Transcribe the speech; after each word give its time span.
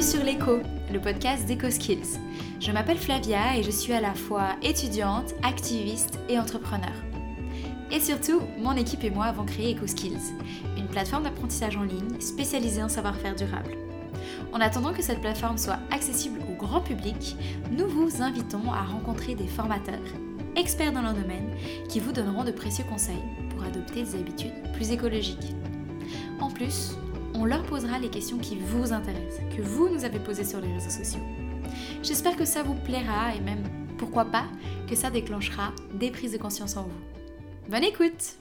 Bienvenue 0.00 0.18
sur 0.18 0.24
l'écho, 0.24 0.62
le 0.90 0.98
podcast 0.98 1.46
d'EcoSkills. 1.46 2.18
Je 2.58 2.72
m'appelle 2.72 2.96
Flavia 2.96 3.58
et 3.58 3.62
je 3.62 3.70
suis 3.70 3.92
à 3.92 4.00
la 4.00 4.14
fois 4.14 4.56
étudiante, 4.62 5.34
activiste 5.42 6.18
et 6.30 6.38
entrepreneur. 6.38 6.94
Et 7.92 8.00
surtout, 8.00 8.40
mon 8.58 8.76
équipe 8.76 9.04
et 9.04 9.10
moi 9.10 9.26
avons 9.26 9.44
créé 9.44 9.74
EcoSkills, 9.74 10.32
une 10.78 10.86
plateforme 10.86 11.24
d'apprentissage 11.24 11.76
en 11.76 11.82
ligne 11.82 12.18
spécialisée 12.18 12.82
en 12.82 12.88
savoir-faire 12.88 13.36
durable. 13.36 13.76
En 14.54 14.62
attendant 14.62 14.94
que 14.94 15.02
cette 15.02 15.20
plateforme 15.20 15.58
soit 15.58 15.80
accessible 15.90 16.40
au 16.50 16.54
grand 16.54 16.80
public, 16.80 17.36
nous 17.70 17.86
vous 17.86 18.22
invitons 18.22 18.72
à 18.72 18.84
rencontrer 18.84 19.34
des 19.34 19.48
formateurs, 19.48 20.00
experts 20.56 20.92
dans 20.92 21.02
leur 21.02 21.14
domaine, 21.14 21.54
qui 21.90 22.00
vous 22.00 22.12
donneront 22.12 22.44
de 22.44 22.52
précieux 22.52 22.84
conseils 22.88 23.22
pour 23.50 23.64
adopter 23.64 24.04
des 24.04 24.14
habitudes 24.14 24.72
plus 24.72 24.92
écologiques. 24.92 25.54
En 26.40 26.48
plus, 26.48 26.96
on 27.40 27.46
leur 27.46 27.62
posera 27.62 27.98
les 27.98 28.10
questions 28.10 28.36
qui 28.36 28.56
vous 28.56 28.92
intéressent, 28.92 29.40
que 29.56 29.62
vous 29.62 29.88
nous 29.88 30.04
avez 30.04 30.18
posées 30.18 30.44
sur 30.44 30.60
les 30.60 30.70
réseaux 30.74 30.90
sociaux. 30.90 31.22
J'espère 32.02 32.36
que 32.36 32.44
ça 32.44 32.62
vous 32.62 32.74
plaira 32.74 33.34
et 33.34 33.40
même, 33.40 33.62
pourquoi 33.96 34.26
pas, 34.26 34.44
que 34.86 34.94
ça 34.94 35.10
déclenchera 35.10 35.72
des 35.94 36.10
prises 36.10 36.32
de 36.32 36.36
conscience 36.36 36.76
en 36.76 36.82
vous. 36.82 37.70
Bonne 37.70 37.84
écoute 37.84 38.36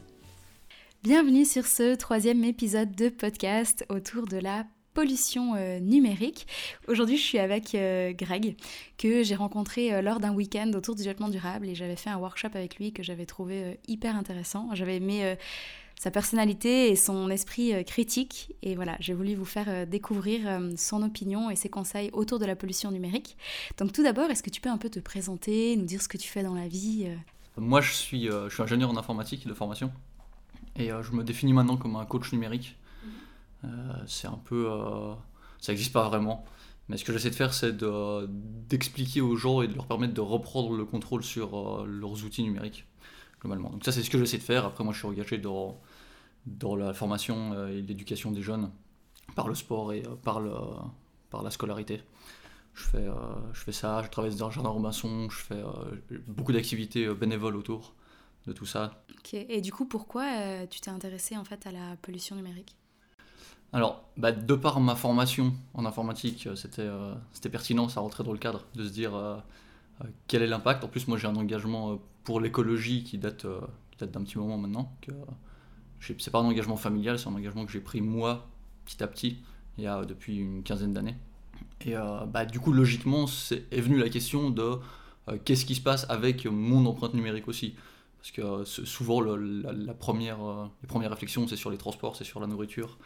Bienvenue 1.02 1.46
sur 1.46 1.66
ce 1.66 1.96
troisième 1.96 2.44
épisode 2.44 2.94
de 2.94 3.08
podcast 3.08 3.86
autour 3.88 4.28
de 4.28 4.36
la 4.36 4.66
pollution 4.94 5.56
euh, 5.56 5.80
numérique. 5.80 6.46
Aujourd'hui, 6.90 7.16
je 7.16 7.24
suis 7.24 7.40
avec 7.40 7.74
euh, 7.76 8.12
Greg, 8.12 8.58
que 8.98 9.24
j'ai 9.24 9.36
rencontré 9.36 9.94
euh, 9.94 10.02
lors 10.02 10.20
d'un 10.20 10.34
week-end 10.34 10.70
autour 10.76 10.96
du 10.96 11.04
développement 11.04 11.30
durable 11.30 11.70
et 11.70 11.76
j'avais 11.76 11.96
fait 11.96 12.10
un 12.10 12.18
workshop 12.18 12.50
avec 12.54 12.76
lui 12.76 12.92
que 12.92 13.02
j'avais 13.02 13.26
trouvé 13.26 13.80
hyper 13.88 14.18
intéressant. 14.18 14.68
J'avais 14.74 14.98
aimé 14.98 15.38
sa 16.00 16.12
personnalité 16.12 16.90
et 16.90 16.96
son 16.96 17.30
esprit 17.30 17.74
euh, 17.74 17.84
critique. 17.84 18.56
Et 18.62 18.74
voilà, 18.76 18.96
j'ai 19.02 19.14
voulu 19.14 19.36
vous 19.36 19.46
faire 19.46 19.66
euh, 19.68 19.86
découvrir 19.86 20.48
euh, 20.48 20.72
son 20.78 21.04
opinion 21.04 21.50
et 21.50 21.58
ses 21.58 21.68
conseils 21.68 22.10
autour 22.14 22.40
de 22.40 22.46
la 22.46 22.56
pollution 22.56 22.90
numérique. 22.90 23.36
Donc 23.78 23.92
tout 23.92 24.02
d'abord, 24.02 24.32
est-ce 24.32 24.42
que 24.42 24.50
tu 24.50 24.62
peux 24.62 24.70
un 24.70 24.78
peu 24.78 24.90
te 24.90 25.02
présenter, 25.02 25.76
nous 25.76 25.84
dire 25.84 26.02
ce 26.02 26.08
que 26.08 26.18
tu 26.18 26.30
fais 26.30 26.42
dans 26.42 26.56
la 26.56 26.70
vie 26.70 27.06
Moi, 27.58 27.82
je 27.82 27.92
suis, 27.92 28.28
je 28.28 28.50
suis 28.50 28.64
ingénieur 28.64 28.90
en 28.90 28.96
informatique 28.96 29.46
de 29.46 29.54
formation. 29.54 29.92
Et 30.78 30.88
je 30.88 31.12
me 31.12 31.24
définis 31.24 31.52
maintenant 31.52 31.76
comme 31.76 31.98
un 31.98 32.06
coach 32.06 32.32
numérique. 32.32 32.78
c'est 34.08 34.28
un 34.28 34.40
peu... 34.46 34.70
ça 35.60 35.74
n'existe 35.74 35.92
pas 35.92 36.08
vraiment. 36.08 36.46
Mais 36.88 36.96
ce 36.96 37.04
que 37.04 37.12
j'essaie 37.12 37.32
de 37.32 37.36
faire, 37.36 37.54
c'est 37.54 37.76
d'expliquer 38.70 39.20
aux 39.20 39.36
gens 39.36 39.62
et 39.62 39.68
de 39.68 39.74
leur 39.74 39.88
permettre 39.88 40.14
de 40.14 40.22
reprendre 40.22 40.74
le 40.78 40.86
contrôle 40.86 41.24
sur 41.24 41.86
leurs 41.86 42.24
outils 42.24 42.44
numériques, 42.44 42.86
globalement. 43.42 43.70
Donc 43.72 43.84
ça, 43.84 43.92
c'est 43.92 44.04
ce 44.04 44.10
que 44.10 44.18
j'essaie 44.18 44.38
de 44.38 44.44
faire. 44.44 44.64
Après, 44.64 44.86
moi, 44.86 44.94
je 44.94 45.00
suis 45.00 45.08
engagé 45.08 45.38
dans 45.38 45.78
dans 46.46 46.76
la 46.76 46.94
formation 46.94 47.54
euh, 47.54 47.68
et 47.70 47.82
l'éducation 47.82 48.32
des 48.32 48.42
jeunes 48.42 48.72
par 49.36 49.48
le 49.48 49.56
sport 49.56 49.94
et 49.94 50.04
euh, 50.06 50.16
par, 50.16 50.40
le, 50.40 50.52
par 51.30 51.44
la 51.44 51.52
scolarité. 51.52 52.02
Je 52.74 52.84
fais, 52.84 52.98
euh, 52.98 53.14
je 53.54 53.62
fais 53.62 53.72
ça, 53.72 54.02
je 54.04 54.10
travaille 54.10 54.34
dans 54.36 54.48
un 54.48 54.52
jardin 54.52 54.70
Robinson, 54.70 55.30
je 55.30 55.38
fais 55.38 55.62
beaucoup 56.28 56.54
d'activités 56.54 57.14
bénévoles 57.14 57.58
autour 57.58 57.94
de 58.48 58.54
tout 58.54 58.66
ça. 58.66 59.04
Ok, 59.18 59.34
et 59.34 59.60
du 59.60 59.74
coup, 59.74 59.86
pourquoi 59.86 60.66
tu 60.68 60.80
t'es 60.80 60.90
intéressé 60.90 61.36
en 61.36 61.44
fait 61.44 61.66
à 61.68 61.72
la 61.72 61.98
pollution 62.02 62.38
numérique? 62.38 62.76
Alors, 63.74 64.10
bah, 64.16 64.32
de 64.32 64.56
par 64.56 64.80
ma 64.80 64.96
formation 64.96 65.54
en 65.74 65.86
informatique, 65.86 66.48
c'était 66.56 66.88
c'était 67.34 67.50
pertinent, 67.50 67.90
ça 67.90 68.00
rentrait 68.00 68.24
dans 68.24 68.32
le 68.32 68.40
cadre 68.40 68.66
de 68.76 68.86
se 68.86 68.94
dire 68.94 69.44
quel 70.28 70.42
est 70.42 70.48
l'impact. 70.48 70.84
En 70.86 70.88
plus, 70.88 71.08
moi 71.10 71.18
j'ai 71.18 71.28
un 71.28 71.36
engagement 71.36 72.00
pour 72.24 72.40
l'écologie 72.40 73.04
qui 73.04 73.18
date, 73.18 73.46
qui 73.92 73.98
date 73.98 74.12
d'un 74.12 74.24
petit 74.24 74.38
moment 74.38 74.58
maintenant, 74.58 74.96
que, 75.02 75.12
c'est 76.00 76.32
pas 76.32 76.40
un 76.40 76.46
engagement 76.46 76.78
familial, 76.78 77.20
c'est 77.20 77.28
un 77.28 77.34
engagement 77.34 77.66
que 77.66 77.72
j'ai 77.72 77.82
pris 77.82 78.02
moi, 78.02 78.48
petit 78.86 79.04
à 79.04 79.08
petit, 79.08 79.38
il 79.78 79.84
y 79.84 79.88
a 79.88 80.06
depuis 80.06 80.38
une 80.38 80.64
quinzaine 80.64 80.94
d'années. 80.94 81.16
Et 81.82 81.96
euh, 81.96 82.26
bah, 82.26 82.46
du 82.46 82.60
coup, 82.60 82.72
logiquement, 82.72 83.28
c'est, 83.28 83.66
est 83.72 83.82
venue 83.82 83.98
la 83.98 84.10
question 84.10 84.50
de 84.50 84.80
euh, 85.30 85.38
qu'est-ce 85.44 85.66
qui 85.66 85.76
se 85.76 85.82
passe 85.82 86.06
avec 86.10 86.46
mon 86.46 86.86
empreinte 86.86 87.14
numérique 87.14 87.48
aussi? 87.48 87.76
Parce 88.18 88.32
que 88.32 88.42
euh, 88.42 88.66
souvent, 88.66 89.22
la, 89.22 89.94
première, 89.94 90.40
les 90.82 90.88
premières 90.88 91.12
réflexions, 91.12 91.48
c'est 91.48 91.56
sur 91.56 91.70
les 91.70 91.78
transports, 91.78 92.16
c'est 92.16 92.26
sur 92.26 92.40
la 92.40 92.48
nourriture. 92.48 92.98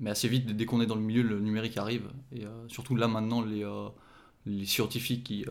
Mais 0.00 0.10
assez 0.10 0.28
vite, 0.28 0.46
dès 0.46 0.64
qu'on 0.64 0.80
est 0.80 0.86
dans 0.86 0.94
le 0.94 1.02
milieu, 1.02 1.22
le 1.22 1.40
numérique 1.40 1.76
arrive. 1.76 2.08
Et 2.32 2.44
surtout 2.68 2.96
là, 2.96 3.06
maintenant, 3.06 3.42
les, 3.42 3.68
les 4.46 4.64
scientifiques 4.64 5.24
qui 5.24 5.44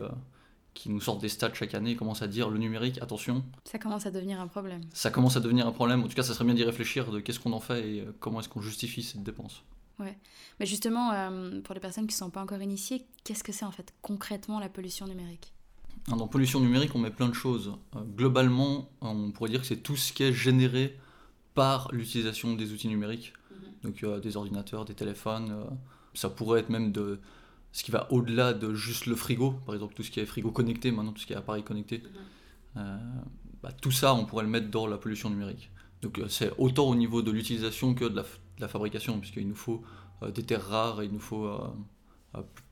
qui 0.74 0.90
nous 0.90 1.00
sortent 1.00 1.20
des 1.20 1.28
stats 1.28 1.52
chaque 1.54 1.74
année 1.74 1.92
et 1.92 1.96
commencent 1.96 2.22
à 2.22 2.28
dire 2.28 2.48
le 2.48 2.58
numérique, 2.58 3.00
attention. 3.02 3.44
Ça 3.64 3.78
commence 3.78 4.06
à 4.06 4.10
devenir 4.10 4.40
un 4.40 4.46
problème. 4.46 4.82
Ça 4.92 5.10
commence 5.10 5.36
à 5.36 5.40
devenir 5.40 5.66
un 5.66 5.72
problème. 5.72 6.02
En 6.02 6.08
tout 6.08 6.14
cas, 6.14 6.22
ça 6.22 6.34
serait 6.34 6.44
bien 6.44 6.54
d'y 6.54 6.64
réfléchir 6.64 7.10
de 7.10 7.20
qu'est-ce 7.20 7.40
qu'on 7.40 7.52
en 7.52 7.60
fait 7.60 7.88
et 7.88 8.00
euh, 8.00 8.12
comment 8.20 8.40
est-ce 8.40 8.48
qu'on 8.48 8.60
justifie 8.60 9.02
cette 9.02 9.22
dépense. 9.22 9.62
Ouais. 9.98 10.16
Mais 10.58 10.66
justement, 10.66 11.12
euh, 11.12 11.60
pour 11.60 11.74
les 11.74 11.80
personnes 11.80 12.06
qui 12.06 12.14
ne 12.14 12.18
sont 12.18 12.30
pas 12.30 12.42
encore 12.42 12.62
initiées, 12.62 13.06
qu'est-ce 13.24 13.44
que 13.44 13.52
c'est 13.52 13.64
en 13.64 13.70
fait 13.70 13.92
concrètement 14.00 14.60
la 14.60 14.68
pollution 14.68 15.06
numérique? 15.06 15.52
Dans 16.08 16.26
pollution 16.28 16.60
numérique, 16.60 16.94
on 16.94 16.98
met 16.98 17.10
plein 17.10 17.28
de 17.28 17.34
choses. 17.34 17.74
Euh, 17.96 18.00
globalement, 18.02 18.90
on 19.00 19.30
pourrait 19.32 19.50
dire 19.50 19.60
que 19.60 19.66
c'est 19.66 19.82
tout 19.82 19.96
ce 19.96 20.12
qui 20.12 20.22
est 20.22 20.32
généré 20.32 20.98
par 21.54 21.92
l'utilisation 21.92 22.54
des 22.54 22.72
outils 22.72 22.88
numériques. 22.88 23.34
Mhm. 23.50 23.90
Donc 23.90 24.22
des 24.22 24.36
ordinateurs, 24.36 24.84
des 24.84 24.94
téléphones. 24.94 25.66
ça 26.14 26.30
pourrait 26.30 26.60
être 26.60 26.70
même 26.70 26.92
de 26.92 27.20
ce 27.72 27.84
qui 27.84 27.90
va 27.90 28.10
au-delà 28.12 28.52
de 28.52 28.74
juste 28.74 29.06
le 29.06 29.14
frigo, 29.14 29.52
par 29.64 29.74
exemple 29.74 29.94
tout 29.94 30.02
ce 30.02 30.10
qui 30.10 30.20
est 30.20 30.26
frigo 30.26 30.50
connecté, 30.50 30.90
maintenant 30.90 31.12
tout 31.12 31.20
ce 31.20 31.26
qui 31.26 31.32
est 31.32 31.36
appareil 31.36 31.62
connecté, 31.62 31.98
mhm. 31.98 32.04
euh, 32.78 32.98
bah, 33.62 33.72
tout 33.72 33.92
ça 33.92 34.14
on 34.14 34.24
pourrait 34.24 34.44
le 34.44 34.50
mettre 34.50 34.70
dans 34.70 34.86
la 34.86 34.98
pollution 34.98 35.30
numérique. 35.30 35.70
Donc 36.02 36.18
euh, 36.18 36.28
c'est 36.28 36.52
autant 36.58 36.86
au 36.88 36.94
niveau 36.94 37.22
de 37.22 37.30
l'utilisation 37.30 37.94
que 37.94 38.04
de 38.04 38.22
la, 38.58 38.68
fabrication, 38.68 39.20
puisqu'il 39.20 39.46
nous 39.46 39.54
faut 39.54 39.82
euh, 40.22 40.30
des 40.30 40.42
terres 40.42 40.66
rares, 40.66 41.02
il 41.02 41.12
nous 41.12 41.20
faut 41.20 41.48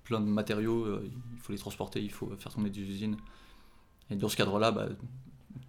plein 0.04 0.20
de 0.20 0.26
matériaux, 0.26 1.00
il 1.02 1.38
faut 1.40 1.52
les 1.52 1.58
transporter, 1.58 2.02
il 2.02 2.10
faut 2.10 2.30
faire 2.36 2.52
tourner 2.52 2.70
des 2.70 2.80
usines. 2.80 3.16
Et 4.10 4.16
dans 4.16 4.28
ce 4.28 4.36
cadre-là, 4.36 4.70
bah, 4.70 4.88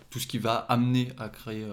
tout 0.10 0.20
ce 0.20 0.28
qui 0.28 0.38
va 0.38 0.56
amener 0.56 1.12
à 1.18 1.30
créer, 1.30 1.68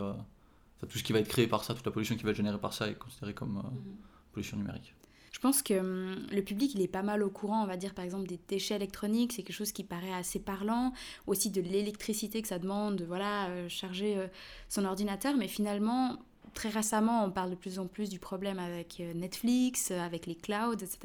tout 0.89 0.99
ce 0.99 1.05
qui 1.05 1.13
va 1.13 1.21
être 1.21 1.29
créé 1.29 1.47
par 1.47 1.65
ça, 1.65 1.75
toute 1.75 1.87
la 1.87 1.93
pollution 1.93 2.17
qui 2.17 2.25
va 2.25 2.31
être 2.31 2.37
générée 2.37 2.59
par 2.59 2.73
ça 2.73 2.89
est 2.89 2.95
considéré 2.97 3.35
comme 3.35 3.55
mhm. 3.55 3.97
pollution 4.33 4.57
numérique. 4.57 4.96
Je 5.37 5.41
pense 5.43 5.61
que 5.61 5.75
hum, 5.75 6.27
le 6.33 6.41
public, 6.41 6.75
il 6.75 6.81
est 6.81 6.89
pas 6.89 7.03
mal 7.03 7.23
au 7.23 7.29
courant, 7.29 7.63
on 7.63 7.67
va 7.67 7.77
dire 7.77 7.93
par 7.93 8.07
exemple 8.07 8.27
des 8.27 8.41
déchets 8.49 8.77
électroniques, 8.77 9.35
c'est 9.35 9.43
quelque 9.43 9.55
chose 9.55 9.71
qui 9.71 9.85
paraît 9.85 10.15
assez 10.15 10.39
parlant, 10.39 10.95
aussi 11.27 11.51
de 11.51 11.61
l'électricité 11.61 12.41
que 12.41 12.49
ça 12.49 12.59
demande, 12.59 12.97
de 12.97 13.05
voilà, 13.05 13.49
euh, 13.49 13.69
charger 13.69 14.17
euh, 14.17 14.29
son 14.71 14.87
ordinateur, 14.87 15.37
mais 15.37 15.47
finalement, 15.47 16.17
très 16.55 16.71
récemment, 16.71 17.23
on 17.23 17.31
parle 17.31 17.51
de 17.51 17.55
plus 17.55 17.79
en 17.79 17.87
plus 17.87 18.09
du 18.09 18.19
problème 18.19 18.59
avec 18.59 18.99
euh, 19.01 19.13
Netflix, 19.13 19.91
avec 19.91 20.25
les 20.25 20.37
clouds, 20.37 20.73
etc. 20.73 20.99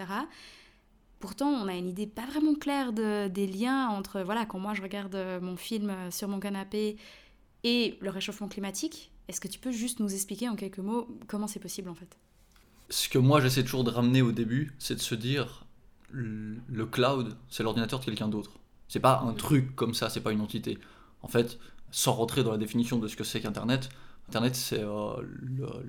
Pourtant, 1.19 1.49
on 1.49 1.67
a 1.67 1.73
une 1.73 1.89
idée 1.89 2.07
pas 2.07 2.25
vraiment 2.25 2.55
claire 2.55 2.93
de, 2.93 3.27
des 3.27 3.47
liens 3.47 3.89
entre, 3.89 4.21
voilà, 4.21 4.45
quand 4.45 4.59
moi 4.59 4.73
je 4.73 4.81
regarde 4.81 5.17
mon 5.41 5.57
film 5.57 5.93
sur 6.09 6.29
mon 6.29 6.39
canapé 6.39 6.95
et 7.65 7.97
le 7.99 8.09
réchauffement 8.09 8.47
climatique. 8.47 9.11
Est-ce 9.27 9.41
que 9.41 9.49
tu 9.49 9.59
peux 9.59 9.71
juste 9.71 9.99
nous 9.99 10.13
expliquer 10.13 10.47
en 10.47 10.55
quelques 10.55 10.79
mots 10.79 11.09
comment 11.27 11.47
c'est 11.47 11.59
possible 11.59 11.89
en 11.89 11.95
fait? 11.95 12.17
Ce 12.91 13.09
que 13.09 13.17
moi 13.17 13.41
j'essaie 13.41 13.63
toujours 13.63 13.83
de 13.83 13.89
ramener 13.89 14.21
au 14.21 14.31
début, 14.31 14.75
c'est 14.77 14.95
de 14.95 15.01
se 15.01 15.15
dire 15.15 15.65
le 16.11 16.85
cloud, 16.85 17.37
c'est 17.49 17.63
l'ordinateur 17.63 17.99
de 17.99 18.05
quelqu'un 18.05 18.27
d'autre. 18.27 18.51
C'est 18.89 18.99
pas 18.99 19.21
un 19.21 19.33
truc 19.33 19.75
comme 19.75 19.93
ça, 19.93 20.09
c'est 20.09 20.19
pas 20.19 20.33
une 20.33 20.41
entité. 20.41 20.77
En 21.21 21.29
fait, 21.29 21.57
sans 21.91 22.11
rentrer 22.13 22.43
dans 22.43 22.51
la 22.51 22.57
définition 22.57 22.99
de 22.99 23.07
ce 23.07 23.15
que 23.15 23.23
c'est 23.23 23.39
qu'Internet, 23.39 23.89
Internet, 24.31 24.55
c'est 24.55 24.81
euh, 24.81 25.21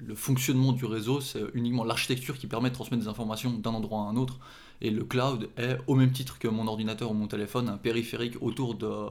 le, 0.05 0.15
fonctionnement 0.17 0.73
du 0.73 0.85
réseau, 0.85 1.21
c'est 1.21 1.45
uniquement 1.55 1.85
l'architecture 1.85 2.37
qui 2.37 2.49
permet 2.49 2.71
de 2.71 2.75
transmettre 2.75 3.05
des 3.05 3.09
informations 3.09 3.53
d'un 3.53 3.71
endroit 3.71 4.01
à 4.01 4.03
un 4.07 4.17
autre. 4.17 4.41
Et 4.81 4.91
le 4.91 5.05
cloud 5.05 5.49
est, 5.57 5.79
au 5.87 5.95
même 5.95 6.11
titre 6.11 6.41
que 6.41 6.49
mon 6.49 6.67
ordinateur 6.67 7.13
ou 7.13 7.15
mon 7.15 7.29
téléphone, 7.29 7.69
un 7.69 7.77
périphérique 7.77 8.35
autour 8.41 8.75
de, 8.75 9.07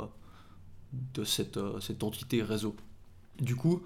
de 1.13 1.23
cette, 1.23 1.55
euh, 1.55 1.79
cette 1.79 2.03
entité 2.03 2.43
réseau. 2.43 2.75
Du 3.39 3.55
coup, 3.55 3.81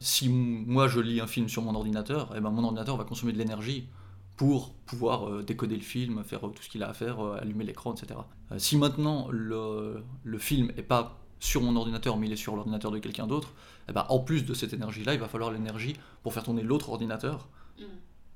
si 0.00 0.28
moi 0.28 0.88
je 0.88 0.98
lis 0.98 1.20
un 1.20 1.26
film 1.26 1.48
sur 1.48 1.62
mon 1.62 1.74
ordinateur, 1.74 2.32
eh 2.36 2.40
ben 2.40 2.50
mon 2.50 2.64
ordinateur 2.64 2.96
va 2.96 3.04
consommer 3.04 3.32
de 3.32 3.38
l'énergie 3.38 3.88
pour 4.36 4.72
pouvoir 4.86 5.28
euh, 5.28 5.42
décoder 5.42 5.76
le 5.76 5.82
film, 5.82 6.24
faire 6.24 6.46
euh, 6.46 6.50
tout 6.50 6.62
ce 6.62 6.70
qu'il 6.70 6.82
a 6.82 6.88
à 6.88 6.94
faire, 6.94 7.20
euh, 7.20 7.38
allumer 7.38 7.62
l'écran, 7.62 7.94
etc. 7.94 8.20
si 8.56 8.78
maintenant 8.78 9.28
le, 9.30 10.02
le 10.24 10.38
film 10.38 10.72
n'est 10.74 10.82
pas 10.82 11.20
sur 11.40 11.60
mon 11.60 11.76
ordinateur, 11.76 12.16
mais 12.16 12.26
il 12.26 12.32
est 12.32 12.36
sur 12.36 12.56
l'ordinateur 12.56 12.90
de 12.90 12.98
quelqu'un 12.98 13.26
d'autre, 13.26 13.52
eh 13.88 13.92
ben, 13.92 14.06
en 14.08 14.18
plus 14.18 14.46
de 14.46 14.54
cette 14.54 14.72
énergie-là, 14.72 15.12
il 15.12 15.20
va 15.20 15.28
falloir 15.28 15.50
l'énergie 15.50 15.94
pour 16.22 16.32
faire 16.32 16.42
tourner 16.42 16.62
l'autre 16.62 16.88
ordinateur 16.88 17.48
mm. 17.78 17.82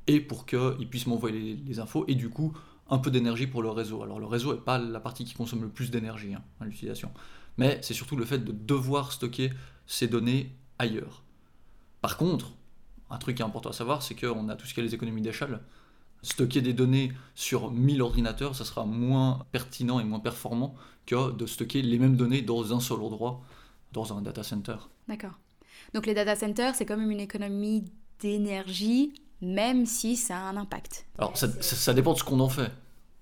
et 0.08 0.20
pour 0.20 0.44
qu'il 0.44 0.88
puisse 0.90 1.06
m'envoyer 1.06 1.56
les, 1.66 1.78
infos, 1.78 2.05
et 2.06 2.14
du 2.14 2.28
coup, 2.28 2.52
un 2.90 2.99
peu 2.99 3.11
d'énergie 3.11 3.46
pour 3.46 3.62
le 3.62 3.70
réseau. 3.70 4.02
Alors 4.02 4.20
le 4.20 4.26
réseau 4.26 4.52
n'est 4.52 4.61
pas 4.61 4.78
la 4.78 5.00
partie 5.00 5.25
qui 5.25 5.32
consomme 5.32 5.62
le 5.62 5.69
plus 5.69 5.90
d'énergie 5.90 6.34
hein, 6.34 6.43
à 6.61 6.66
l'utilisation, 6.66 7.11
mais 7.56 7.78
c'est 7.82 7.94
surtout 7.94 8.16
le 8.16 8.26
fait 8.26 8.38
de 8.38 8.52
devoir 8.52 9.12
stocker 9.12 9.52
ces 9.87 10.06
données 10.06 10.55
ailleurs. 10.78 11.24
Par 12.04 12.18
contre, 12.18 12.52
un 13.08 13.16
truc 13.16 13.36
qui 13.36 13.42
est 13.42 13.46
important 13.46 13.70
à 13.70 13.72
savoir, 13.72 14.02
c'est 14.02 14.14
qu'on 14.14 14.50
a 14.50 14.56
tout 14.56 14.66
ce 14.66 14.74
qui 14.74 14.80
est 14.80 14.82
les 14.82 14.94
économies 14.94 15.22
d'échelle. 15.22 15.60
Stocker 16.20 16.60
des 16.60 16.74
données 16.74 17.12
sur 17.34 17.70
1000 17.70 18.02
ordinateurs, 18.02 18.54
ça 18.54 18.66
sera 18.66 18.84
moins 18.84 19.46
pertinent 19.52 19.98
et 20.00 20.04
moins 20.04 20.20
performant 20.20 20.74
que 21.06 21.32
de 21.32 21.46
stocker 21.46 21.80
les 21.80 21.98
mêmes 21.98 22.14
données 22.14 22.42
dans 22.42 22.74
un 22.74 22.80
seul 22.80 23.00
endroit, 23.00 23.40
dans 23.92 24.14
un 24.14 24.20
data 24.20 24.42
center. 24.42 24.76
D'accord. 25.08 25.38
Donc 25.94 26.04
les 26.04 26.12
data 26.12 26.36
centers, 26.36 26.74
c'est 26.74 26.84
quand 26.84 26.98
même 26.98 27.10
une 27.10 27.20
économie 27.20 27.86
d'énergie, 28.20 29.14
même 29.40 29.86
si 29.86 30.18
ça 30.18 30.36
a 30.36 30.42
un 30.42 30.58
impact. 30.58 31.06
Alors 31.16 31.34
ça, 31.38 31.94
dépend 31.94 32.12
de 32.12 32.18
ce 32.18 32.24
qu'on 32.24 32.40
en 32.40 32.50
fait. 32.50 32.70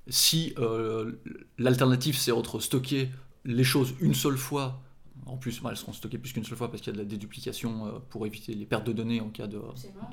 Si 0.08 0.54
euh, 0.58 1.22
l'alternative 1.56 2.18
c'est 2.18 2.32
entre 2.32 2.58
stocker 2.58 3.10
les 3.44 3.62
choses 3.62 3.94
une 4.00 4.14
seule 4.14 4.38
fois, 4.38 4.82
en 5.26 5.36
plus 5.36 5.60
elles 5.68 5.76
seront 5.76 5.92
stockées 5.92 6.18
plus 6.18 6.32
qu'une 6.32 6.44
seule 6.44 6.56
fois 6.56 6.70
parce 6.70 6.82
qu'il 6.82 6.92
y 6.92 6.94
a 6.94 6.98
de 6.98 7.02
la 7.02 7.08
déduplication 7.08 7.86
euh, 7.86 7.90
pour 8.10 8.26
éviter 8.26 8.54
les 8.54 8.66
pertes 8.66 8.86
de 8.86 8.92
données 8.92 9.20
en 9.20 9.28
cas 9.28 9.46
de, 9.46 9.58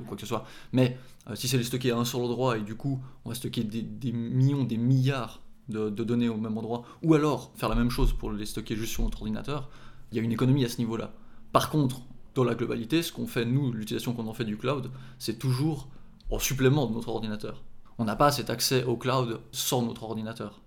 quoi 0.08 0.16
que 0.16 0.22
ce 0.22 0.28
soit. 0.28 0.46
Mais 0.72 0.98
euh, 1.30 1.36
si 1.36 1.48
c'est 1.48 1.58
les 1.58 1.64
stocker 1.64 1.92
à 1.92 1.98
un 1.98 2.06
seul 2.06 2.22
endroit 2.22 2.58
et 2.58 2.62
du 2.62 2.76
coup 2.76 3.02
on 3.26 3.30
va 3.30 3.36
stocker 3.36 3.64
des, 3.64 4.12
millions, 4.12 4.64
des 4.64 4.78
milliards 4.78 5.42
de, 5.68 5.90
données 5.90 6.30
au 6.30 6.38
même 6.38 6.58
endroit, 6.58 6.84
ou 7.04 7.14
alors 7.14 7.52
faire 7.56 7.70
la 7.70 7.76
même 7.76 7.92
chose 7.92 8.14
pour 8.14 8.32
les 8.32 8.46
stocker 8.46 8.76
juste 8.76 8.94
sur 8.94 9.04
notre 9.04 9.20
ordinateur, 9.20 9.70
il 10.12 10.18
y 10.18 10.20
a 10.20 10.24
une 10.24 10.32
économie 10.32 10.66
à 10.66 10.70
ce 10.70 10.80
niveau-là. 10.80 11.14
Par 11.52 11.70
contre, 11.70 12.02
dans 12.34 12.44
la 12.44 12.56
globalité, 12.56 13.04
ce 13.04 13.12
qu'on 13.12 13.28
fait 13.28 13.46
nous, 13.46 13.72
l'utilisation 13.72 14.14
qu'on 14.14 14.28
en 14.28 14.34
fait 14.34 14.46
du 14.46 14.58
cloud, 14.58 14.92
c'est 15.20 15.38
toujours 15.38 15.90
en 16.32 16.40
supplément 16.40 16.88
de 16.88 16.94
notre 16.94 17.10
ordinateur. 17.10 17.64
On 17.98 18.06
n'a 18.06 18.16
pas 18.16 18.32
cet 18.32 18.50
accès 18.50 18.84
au 18.84 18.98
cloud 18.98 19.42
sans 19.52 19.84
notre 19.84 20.04
ordinateur. 20.04 20.62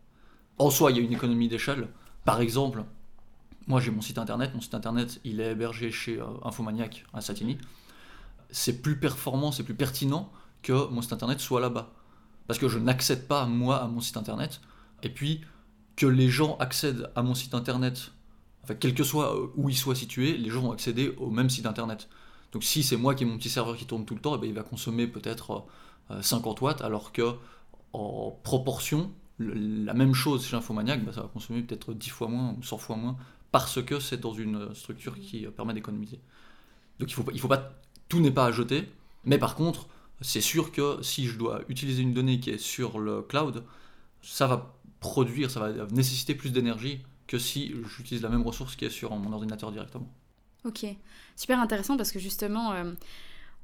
En 0.59 0.71
soi, 0.71 0.91
il 0.91 0.99
y 0.99 1.01
a 1.01 1.03
une 1.03 1.13
économie 1.13 1.49
d'échelle. 1.49 1.89
Par 2.25 2.41
exemple, 2.41 2.85
moi 3.67 3.81
j'ai 3.81 3.91
mon 3.91 4.01
site 4.01 4.19
internet, 4.19 4.55
mon 4.55 4.61
site 4.61 4.75
internet 4.75 5.21
il 5.25 5.41
est 5.41 5.53
hébergé 5.53 5.91
chez 5.91 6.21
euh, 6.21 6.27
Infomaniac 6.45 7.05
à 7.13 7.21
Satigny. 7.21 7.59
C'est 8.51 8.83
plus 8.83 8.99
performant, 8.99 9.53
c'est 9.53 9.63
plus 9.63 9.75
pertinent 9.75 10.31
que 10.63 10.89
mon 10.89 11.03
site 11.03 11.13
internet 11.13 11.41
soit 11.41 11.61
là-bas. 11.61 11.93
Parce 12.47 12.59
que 12.59 12.69
je 12.69 12.79
n'accède 12.79 13.27
pas 13.27 13.47
moi 13.47 13.83
à 13.83 13.87
mon 13.87 14.01
site 14.01 14.17
internet. 14.17 14.61
Et 15.03 15.09
puis 15.09 15.41
que 15.97 16.07
les 16.07 16.29
gens 16.29 16.57
accèdent 16.59 17.11
à 17.15 17.23
mon 17.23 17.35
site 17.35 17.55
internet, 17.55 18.13
enfin 18.63 18.75
quel 18.75 18.95
que 18.95 19.05
soit 19.05 19.37
euh, 19.37 19.47
où 19.57 19.69
il 19.69 19.77
soit 19.77 19.95
situé, 19.95 20.37
les 20.37 20.51
gens 20.51 20.63
vont 20.63 20.73
accéder 20.73 21.15
au 21.19 21.31
même 21.31 21.51
site 21.51 21.67
internet. 21.67 22.09
Donc 22.53 22.65
si 22.65 22.83
c'est 22.83 22.97
moi 22.97 23.15
qui 23.15 23.25
ai 23.25 23.27
mon 23.27 23.39
petit 23.39 23.49
serveur 23.49 23.77
qui 23.77 23.87
tourne 23.87 24.05
tout 24.05 24.15
le 24.15 24.21
temps, 24.21 24.35
eh 24.37 24.39
ben, 24.39 24.47
il 24.47 24.55
va 24.55 24.63
consommer 24.63 25.07
peut-être 25.07 25.67
50 26.21 26.59
euh, 26.59 26.65
watts, 26.65 26.83
alors 26.83 27.13
que 27.13 27.35
en 27.93 28.39
proportion, 28.43 29.11
la 29.39 29.95
même 29.95 30.15
chose 30.15 30.47
chez 30.47 30.57
Infomaniac, 30.57 31.05
bah, 31.05 31.13
ça 31.13 31.23
va 31.23 31.29
consommer 31.29 31.63
peut-être 31.63 31.95
10 31.95 32.11
fois 32.11 32.29
moins 32.29 32.55
ou 32.59 32.63
100 32.63 32.79
fois 32.79 32.97
moins, 32.97 33.17
parce 33.53 33.83
que 33.83 34.01
c'est 34.01 34.19
dans 34.19 34.33
une 34.33 34.75
structure 34.75 35.19
qui 35.19 35.47
euh, 35.47 35.51
permet 35.51 35.75
d'économiser. 35.75 36.19
Donc 36.99 37.11
il 37.11 37.15
faut, 37.15 37.25
faut 37.25 37.49
pas, 37.49 37.79
tout 38.09 38.21
n'est 38.21 38.31
pas 38.31 38.47
à 38.47 38.53
jeter, 38.53 38.89
mais 39.25 39.39
par 39.39 39.55
contre, 39.55 39.89
c'est 40.21 40.41
sûr 40.41 40.73
que 40.73 40.99
si 41.03 41.27
je 41.27 41.37
dois 41.37 41.63
utiliser 41.69 42.03
une 42.03 42.15
donnée 42.15 42.41
qui 42.41 42.51
est 42.51 42.59
sur 42.59 42.99
le 42.99 43.23
cloud, 43.23 43.65
ça 44.23 44.47
va 44.47 44.75
produire, 45.01 45.51
ça 45.51 45.61
va 45.61 45.87
nécessiter 45.87 46.35
plus 46.35 46.51
d'énergie 46.51 47.03
que 47.27 47.39
si 47.39 47.75
j'utilise 47.97 48.23
la 48.23 48.29
même 48.29 48.43
ressource 48.43 48.77
qui 48.77 48.85
est 48.85 48.91
sur 48.91 49.15
mon 49.17 49.33
ordinateur 49.33 49.73
directement. 49.73 50.13
Ok, 50.65 50.87
super 51.35 51.59
intéressant 51.59 51.97
parce 51.97 52.13
que 52.13 52.21
justement, 52.21 52.73
euh, 52.73 52.93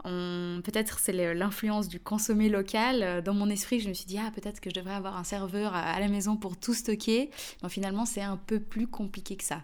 peut-être 0.02 0.98
c'est 0.98 1.12
l'influence 1.34 1.88
du 1.88 2.00
consommer 2.00 2.48
local. 2.48 3.02
Euh, 3.02 3.20
dans 3.20 3.34
mon 3.34 3.48
esprit, 3.48 3.80
je 3.80 3.88
me 3.88 3.94
suis 3.94 4.06
dit, 4.06 4.18
ah, 4.18 4.30
peut-être 4.34 4.60
que 4.60 4.70
je 4.70 4.74
devrais 4.74 4.94
avoir 4.94 5.16
un 5.16 5.24
serveur 5.24 5.74
à 5.74 5.98
la 5.98 6.08
maison 6.08 6.36
pour 6.36 6.56
tout 6.56 6.74
stocker. 6.74 7.30
Mais 7.62 7.68
finalement, 7.68 8.06
c'est 8.06 8.22
un 8.22 8.36
peu 8.36 8.60
plus 8.60 8.86
compliqué 8.86 9.36
que 9.36 9.44
ça. 9.44 9.62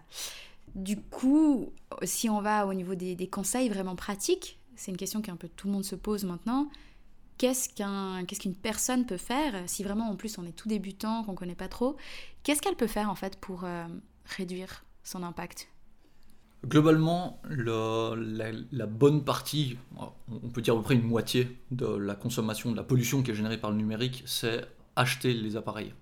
Du 0.74 1.00
coup, 1.00 1.72
si 2.02 2.28
on 2.28 2.40
va 2.40 2.66
au 2.66 2.74
niveau 2.74 2.94
des, 2.94 3.28
conseils 3.28 3.68
vraiment 3.68 3.94
pratiques, 3.94 4.58
c'est 4.76 4.90
une 4.90 4.96
question 4.96 5.22
qu'un 5.22 5.36
peu 5.36 5.48
tout 5.48 5.68
le 5.68 5.72
monde 5.72 5.84
se 5.84 5.94
pose 5.94 6.24
maintenant. 6.24 6.68
Qu'est-ce 7.38 7.68
qu'une 7.68 8.54
personne 8.54 9.06
peut 9.06 9.16
faire 9.16 9.54
si 9.66 9.82
vraiment 9.82 10.08
en 10.08 10.16
plus 10.16 10.38
on 10.38 10.44
est 10.44 10.52
tout 10.52 10.68
débutant, 10.68 11.24
qu'on 11.24 11.32
ne 11.32 11.36
connaît 11.36 11.54
pas 11.54 11.68
trop 11.68 11.96
Qu'est-ce 12.42 12.60
qu'elle 12.60 12.76
peut 12.76 12.86
faire 12.86 13.10
en 13.10 13.14
fait 13.14 13.36
pour 13.36 13.64
euh, 13.64 13.86
réduire 14.36 14.84
son 15.02 15.22
impact? 15.22 15.68
Globalement, 16.66 17.40
la, 17.50 18.86
bonne 18.86 19.24
partie, 19.24 19.76
on 19.96 20.48
peut 20.48 20.62
dire 20.62 20.74
à 20.74 20.76
peu 20.78 20.82
près 20.82 20.94
une 20.94 21.02
moitié 21.02 21.56
de 21.70 21.86
la 21.86 22.14
consommation, 22.14 22.72
de 22.72 22.76
la 22.76 22.82
pollution 22.84 23.22
qui 23.22 23.30
est 23.32 23.34
générée 23.34 23.58
par 23.58 23.70
le 23.70 23.76
numérique, 23.76 24.22
c'est 24.26 24.66
acheter 24.96 25.34
les 25.34 25.56
appareils. 25.56 25.92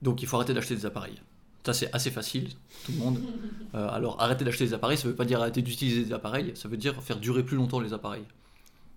Donc 0.00 0.22
il 0.22 0.28
faut 0.28 0.36
arrêter 0.36 0.54
d'acheter 0.54 0.74
des 0.74 0.86
appareils. 0.86 1.20
Ça 1.64 1.72
c'est 1.72 1.92
assez 1.94 2.10
facile, 2.10 2.50
tout 2.84 2.92
le 2.92 2.98
monde. 2.98 3.20
Euh, 3.74 3.88
alors 3.88 4.20
arrêter 4.20 4.44
d'acheter 4.44 4.66
des 4.66 4.74
appareils, 4.74 4.98
ça 4.98 5.04
ne 5.04 5.12
veut 5.12 5.16
pas 5.16 5.24
dire 5.24 5.40
arrêter 5.40 5.62
d'utiliser 5.62 6.04
des 6.04 6.12
appareils, 6.12 6.52
ça 6.54 6.68
veut 6.68 6.76
dire 6.76 7.02
faire 7.02 7.18
durer 7.18 7.42
plus 7.42 7.56
longtemps 7.56 7.80
les 7.80 7.94
appareils. 7.94 8.26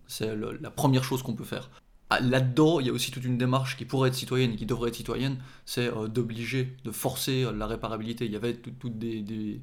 C'est 0.06 0.36
la 0.36 0.70
première 0.70 1.06
chose 1.06 1.24
qu'on 1.24 1.34
peut 1.34 1.46
faire. 1.46 1.70
Ah, 2.10 2.20
là-dedans, 2.20 2.82
il 2.82 2.88
y 2.88 2.90
a 2.90 2.92
aussi 2.92 3.10
toute 3.10 3.24
une 3.24 3.38
démarche 3.38 3.78
qui 3.78 3.86
pourrait 3.86 4.10
être 4.10 4.16
citoyenne 4.16 4.52
et 4.52 4.58
qui 4.58 4.66
devrait 4.66 4.90
être 4.90 4.96
citoyenne, 4.96 5.38
c'est 5.66 5.88
euh, 5.88 6.10
d'obliger, 6.10 6.76
de 6.84 6.92
forcer 6.92 7.48
la 7.56 7.68
réparabilité. 7.68 8.26
Il 8.26 8.34
y 8.34 8.36
avait 8.36 8.56
toutes 8.56 9.00
des 9.00 9.22
des 9.22 9.62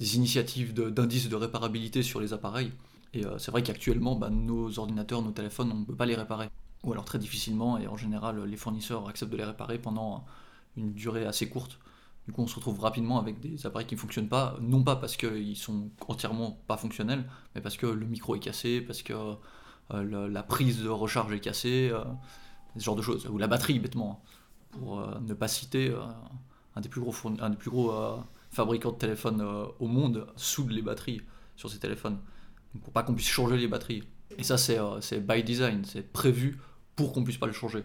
initiatives 0.00 0.72
d'indices 0.74 1.28
de, 1.28 1.36
réparabilité 1.36 2.02
sur 2.02 2.20
les 2.20 2.32
appareils. 2.32 2.72
Et 3.12 3.24
euh, 3.24 3.38
c'est 3.38 3.50
vrai 3.50 3.62
qu'actuellement, 3.62 4.16
bah, 4.16 4.30
nos 4.30 4.78
ordinateurs, 4.78 5.22
nos 5.22 5.32
téléphones, 5.32 5.70
on 5.72 5.80
ne 5.80 5.84
peut 5.84 5.94
pas 5.94 6.06
les 6.06 6.14
réparer. 6.14 6.48
Ou 6.84 6.92
alors 6.92 7.04
très 7.04 7.18
difficilement, 7.18 7.76
et 7.76 7.86
en 7.86 7.96
général, 7.96 8.42
les 8.44 8.56
fournisseurs 8.56 9.06
acceptent 9.08 9.32
de 9.32 9.36
les 9.36 9.44
réparer 9.44 9.78
pendant 9.78 10.24
une 10.76 10.94
durée 10.94 11.26
assez 11.26 11.48
courte. 11.48 11.78
Du 12.26 12.32
coup, 12.32 12.42
on 12.42 12.46
se 12.46 12.54
retrouve 12.54 12.80
rapidement 12.80 13.18
avec 13.18 13.40
des 13.40 13.66
appareils 13.66 13.86
qui 13.86 13.96
ne 13.96 14.00
fonctionnent 14.00 14.28
pas, 14.28 14.56
non 14.62 14.82
pas 14.82 14.96
parce 14.96 15.16
qu'ils 15.16 15.56
sont 15.56 15.90
entièrement 16.08 16.58
pas 16.66 16.78
fonctionnels, 16.78 17.28
mais 17.54 17.60
parce 17.60 17.76
que 17.76 17.86
le 17.86 18.06
micro 18.06 18.34
est 18.34 18.38
cassé, 18.38 18.80
parce 18.80 19.02
que 19.02 19.12
euh, 19.92 20.28
la 20.28 20.42
prise 20.42 20.82
de 20.82 20.88
recharge 20.88 21.34
est 21.34 21.40
cassée, 21.40 21.90
euh, 21.92 22.02
ce 22.78 22.84
genre 22.84 22.96
de 22.96 23.02
choses. 23.02 23.26
Ou 23.26 23.36
la 23.36 23.46
batterie, 23.46 23.78
bêtement, 23.78 24.22
pour 24.70 25.06
ne 25.20 25.34
pas 25.34 25.48
citer 25.48 25.94
un 26.76 26.80
des 26.80 26.88
plus 26.88 27.00
gros, 27.02 27.14
un 27.40 27.50
des 27.50 27.56
plus 27.56 27.70
gros 27.70 27.92
fabricants 28.50 28.92
de 28.92 28.98
téléphones 28.98 29.40
euh, 29.40 29.64
au 29.78 29.86
monde 29.86 30.26
soudent 30.36 30.72
les 30.72 30.82
batteries 30.82 31.22
sur 31.56 31.70
ces 31.70 31.78
téléphones. 31.78 32.18
pour 32.82 32.92
pas 32.92 33.02
qu'on 33.02 33.14
puisse 33.14 33.28
changer 33.28 33.56
les 33.56 33.68
batteries. 33.68 34.04
Et 34.38 34.44
ça, 34.44 34.56
euh, 34.70 35.00
c'est 35.00 35.26
by 35.26 35.42
design, 35.42 35.84
c'est 35.84 36.12
prévu 36.12 36.58
pour 36.96 37.12
qu'on 37.12 37.24
puisse 37.24 37.38
pas 37.38 37.46
le 37.46 37.52
changer. 37.52 37.84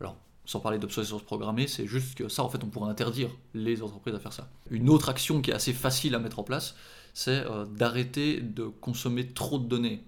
Alors, 0.00 0.16
sans 0.44 0.60
parler 0.60 0.78
d'obsolescence 0.78 1.22
programmée, 1.22 1.66
c'est 1.66 1.86
juste 1.86 2.16
que 2.16 2.28
ça, 2.28 2.42
en 2.42 2.48
fait, 2.48 2.62
on 2.62 2.68
pourrait 2.68 2.90
interdire 2.90 3.30
les 3.54 3.82
entreprises 3.82 4.14
à 4.14 4.20
faire 4.20 4.32
ça. 4.32 4.48
Une 4.70 4.88
autre 4.88 5.08
action 5.08 5.40
qui 5.40 5.50
est 5.50 5.54
assez 5.54 5.72
facile 5.72 6.14
à 6.14 6.18
mettre 6.18 6.38
en 6.38 6.44
place, 6.44 6.76
c'est 7.14 7.44
euh, 7.46 7.64
d'arrêter 7.64 8.40
de 8.40 8.66
consommer 8.66 9.26
trop 9.26 9.58
de 9.58 9.66
données. 9.66 10.04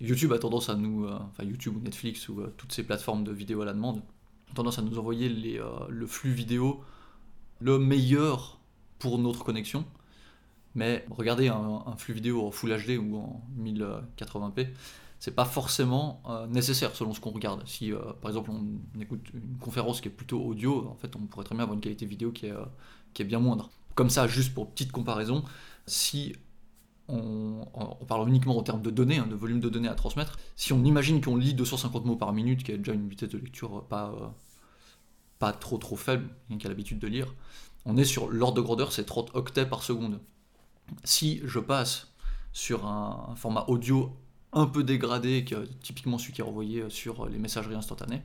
YouTube 0.00 0.32
a 0.32 0.38
tendance 0.38 0.70
à 0.70 0.76
nous, 0.76 1.06
enfin 1.06 1.44
YouTube 1.44 1.76
ou 1.76 1.80
Netflix 1.80 2.30
ou 2.30 2.40
toutes 2.56 2.72
ces 2.72 2.82
plateformes 2.82 3.22
de 3.22 3.32
vidéo 3.32 3.60
à 3.60 3.66
la 3.66 3.74
demande, 3.74 3.98
ont 3.98 4.54
tendance 4.54 4.78
à 4.78 4.82
nous 4.82 4.98
envoyer 4.98 5.28
les, 5.28 5.60
le 5.90 6.06
flux 6.06 6.32
vidéo 6.32 6.82
le 7.60 7.78
meilleur 7.78 8.59
pour 9.00 9.18
notre 9.18 9.42
connexion. 9.42 9.84
Mais 10.76 11.04
regarder 11.10 11.48
un, 11.48 11.96
flux 11.96 12.14
vidéo 12.14 12.46
en 12.46 12.52
Full 12.52 12.70
HD 12.70 12.90
ou 12.98 13.16
en 13.16 13.42
1080p, 13.58 14.68
c'est 15.18 15.34
pas 15.34 15.44
forcément 15.44 16.22
euh, 16.28 16.46
nécessaire 16.46 16.94
selon 16.94 17.12
ce 17.12 17.18
qu'on 17.18 17.30
regarde. 17.30 17.66
Si 17.66 17.92
euh, 17.92 17.98
par 18.20 18.30
exemple 18.30 18.50
on 18.52 19.00
écoute 19.00 19.26
une 19.34 19.58
conférence 19.58 20.00
qui 20.00 20.08
est 20.08 20.12
plutôt 20.12 20.40
audio, 20.40 20.86
en 20.88 20.94
fait 20.94 21.16
on 21.16 21.20
pourrait 21.20 21.44
très 21.44 21.56
bien 21.56 21.64
avoir 21.64 21.74
une 21.74 21.80
qualité 21.80 22.06
vidéo 22.06 22.30
qui 22.30 22.46
est, 22.46 22.52
euh, 22.52 22.64
qui 23.12 23.22
est 23.22 23.24
bien 23.24 23.40
moindre. 23.40 23.70
Comme 23.96 24.10
ça, 24.10 24.28
juste 24.28 24.54
pour 24.54 24.70
petite 24.70 24.92
comparaison, 24.92 25.44
si 25.86 26.34
on, 27.08 27.66
parle 28.06 28.28
uniquement 28.28 28.56
en 28.56 28.62
termes 28.62 28.82
de 28.82 28.90
données, 28.90 29.18
hein, 29.18 29.26
de 29.26 29.34
volume 29.34 29.58
de 29.58 29.68
données 29.68 29.88
à 29.88 29.94
transmettre, 29.94 30.38
si 30.54 30.72
on 30.72 30.84
imagine 30.84 31.20
qu'on 31.20 31.36
lit 31.36 31.54
250 31.54 32.04
mots 32.04 32.16
par 32.16 32.32
minute, 32.32 32.62
qui 32.62 32.70
est 32.70 32.78
déjà 32.78 32.92
une 32.92 33.08
vitesse 33.08 33.30
de 33.30 33.38
lecture 33.38 33.84
pas, 33.88 34.32
pas 35.40 35.52
trop 35.52 35.76
trop 35.78 35.96
faible, 35.96 36.28
qui 36.56 36.64
a 36.66 36.68
l'habitude 36.68 37.00
de 37.00 37.08
lire, 37.08 37.34
on 37.86 37.96
est 37.96 38.04
sur 38.04 38.28
l'ordre 38.28 38.56
de 38.56 38.62
grandeur, 38.62 38.92
c'est 38.92 39.04
30 39.04 39.34
octets 39.34 39.66
par 39.66 39.82
seconde. 39.82 40.20
Si 41.04 41.40
je 41.44 41.58
passe 41.58 42.08
sur 42.52 42.86
un, 42.86 43.34
format 43.36 43.64
audio 43.68 44.16
un 44.52 44.66
peu 44.66 44.82
dégradé, 44.82 45.44
que, 45.44 45.66
typiquement 45.82 46.18
celui 46.18 46.32
qui 46.32 46.40
est 46.40 46.44
envoyé 46.44 46.90
sur 46.90 47.26
les 47.26 47.38
messageries 47.38 47.76
instantanées, 47.76 48.22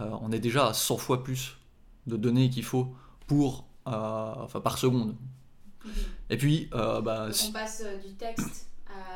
euh, 0.00 0.10
on 0.20 0.30
est 0.30 0.38
déjà 0.38 0.68
à 0.68 0.74
100 0.74 0.98
fois 0.98 1.24
plus 1.24 1.56
de 2.06 2.16
données 2.16 2.50
qu'il 2.50 2.64
faut 2.64 2.94
pour, 3.26 3.66
euh, 3.88 4.32
enfin, 4.36 4.60
par 4.60 4.78
seconde. 4.78 5.16
Mhm. 5.84 5.92
Et 6.30 6.36
puis, 6.36 6.68
euh, 6.74 7.00
bah, 7.00 7.32
si 7.32 7.48
on 7.48 7.52
passe 7.52 7.82
du 8.04 8.14
texte 8.14 8.68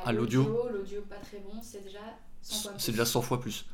à, 0.05 0.13
l'audio, 0.13 0.69
l'audio 0.73 1.03
pas 1.03 1.17
très 1.17 1.39
bon, 1.39 1.61
c'est 1.63 1.85
déjà 1.85 2.01
100 2.43 2.63
fois 2.63 2.73
plus. 2.73 2.81
C'est 2.81 2.93
déjà 2.93 3.05
100 3.05 3.23
fois 3.23 3.41
plus. 3.41 3.67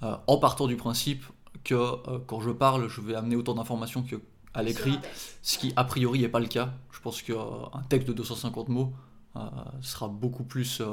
en 0.00 0.38
partant 0.38 0.66
du 0.66 0.76
principe 0.76 1.24
que 1.64 2.18
quand 2.26 2.40
je 2.40 2.50
parle, 2.50 2.88
je 2.88 3.00
vais 3.00 3.16
amener 3.16 3.34
autant 3.34 3.54
d'informations 3.54 4.02
que 4.04 4.16
à 4.56 4.62
l'écrit, 4.62 4.98
ce 5.42 5.58
qui 5.58 5.72
a 5.76 5.84
priori 5.84 6.20
n'est 6.20 6.28
pas 6.28 6.40
le 6.40 6.46
cas. 6.46 6.72
Je 6.90 7.00
pense 7.00 7.22
qu'un 7.22 7.82
texte 7.88 8.08
de 8.08 8.12
250 8.14 8.68
mots 8.68 8.92
euh, 9.36 9.40
sera 9.82 10.08
beaucoup 10.08 10.44
plus, 10.44 10.80
euh, 10.80 10.84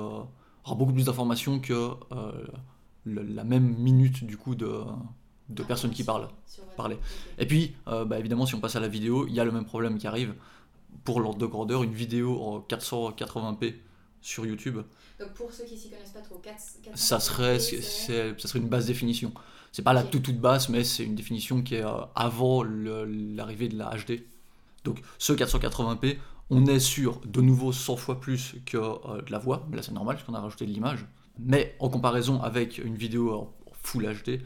aura 0.66 0.76
beaucoup 0.76 0.94
plus 0.94 1.06
d'informations 1.06 1.60
que 1.60 1.92
euh, 2.12 2.46
la 3.06 3.44
même 3.44 3.76
minute 3.78 4.26
du 4.26 4.38
coup 4.38 4.56
de, 4.56 4.82
de 5.50 5.64
ah, 5.64 5.66
personnes 5.66 5.92
qui 5.92 6.04
parlent. 6.04 6.28
Parler. 6.78 6.98
Et 7.38 7.46
puis, 7.46 7.76
bah, 7.86 8.18
évidemment, 8.18 8.46
si 8.46 8.56
on 8.56 8.60
passe 8.60 8.76
à 8.76 8.80
la 8.80 8.88
vidéo, 8.88 9.28
il 9.28 9.34
y 9.34 9.40
a 9.40 9.46
le 9.46 9.52
même 9.52 9.66
problème 9.66 9.98
qui 9.98 10.08
arrive. 10.08 10.34
Pour 11.04 11.20
l'ordre 11.20 11.40
de 11.40 11.46
grandeur, 11.46 11.84
une 11.84 11.94
vidéo 11.94 12.42
en 12.42 12.60
480p 12.60 13.76
sur 14.24 14.46
YouTube. 14.46 14.80
Donc 15.20 15.34
pour 15.34 15.52
ceux 15.52 15.66
qui 15.66 15.78
s'y 15.78 15.90
connaissent 15.90 16.12
pas 16.12 16.22
trop, 16.22 16.38
4, 16.38 16.56
ça, 16.96 17.20
serait, 17.20 17.60
ça 17.60 18.34
serait 18.38 18.60
une 18.60 18.70
basse 18.70 18.88
définition. 18.88 19.32
C'est 19.72 19.84
pas 19.84 19.94
la 19.94 20.04
toute 20.04 20.24
toute 20.24 20.40
basse, 20.40 20.70
mais 20.70 20.84
c'est 20.84 21.04
une 21.04 21.16
définition 21.16 21.62
qui 21.62 21.76
est 21.76 21.86
euh, 21.86 22.02
avant 22.16 22.64
l'arrivée 22.64 23.68
de 23.68 23.78
la 23.78 23.92
HD. 23.96 24.24
Donc 24.86 25.02
ce 25.20 25.34
480p, 25.34 26.18
on 26.50 26.66
est 26.66 26.80
sur 26.80 27.20
de 27.26 27.42
nouveau 27.42 27.72
100 27.72 27.98
fois 27.98 28.20
plus 28.20 28.56
que 28.66 28.78
euh, 28.78 29.22
de 29.22 29.32
la 29.32 29.40
voix, 29.40 29.68
mais 29.70 29.76
là 29.76 29.84
c'est 29.84 29.92
normal 29.92 30.16
parce 30.16 30.26
qu'on 30.26 30.36
a 30.36 30.40
rajouté 30.40 30.66
de 30.66 30.72
l'image. 30.72 31.06
Mais 31.38 31.76
en 31.80 31.90
comparaison 31.90 32.42
avec 32.42 32.78
une 32.78 32.96
vidéo 32.96 33.34
en 33.34 33.54
Full 33.74 34.06
HD, 34.06 34.42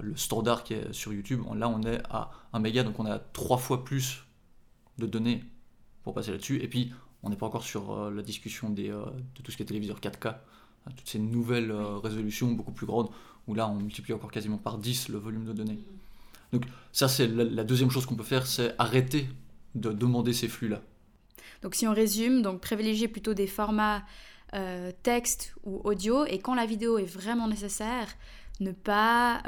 le 0.00 0.16
standard 0.16 0.64
qui 0.64 0.74
est 0.74 0.92
sur 0.92 1.12
YouTube, 1.12 1.42
là 1.54 1.68
on 1.68 1.82
est 1.82 2.00
à 2.10 2.30
1 2.52 2.60
méga, 2.60 2.82
donc 2.84 2.98
on 3.00 3.06
a 3.06 3.18
trois 3.18 3.58
fois 3.58 3.84
plus 3.84 4.24
de 4.98 5.06
données 5.06 5.44
pour 6.04 6.14
passer 6.14 6.30
là-dessus. 6.30 6.62
Et 6.62 6.68
puis 6.68 6.92
on 7.22 7.30
n'est 7.30 7.36
pas 7.36 7.46
encore 7.46 7.64
sur 7.64 7.92
euh, 7.92 8.10
la 8.10 8.22
discussion 8.22 8.70
des, 8.70 8.90
euh, 8.90 9.04
de 9.36 9.42
tout 9.42 9.50
ce 9.50 9.56
qui 9.56 9.62
est 9.62 9.66
téléviseur 9.66 10.00
4K, 10.00 10.28
hein, 10.28 10.90
toutes 10.96 11.08
ces 11.08 11.18
nouvelles 11.18 11.70
euh, 11.70 11.98
résolutions 11.98 12.50
beaucoup 12.52 12.72
plus 12.72 12.86
grandes, 12.86 13.10
où 13.46 13.54
là 13.54 13.68
on 13.68 13.76
multiplie 13.76 14.12
encore 14.12 14.30
quasiment 14.30 14.58
par 14.58 14.78
10 14.78 15.08
le 15.08 15.18
volume 15.18 15.44
de 15.44 15.52
données. 15.52 15.78
Donc 16.52 16.64
ça 16.92 17.08
c'est 17.08 17.28
la, 17.28 17.64
deuxième 17.64 17.90
chose 17.90 18.06
qu'on 18.06 18.16
peut 18.16 18.24
faire, 18.24 18.46
c'est 18.46 18.74
arrêter 18.78 19.28
de 19.74 19.92
demander 19.92 20.32
ces 20.32 20.48
flux-là. 20.48 20.82
Donc 21.62 21.74
si 21.74 21.86
on 21.86 21.94
résume, 21.94 22.42
donc 22.42 22.60
privilégier 22.60 23.08
plutôt 23.08 23.34
des 23.34 23.46
formats 23.46 24.02
texte 25.02 25.54
ou 25.64 25.80
audio, 25.82 26.26
et 26.26 26.38
quand 26.38 26.54
la 26.54 26.66
vidéo 26.66 26.98
est 26.98 27.06
vraiment 27.06 27.48
nécessaire, 27.48 28.06
ne 28.60 28.70
pas 28.70 29.42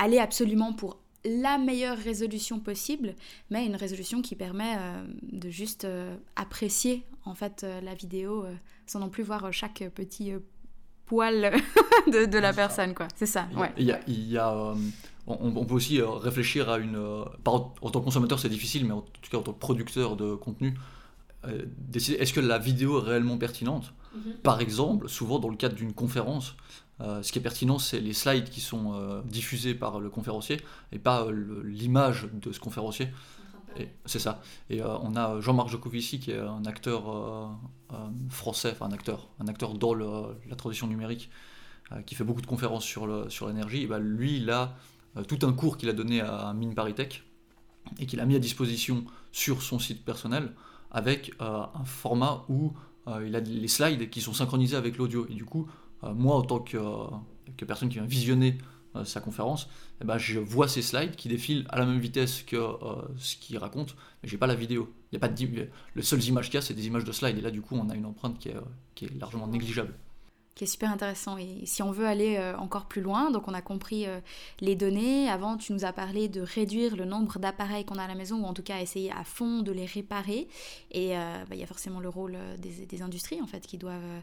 aller 0.00 0.18
absolument 0.18 0.72
pour 0.72 0.98
la 1.24 1.58
meilleure 1.58 1.98
résolution 1.98 2.58
possible, 2.58 3.14
mais 3.50 3.66
une 3.66 3.76
résolution 3.76 4.22
qui 4.22 4.34
permet 4.34 4.76
euh, 4.78 5.04
de 5.22 5.50
juste 5.50 5.84
euh, 5.84 6.16
apprécier 6.36 7.04
en 7.24 7.34
fait 7.34 7.62
euh, 7.62 7.80
la 7.80 7.94
vidéo 7.94 8.44
sans 8.86 8.98
non 8.98 9.08
plus 9.08 9.22
voir 9.22 9.52
chaque 9.52 9.84
petit 9.94 10.32
poil 11.06 11.52
de, 12.06 12.38
la 12.38 12.52
personne 12.52 12.94
quoi. 12.94 13.08
C'est 13.14 13.26
ça. 13.26 13.48
Ouais. 13.56 13.72
Il 13.78 13.86
y 14.28 14.38
a, 14.38 14.74
on, 15.26 15.64
peut 15.64 15.74
aussi 15.74 16.00
réfléchir 16.02 16.68
à 16.68 16.78
une. 16.78 16.96
en 16.96 17.90
tant 17.90 18.00
que 18.00 18.04
consommateur 18.04 18.40
c'est 18.40 18.48
difficile, 18.48 18.84
mais 18.84 18.92
en 18.92 19.02
tout 19.02 19.30
cas 19.30 19.38
en 19.38 19.42
tant 19.42 19.52
que 19.52 19.60
producteur 19.60 20.16
de 20.16 20.34
contenu, 20.34 20.74
décider 21.78 22.18
est-ce 22.18 22.32
que 22.32 22.40
la 22.40 22.58
vidéo 22.58 22.98
est 23.00 23.08
réellement 23.08 23.38
pertinente? 23.38 23.92
Mhm. 24.14 24.34
Par 24.42 24.60
exemple, 24.60 25.08
souvent 25.08 25.38
dans 25.38 25.48
le 25.48 25.56
cadre 25.56 25.74
d'une 25.74 25.92
conférence, 25.92 26.56
euh, 27.00 27.22
ce 27.22 27.32
qui 27.32 27.38
est 27.38 27.42
pertinent, 27.42 27.78
c'est 27.78 28.00
les 28.00 28.12
slides 28.12 28.48
qui 28.48 28.60
sont 28.60 28.94
euh, 28.94 29.22
diffusés 29.24 29.74
par 29.74 29.98
le 29.98 30.10
conférencier 30.10 30.60
et 30.92 30.98
pas 30.98 31.24
euh, 31.24 31.62
l'image 31.64 32.28
de 32.32 32.52
ce 32.52 32.60
conférencier. 32.60 33.08
C'est 34.04 34.18
ça. 34.18 34.42
Et 34.68 34.82
on 34.82 35.16
a 35.16 35.40
Jean-Marc 35.40 35.70
Jocovici 35.70 36.20
qui 36.20 36.30
est 36.30 36.38
un 36.38 36.66
acteur 36.66 37.58
français, 38.28 38.72
enfin 38.72 38.84
un 38.84 38.92
acteur, 38.92 39.30
un 39.40 39.48
acteur 39.48 39.72
dans 39.72 39.94
la 39.94 40.56
transition 40.58 40.86
numérique, 40.86 41.30
qui 42.04 42.14
fait 42.14 42.22
beaucoup 42.22 42.42
de 42.42 42.46
conférences 42.46 42.84
sur 42.84 43.06
l'énergie. 43.06 43.80
Sur 43.80 43.88
bah, 43.88 43.98
lui, 43.98 44.36
il 44.36 44.50
a 44.50 44.76
tout 45.26 45.38
un 45.40 45.54
cours 45.54 45.78
qu'il 45.78 45.88
a 45.88 45.94
donné 45.94 46.20
à 46.20 46.52
Mine 46.52 46.74
Paritech 46.74 47.24
et 47.98 48.04
qu'il 48.04 48.20
a 48.20 48.26
mis 48.26 48.36
à 48.36 48.40
disposition 48.40 49.06
sur 49.30 49.62
son 49.62 49.78
site 49.78 50.04
personnel 50.04 50.52
avec 50.90 51.32
un 51.40 51.70
format 51.86 52.44
où 52.50 52.74
il 53.24 53.34
a 53.34 53.40
les 53.40 53.68
slides 53.68 54.10
qui 54.10 54.20
sont 54.20 54.34
synchronisés 54.34 54.76
avec 54.76 54.98
l'audio. 54.98 55.26
Et 55.30 55.34
du 55.34 55.46
coup, 55.46 55.66
moi, 56.10 56.36
en 56.36 56.42
tant 56.42 56.58
que, 56.58 56.76
euh, 56.76 57.06
que, 57.56 57.64
personne 57.64 57.88
qui 57.88 57.96
vient 57.96 58.06
visionner 58.06 58.58
euh, 58.96 59.04
sa 59.04 59.20
conférence, 59.20 59.68
eh 60.00 60.04
ben, 60.04 60.18
je 60.18 60.38
vois 60.38 60.68
ces 60.68 60.82
slides 60.82 61.16
qui 61.16 61.28
défilent 61.28 61.66
à 61.70 61.78
la 61.78 61.86
même 61.86 62.00
vitesse 62.00 62.42
que 62.42 62.56
ce 63.16 63.36
qu'il 63.36 63.56
raconte, 63.58 63.96
mais 64.22 64.28
j'ai 64.28 64.38
pas 64.38 64.46
la 64.46 64.54
vidéo. 64.54 64.92
Y 65.12 65.16
a 65.16 65.18
pas 65.20 65.28
de, 65.28 65.68
le 65.94 66.02
seul 66.02 66.22
image 66.24 66.46
qu'il 66.46 66.54
y 66.54 66.58
a, 66.58 66.62
c'est 66.62 66.74
des 66.74 66.86
images 66.86 67.04
de 67.04 67.12
slides, 67.12 67.38
et 67.38 67.40
là, 67.40 67.50
du 67.50 67.62
coup, 67.62 67.76
on 67.76 67.88
a 67.88 67.94
une 67.94 68.06
empreinte 68.06 68.38
qui 68.38 68.48
est, 68.48 68.56
qui 68.94 69.06
est 69.06 69.20
largement 69.20 69.46
négligeable 69.46 69.94
qui 70.54 70.64
est 70.64 70.66
super 70.66 70.92
intéressant. 70.92 71.38
Et 71.38 71.64
si 71.64 71.82
on 71.82 71.92
veut 71.92 72.06
aller 72.06 72.38
encore 72.58 72.84
plus 72.84 73.00
loin, 73.00 73.30
donc 73.30 73.48
on 73.48 73.54
a 73.54 73.62
compris 73.62 74.04
les 74.60 74.76
données. 74.76 75.30
Avant, 75.30 75.56
tu 75.56 75.72
nous 75.72 75.86
as 75.86 75.94
parlé 75.94 76.28
de 76.28 76.42
réduire 76.42 76.94
le 76.94 77.06
nombre 77.06 77.38
d'appareils 77.38 77.86
qu'on 77.86 77.94
a 77.94 78.04
à 78.04 78.06
la 78.06 78.14
maison, 78.14 78.36
ou 78.36 78.44
en 78.44 78.52
tout 78.52 78.62
cas 78.62 78.78
essayer 78.78 79.10
à 79.12 79.24
fond 79.24 79.62
de 79.62 79.72
les 79.72 79.86
réparer. 79.86 80.48
Et 80.90 81.14
bah, 81.14 81.54
il 81.54 81.58
y 81.58 81.62
a 81.62 81.66
forcément 81.66 82.00
le 82.00 82.10
rôle 82.10 82.36
des, 82.58 82.84
des, 82.84 83.00
industries, 83.00 83.40
en 83.40 83.46
fait, 83.46 83.66
qui 83.66 83.78
doivent 83.78 84.20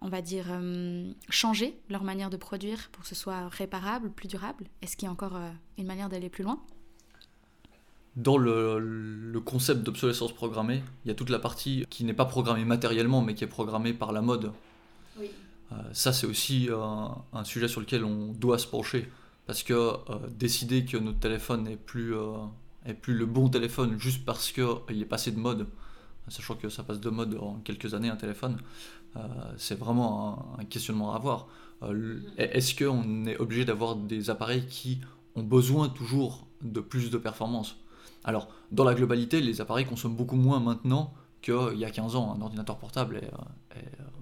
on 0.00 0.08
va 0.08 0.22
dire, 0.22 0.46
euh, 0.48 1.10
changer 1.28 1.78
leur 1.88 2.04
manière 2.04 2.30
de 2.30 2.36
produire 2.36 2.88
pour 2.90 3.02
que 3.02 3.08
ce 3.08 3.14
soit 3.14 3.48
réparable, 3.48 4.10
plus 4.10 4.28
durable? 4.28 4.64
Est-ce 4.82 4.96
qu'il 4.96 5.06
y 5.06 5.08
a 5.08 5.12
encore 5.12 5.36
euh, 5.36 5.50
une 5.78 5.86
manière 5.86 6.08
d'aller 6.08 6.30
plus 6.30 6.44
loin? 6.44 6.60
Dans 8.16 8.38
le, 8.38 9.40
concept 9.44 9.82
d'obsolescence 9.82 10.32
programmée, 10.32 10.82
il 11.04 11.08
y 11.08 11.10
a 11.10 11.14
toute 11.14 11.30
la 11.30 11.38
partie 11.38 11.84
qui 11.90 12.04
n'est 12.04 12.14
pas 12.14 12.24
programmée 12.24 12.64
matériellement, 12.64 13.22
mais 13.22 13.34
qui 13.34 13.44
est 13.44 13.48
programmée 13.48 13.92
par 13.92 14.12
la 14.12 14.20
mode. 14.20 14.52
Oui. 15.18 15.30
Euh, 15.72 15.76
ça, 15.92 16.12
c'est 16.12 16.26
aussi 16.26 16.68
un, 16.72 17.44
sujet 17.44 17.68
sur 17.68 17.80
lequel 17.80 18.04
on 18.04 18.32
doit 18.32 18.58
se 18.58 18.66
pencher, 18.66 19.10
parce 19.46 19.62
que 19.62 19.92
décider 20.30 20.84
que 20.84 20.96
notre 20.96 21.20
téléphone 21.20 21.64
n'est 21.64 21.76
plus, 21.76 22.14
est 22.84 22.94
plus 22.94 23.14
le 23.14 23.26
bon 23.26 23.48
téléphone 23.48 23.98
juste 23.98 24.24
parce 24.24 24.50
qu'il 24.52 25.00
est 25.00 25.06
passé 25.06 25.30
de 25.30 25.38
mode, 25.38 25.66
sachant 26.30 26.54
que 26.54 26.68
ça 26.68 26.82
passe 26.82 27.00
de 27.00 27.10
mode 27.10 27.36
en 27.40 27.56
quelques 27.64 27.94
années 27.94 28.08
un 28.08 28.16
téléphone, 28.16 28.58
euh, 29.16 29.20
c'est 29.56 29.78
vraiment 29.78 30.56
un, 30.58 30.64
questionnement 30.64 31.12
à 31.12 31.16
avoir. 31.16 31.48
Euh, 31.82 32.20
est-ce 32.36 32.74
qu'on 32.74 33.26
est 33.26 33.38
obligé 33.38 33.64
d'avoir 33.64 33.96
des 33.96 34.30
appareils 34.30 34.66
qui 34.66 35.00
ont 35.34 35.42
besoin 35.42 35.88
toujours 35.88 36.46
de 36.62 36.80
plus 36.80 37.10
de 37.10 37.18
performance? 37.18 37.76
Alors, 38.24 38.48
dans 38.70 38.84
la 38.84 38.94
globalité, 38.94 39.40
les 39.40 39.60
appareils 39.60 39.86
consomment 39.86 40.16
beaucoup 40.16 40.36
moins 40.36 40.60
maintenant 40.60 41.14
qu'il 41.42 41.76
y 41.78 41.84
a 41.84 41.90
15 41.90 42.16
ans. 42.16 42.34
Un 42.36 42.40
ordinateur 42.42 42.78
portable 42.78 43.16
est, 43.16 43.30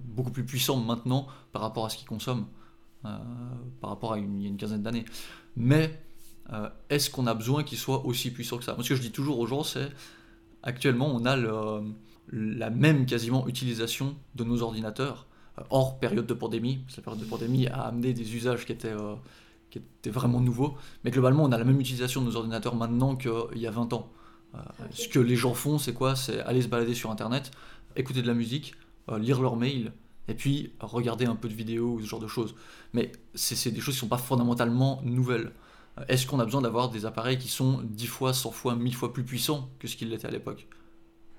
beaucoup 0.03 0.31
plus 0.31 0.43
puissant 0.43 0.77
maintenant 0.77 1.27
par 1.53 1.61
rapport 1.61 1.85
à 1.85 1.89
ce 1.89 1.95
qu'il 1.95 2.07
consomme, 2.07 2.45
euh, 3.05 3.17
par 3.79 3.91
rapport 3.91 4.13
à 4.13 4.17
une, 4.17 4.43
une 4.43 4.57
quinzaine 4.57 4.81
d'années. 4.81 5.05
Mais 5.55 6.01
est-ce 6.89 7.11
qu'on 7.11 7.27
a 7.27 7.35
besoin 7.35 7.63
qu'il 7.63 7.77
soit 7.77 8.03
aussi 8.05 8.31
puissant 8.31 8.57
que 8.57 8.63
ça? 8.63 8.73
Moi, 8.73 8.83
ce 8.83 8.89
que 8.89 8.95
je 8.95 9.01
dis 9.01 9.11
toujours 9.11 9.37
aux 9.37 9.45
gens, 9.45 9.63
c'est 9.63 9.91
actuellement, 10.63 11.07
on 11.07 11.25
a 11.25 11.35
la 12.31 12.69
même 12.69 13.05
quasiment 13.05 13.47
utilisation 13.47 14.15
de 14.35 14.43
nos 14.43 14.61
ordinateurs, 14.61 15.27
euh, 15.57 15.63
hors 15.69 15.99
période 15.99 16.25
de 16.25 16.33
pandémie. 16.33 16.79
La 16.97 17.03
période 17.03 17.21
de 17.21 17.27
pandémie 17.27 17.67
a 17.67 17.81
amené 17.81 18.13
des 18.13 18.35
usages 18.35 18.65
qui 18.65 18.71
étaient, 18.71 18.87
euh, 18.89 19.15
qui 19.69 19.79
étaient 19.79 20.09
vraiment 20.09 20.39
nouveaux. 20.39 20.75
Mais 21.03 21.11
globalement, 21.11 21.43
on 21.43 21.51
a 21.51 21.57
la 21.57 21.63
même 21.63 21.79
utilisation 21.79 22.21
de 22.21 22.27
nos 22.27 22.35
ordinateurs 22.35 22.75
maintenant 22.75 23.15
qu'il 23.15 23.31
y 23.57 23.67
a 23.67 23.71
20 23.71 23.93
ans. 23.93 24.11
Euh, 24.55 24.59
ce 24.91 25.07
que 25.07 25.19
les 25.19 25.35
gens 25.35 25.53
font, 25.53 25.77
c'est 25.77 25.93
quoi? 25.93 26.15
C'est 26.15 26.39
aller 26.41 26.61
se 26.61 26.67
balader 26.67 26.93
sur 26.93 27.11
Internet, 27.11 27.51
écouter 27.95 28.21
de 28.21 28.27
la 28.27 28.33
musique, 28.33 28.75
lire 29.19 29.41
leurs 29.41 29.55
mails, 29.55 29.91
et 30.27 30.35
puis 30.35 30.73
regarder 30.79 31.25
un 31.25 31.35
peu 31.35 31.49
de 31.49 31.55
vidéos 31.55 31.93
ou 31.93 32.01
ce 32.01 32.05
genre 32.05 32.19
de 32.19 32.27
choses. 32.27 32.53
Mais 32.93 33.11
c'est 33.33 33.71
des 33.71 33.81
choses 33.81 33.95
qui 33.95 33.97
ne 33.97 34.01
sont 34.01 34.07
pas 34.07 34.19
fondamentalement 34.19 35.01
nouvelles. 35.03 35.51
Est-ce 36.07 36.25
qu'on 36.27 36.39
a 36.39 36.45
besoin 36.45 36.61
d'avoir 36.61 36.89
des 36.89 37.05
appareils 37.05 37.37
qui 37.37 37.47
sont 37.47 37.81
10 37.83 38.07
fois, 38.07 38.33
100 38.33 38.51
fois, 38.51 38.75
1000 38.75 38.95
fois 38.95 39.13
plus 39.13 39.23
puissants 39.23 39.69
que 39.79 39.87
ce 39.87 39.95
qu'ils 39.95 40.09
l'étaient 40.09 40.27
à 40.27 40.31
l'époque? 40.31 40.67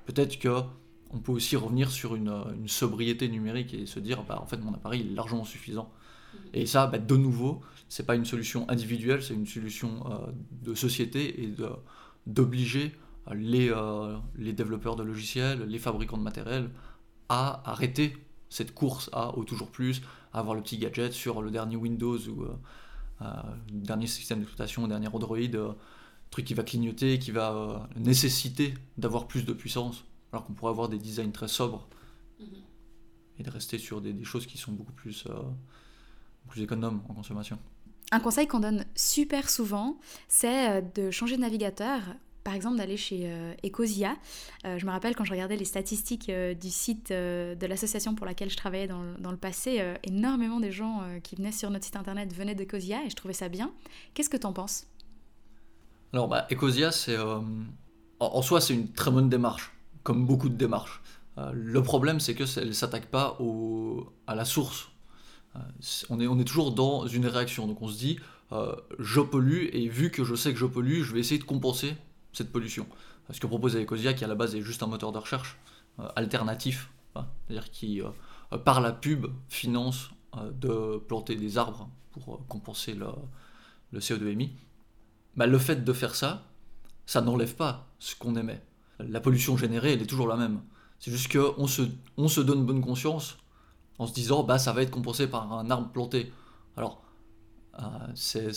Peut-être 0.06 0.40
qu'on 0.40 1.18
peut 1.18 1.32
aussi 1.32 1.56
revenir 1.56 1.90
sur 1.90 2.14
une, 2.14 2.44
sobriété 2.66 3.28
numérique 3.28 3.74
et 3.74 3.86
se 3.86 4.00
dire, 4.00 4.22
bah, 4.24 4.38
en 4.40 4.46
fait, 4.46 4.58
mon 4.58 4.74
appareil 4.74 5.00
est 5.00 5.14
largement 5.14 5.44
suffisant. 5.44 5.92
Mhm. 6.34 6.40
Et 6.54 6.66
ça, 6.66 6.86
bah, 6.86 6.98
de 6.98 7.16
nouveau, 7.16 7.60
c'est 7.88 8.06
pas 8.06 8.14
une 8.14 8.24
solution 8.24 8.68
individuelle, 8.68 9.22
c'est 9.22 9.34
une 9.34 9.46
solution 9.46 10.04
euh, 10.10 10.32
de 10.62 10.74
société 10.74 11.42
et 11.42 11.54
d'obliger 12.26 12.92
les, 13.32 13.70
euh, 13.70 14.16
les 14.36 14.52
développeurs 14.52 14.96
de 14.96 15.02
logiciels, 15.02 15.64
les 15.66 15.78
fabricants 15.78 16.18
de 16.18 16.22
matériel 16.22 16.70
à 17.28 17.62
arrêter 17.70 18.16
cette 18.48 18.74
course 18.74 19.08
à 19.12 19.36
au 19.36 19.44
toujours 19.44 19.70
plus, 19.70 20.02
à 20.32 20.40
avoir 20.40 20.54
le 20.54 20.62
petit 20.62 20.76
gadget 20.76 21.12
sur 21.12 21.40
le 21.40 21.50
dernier 21.50 21.76
Windows 21.76 22.18
ou 22.18 22.42
euh, 22.42 22.48
euh, 22.48 22.56
dernier 23.70 24.06
système 24.06 24.38
d'exploitation, 24.40 24.86
dernier 24.88 25.08
Android, 25.08 25.38
euh, 25.38 25.72
truc 26.30 26.44
qui 26.44 26.54
va 26.54 26.62
clignoter, 26.62 27.18
qui 27.18 27.30
va 27.30 27.52
euh, 27.52 27.78
nécessiter 27.96 28.74
d'avoir 28.98 29.26
plus 29.26 29.44
de 29.44 29.52
puissance, 29.52 30.04
alors 30.32 30.46
qu'on 30.46 30.52
pourrait 30.52 30.70
avoir 30.70 30.88
des 30.88 30.98
designs 30.98 31.32
très 31.32 31.48
sobres 31.48 31.88
mhm. 32.38 32.46
et 33.38 33.42
de 33.42 33.50
rester 33.50 33.78
sur 33.78 34.00
des, 34.00 34.24
choses 34.24 34.46
qui 34.46 34.58
sont 34.58 34.72
beaucoup 34.72 34.92
plus, 34.92 35.26
plus 36.48 36.62
économes 36.62 37.02
en 37.08 37.14
consommation. 37.14 37.58
Un 38.12 38.20
conseil 38.20 38.46
qu'on 38.48 38.60
donne 38.60 38.84
super 38.96 39.48
souvent, 39.48 39.98
c'est 40.28 40.82
de 40.94 41.10
changer 41.10 41.36
de 41.36 41.42
navigateur 41.42 42.00
par 42.44 42.54
exemple 42.54 42.78
d'aller 42.78 42.97
chez 42.97 43.23
euh, 43.25 43.52
Ecosia. 43.64 44.16
Euh, 44.64 44.78
je 44.78 44.87
me 44.87 44.90
rappelle 44.90 45.14
quand 45.14 45.25
je 45.25 45.32
regardais 45.32 45.56
les 45.56 45.64
statistiques 45.64 46.28
euh, 46.28 46.54
du 46.54 46.70
site 46.70 47.11
de 47.11 47.66
l'association 47.66 48.14
pour 48.14 48.26
laquelle 48.26 48.50
je 48.50 48.56
travaillais 48.56 48.87
dans, 48.87 49.30
le 49.30 49.37
passé, 49.37 49.82
énormément 50.04 50.61
des 50.61 50.73
gens 50.73 51.02
qui 51.23 51.37
venaient 51.37 51.52
sur 51.52 51.70
notre 51.70 51.85
site 51.85 51.97
internet 51.97 52.32
venaient 52.32 52.54
d'Ecosia 52.54 53.04
et 53.04 53.11
je 53.11 53.16
trouvais 53.16 53.35
ça 53.35 53.49
bien. 53.49 53.70
Qu'est-ce 54.14 54.30
que 54.30 54.37
tu 54.37 54.47
en 54.47 54.52
penses? 54.52 54.87
Alors 56.12 56.28
bah, 56.28 56.47
Ecosia, 56.50 56.92
c'est 56.92 57.16
en, 58.18 58.42
soi 58.42 58.61
c'est 58.61 58.75
une 58.75 58.92
très 58.92 59.11
bonne 59.11 59.28
démarche, 59.28 59.73
comme 60.02 60.26
beaucoup 60.26 60.49
de 60.49 60.56
démarches. 60.56 61.00
le 61.52 61.82
problème 61.82 62.20
c'est 62.20 62.35
que 62.35 62.61
ne 62.64 62.73
s'attaque 62.73 63.06
pas 63.06 63.38
à 64.26 64.35
la 64.35 64.44
source. 64.44 64.88
on, 66.09 66.20
est, 66.20 66.26
on 66.26 66.38
est 66.38 66.44
toujours 66.44 66.73
dans 66.73 67.06
une 67.06 67.26
réaction, 67.26 67.66
donc 67.66 67.80
on 67.82 67.88
se 67.88 67.99
dit 67.99 68.18
je 68.99 69.20
pollue 69.20 69.68
et 69.73 69.88
vu 69.88 70.11
que 70.11 70.25
je 70.25 70.35
sais 70.35 70.52
que 70.52 70.59
je 70.59 70.66
pollue, 70.66 71.02
je 71.02 71.12
vais 71.12 71.20
essayer 71.20 71.38
de 71.38 71.44
compenser 71.44 71.94
cette 72.32 72.52
pollution. 72.52 72.87
Ce 73.30 73.40
que 73.40 73.46
propose 73.46 73.76
Ecosia, 73.76 74.12
qui 74.12 74.25
à 74.25 74.28
la 74.28 74.34
base 74.34 74.54
est 74.54 74.62
juste 74.62 74.82
un 74.82 74.87
moteur 74.87 75.12
de 75.12 75.18
recherche 75.18 75.58
euh, 75.99 76.08
alternatif, 76.16 76.90
hein, 77.14 77.26
c'est-à-dire 77.46 77.70
qui, 77.70 78.02
euh, 78.02 78.58
par 78.58 78.80
la 78.80 78.92
pub, 78.92 79.26
finance 79.49 80.10
euh, 80.37 80.50
de 80.50 80.99
planter 80.99 81.37
des 81.37 81.58
arbres 81.58 81.88
pour 82.12 82.44
compenser 82.49 82.94
le, 82.94 83.06
le 83.92 84.00
CO2 84.00 84.26
émis, 84.26 84.52
bah, 85.37 85.46
le 85.46 85.58
fait 85.58 85.84
de 85.84 85.92
faire 85.92 86.14
ça, 86.14 86.44
ça 87.06 87.20
n'enlève 87.20 87.54
pas 87.54 87.87
ce 87.99 88.16
qu'on 88.16 88.37
émet. 88.37 88.62
La 88.99 89.20
pollution 89.20 89.56
générée, 89.56 89.92
elle 89.92 90.02
est 90.02 90.06
toujours 90.06 90.28
la 90.28 90.37
même. 90.37 90.60
C'est 90.99 91.10
juste 91.10 91.32
qu'on 91.32 91.66
se, 91.66 91.82
on 92.16 92.28
se 92.28 92.40
donne 92.40 92.66
bonne 92.66 92.82
conscience 92.82 93.38
en 93.99 94.06
se 94.06 94.12
disant 94.12 94.42
bah 94.42 94.58
ça 94.58 94.72
va 94.72 94.82
être 94.82 94.90
compensé 94.90 95.26
par 95.26 95.50
un 95.52 95.70
arbre 95.70 95.90
planté. 95.90 96.32
Alors 96.76 97.02
c'est 98.14 98.52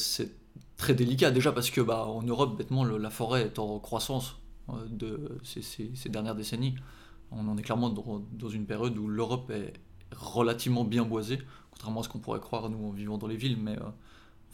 très 0.77 0.93
délicat 0.93 1.31
déjà 1.31 1.51
parce 1.51 1.69
que 1.69 1.81
bah, 1.81 2.05
en 2.05 2.23
Europe, 2.23 2.57
bêtement, 2.57 2.83
la 2.83 3.09
forêt 3.09 3.43
est 3.43 3.59
en 3.59 3.79
croissance 3.79 4.37
de 4.87 5.37
ces, 5.43 6.09
dernières 6.09 6.35
décennies. 6.35 6.75
On 7.31 7.47
en 7.47 7.57
est 7.57 7.63
clairement 7.63 7.89
dans, 7.89 8.49
une 8.49 8.65
période 8.65 8.97
où 8.97 9.07
l'Europe 9.07 9.49
est 9.51 9.73
relativement 10.15 10.83
bien 10.83 11.03
boisée, 11.03 11.39
contrairement 11.71 12.01
à 12.01 12.03
ce 12.03 12.09
qu'on 12.09 12.19
pourrait 12.19 12.39
croire 12.39 12.69
nous 12.69 12.87
en 12.87 12.91
vivant 12.91 13.17
dans 13.17 13.27
les 13.27 13.37
villes, 13.37 13.57
mais 13.57 13.77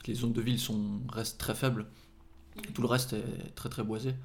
les 0.07 0.13
zones 0.13 0.33
de 0.33 0.41
ville 0.41 0.59
sont, 0.59 1.01
restent 1.09 1.39
très 1.39 1.55
faibles. 1.55 1.85
Tout 2.73 2.81
le 2.81 2.87
reste 2.87 3.13
est 3.13 3.55
très 3.55 3.69
très 3.69 3.83
boisé. 3.83 4.15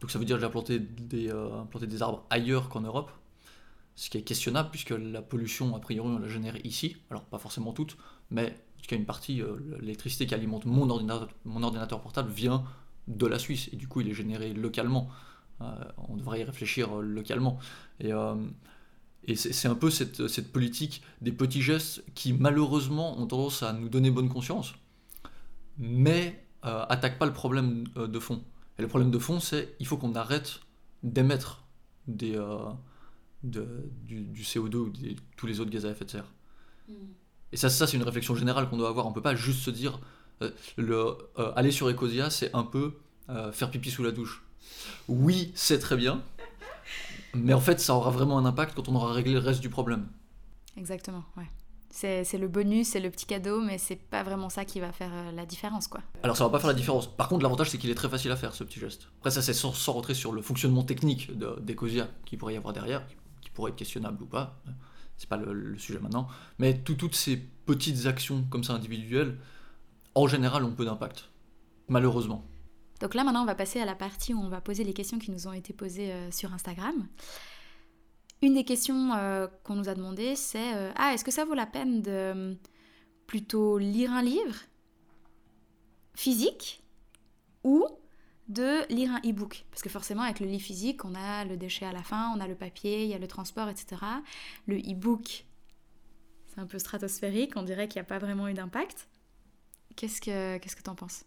Donc 0.00 0.10
ça 0.10 0.18
veut 0.18 0.24
dire 0.24 0.36
que 0.36 0.42
j'ai 0.42 0.50
planté 0.50 0.78
des, 0.78 1.30
euh, 1.30 1.62
des 1.80 2.02
arbres 2.02 2.24
ailleurs 2.30 2.68
qu'en 2.68 2.80
Europe, 2.80 3.10
ce 3.96 4.08
qui 4.08 4.18
est 4.18 4.22
questionnable 4.22 4.70
puisque 4.70 4.90
la 4.90 5.22
pollution, 5.22 5.76
a 5.76 5.80
priori, 5.80 6.08
on 6.08 6.18
la 6.18 6.28
génère 6.28 6.64
ici. 6.64 6.96
Alors 7.10 7.24
pas 7.24 7.38
forcément 7.38 7.72
toute, 7.72 7.96
mais 8.30 8.58
il 8.86 8.90
y 8.90 8.94
a 8.94 8.96
une 8.98 9.06
partie, 9.06 9.42
euh, 9.42 9.56
l'électricité 9.80 10.26
qui 10.26 10.34
alimente 10.34 10.64
mon 10.64 10.90
ordinateur, 10.90 12.00
portable 12.00 12.30
vient 12.30 12.64
de 13.08 13.26
la 13.26 13.38
Suisse 13.38 13.68
et 13.72 13.76
du 13.76 13.88
coup 13.88 14.00
il 14.00 14.08
est 14.08 14.14
généré 14.14 14.52
localement. 14.52 15.08
Euh, 15.60 15.66
on 16.08 16.16
devrait 16.16 16.40
y 16.40 16.44
réfléchir 16.44 16.94
localement. 16.96 17.58
Et, 18.00 18.12
c'est 19.36 19.68
un 19.68 19.74
peu 19.74 19.90
cette, 19.90 20.52
politique 20.52 21.02
des 21.20 21.32
petits 21.32 21.62
gestes 21.62 22.02
qui 22.14 22.32
malheureusement 22.32 23.18
ont 23.20 23.26
tendance 23.26 23.62
à 23.62 23.72
nous 23.72 23.88
donner 23.88 24.10
bonne 24.10 24.28
conscience, 24.28 24.74
mais 25.78 26.42
euh, 26.66 26.84
attaque 26.90 27.18
pas 27.18 27.26
le 27.26 27.32
problème 27.32 27.84
euh, 27.96 28.06
de 28.06 28.18
fond. 28.18 28.42
Et 28.78 28.82
le 28.82 28.88
problème 28.88 29.10
de 29.10 29.18
fond, 29.18 29.40
c'est 29.40 29.74
il 29.80 29.86
faut 29.86 29.96
qu'on 29.96 30.14
arrête 30.14 30.60
d'émettre 31.02 31.64
euh, 32.22 32.70
du, 33.42 34.42
CO2 34.42 34.76
ou 34.76 34.92
tous 35.36 35.46
les 35.46 35.60
autres 35.60 35.70
gaz 35.70 35.86
à 35.86 35.90
effet 35.90 36.04
de 36.04 36.10
serre. 36.10 36.32
Hmm. 36.88 36.94
Et 37.52 37.56
ça, 37.56 37.68
ça 37.68 37.86
c'est 37.86 37.96
une 37.96 38.02
réflexion 38.02 38.34
générale 38.34 38.68
qu'on 38.68 38.76
doit 38.76 38.88
avoir. 38.88 39.06
On 39.06 39.12
peut 39.12 39.22
pas 39.22 39.34
juste 39.34 39.60
se 39.60 39.70
dire 39.70 40.00
le, 40.76 41.16
aller 41.56 41.70
sur 41.70 41.88
Ecosia, 41.88 42.30
c'est 42.30 42.54
un 42.54 42.64
peu 42.64 42.94
faire 43.52 43.70
pipi 43.70 43.90
sous 43.90 44.02
la 44.02 44.10
douche. 44.10 44.42
Oui, 45.08 45.52
c'est 45.54 45.78
très 45.78 45.96
bien, 45.96 46.22
mais 47.34 47.54
en 47.54 47.60
fait, 47.60 47.80
ça 47.80 47.94
aura 47.94 48.10
vraiment 48.10 48.38
un 48.38 48.44
impact 48.44 48.74
quand 48.74 48.88
on 48.88 48.94
aura 48.94 49.12
réglé 49.12 49.32
le 49.32 49.38
reste 49.38 49.60
du 49.60 49.70
problème. 49.70 50.06
Exactement, 50.76 51.24
ouais. 51.36 51.48
C'est 51.92 52.38
le 52.38 52.46
bonus, 52.46 52.88
c'est 52.88 53.00
le 53.00 53.10
petit 53.10 53.26
cadeau, 53.26 53.60
mais 53.60 53.76
c'est 53.76 53.96
pas 53.96 54.22
vraiment 54.22 54.48
ça 54.48 54.64
qui 54.64 54.78
va 54.78 54.92
faire 54.92 55.10
euh, 55.12 55.32
la 55.32 55.44
différence, 55.44 55.88
quoi. 55.88 56.00
Alors 56.22 56.36
ça 56.36 56.44
va 56.44 56.50
pas 56.50 56.60
faire 56.60 56.68
la 56.68 56.74
différence. 56.74 57.08
Par 57.08 57.28
contre, 57.28 57.42
l'avantage 57.42 57.70
c'est 57.70 57.78
qu'il 57.78 57.90
est 57.90 57.96
très 57.96 58.08
facile 58.08 58.30
à 58.30 58.36
faire, 58.36 58.54
ce 58.54 58.62
petit 58.62 58.78
geste. 58.78 59.08
Après 59.18 59.32
ça, 59.32 59.42
c'est 59.42 59.52
sans, 59.52 59.72
rentrer 59.92 60.14
sur 60.14 60.30
le 60.30 60.40
fonctionnement 60.40 60.84
technique 60.84 61.36
d'Ecosia 61.36 62.08
qui 62.26 62.36
pourrait 62.36 62.54
y 62.54 62.56
avoir 62.56 62.72
derrière, 62.72 63.04
qui, 63.40 63.50
pourrait 63.50 63.72
être 63.72 63.76
questionnable 63.76 64.22
ou 64.22 64.26
pas. 64.26 64.62
C'est 65.20 65.28
pas 65.28 65.36
le, 65.36 65.76
sujet 65.76 65.98
maintenant. 65.98 66.28
Mais 66.58 66.78
toutes 66.78 67.14
ces 67.14 67.36
petites 67.66 68.06
actions 68.06 68.42
comme 68.48 68.64
ça 68.64 68.72
individuelles, 68.72 69.36
en 70.14 70.26
général, 70.26 70.64
ont 70.64 70.72
peu 70.72 70.86
d'impact. 70.86 71.28
Malheureusement. 71.88 72.42
Donc 73.00 73.12
là, 73.12 73.22
maintenant, 73.22 73.42
on 73.42 73.46
va 73.46 73.54
passer 73.54 73.80
à 73.80 73.84
la 73.84 73.94
partie 73.94 74.32
où 74.32 74.40
on 74.40 74.48
va 74.48 74.62
poser 74.62 74.82
les 74.82 74.94
questions 74.94 75.18
qui 75.18 75.30
nous 75.30 75.46
ont 75.46 75.52
été 75.52 75.74
posées 75.74 76.10
euh, 76.10 76.30
sur 76.30 76.54
Instagram. 76.54 77.06
Une 78.40 78.54
des 78.54 78.64
questions 78.64 79.12
euh, 79.12 79.46
qu'on 79.62 79.74
nous 79.74 79.90
a 79.90 79.94
demandé, 79.94 80.36
c'est 80.36 80.74
euh, 80.74 80.90
Ah, 80.96 81.12
est-ce 81.12 81.24
que 81.24 81.30
ça 81.30 81.44
vaut 81.44 81.52
la 81.52 81.66
peine 81.66 82.00
de 82.00 82.56
plutôt 83.26 83.76
lire 83.76 84.12
un 84.12 84.22
livre 84.22 84.56
physique 86.14 86.82
ou 87.62 87.84
de 88.50 88.86
lire 88.92 89.10
un 89.10 89.20
e-book 89.28 89.64
Parce 89.70 89.82
que 89.82 89.88
forcément, 89.88 90.22
avec 90.22 90.40
le 90.40 90.46
livre 90.46 90.62
physique, 90.62 91.04
on 91.04 91.14
a 91.14 91.44
le 91.44 91.56
déchet 91.56 91.86
à 91.86 91.92
la 91.92 92.02
fin, 92.02 92.32
on 92.36 92.40
a 92.40 92.46
le 92.46 92.54
papier, 92.54 93.04
il 93.04 93.08
y 93.08 93.14
a 93.14 93.18
le 93.18 93.26
transport, 93.26 93.68
etc. 93.68 94.02
Le 94.66 94.76
e-book, 94.76 95.46
c'est 96.46 96.60
un 96.60 96.66
peu 96.66 96.78
stratosphérique, 96.78 97.52
on 97.56 97.62
dirait 97.62 97.88
qu'il 97.88 98.00
n'y 98.00 98.06
a 98.06 98.08
pas 98.08 98.18
vraiment 98.18 98.48
eu 98.48 98.54
d'impact. 98.54 99.08
Qu'est-ce 99.96 100.20
que 100.20 100.58
qu'est-ce 100.58 100.76
que 100.76 100.82
tu 100.82 100.90
en 100.90 100.94
penses? 100.94 101.24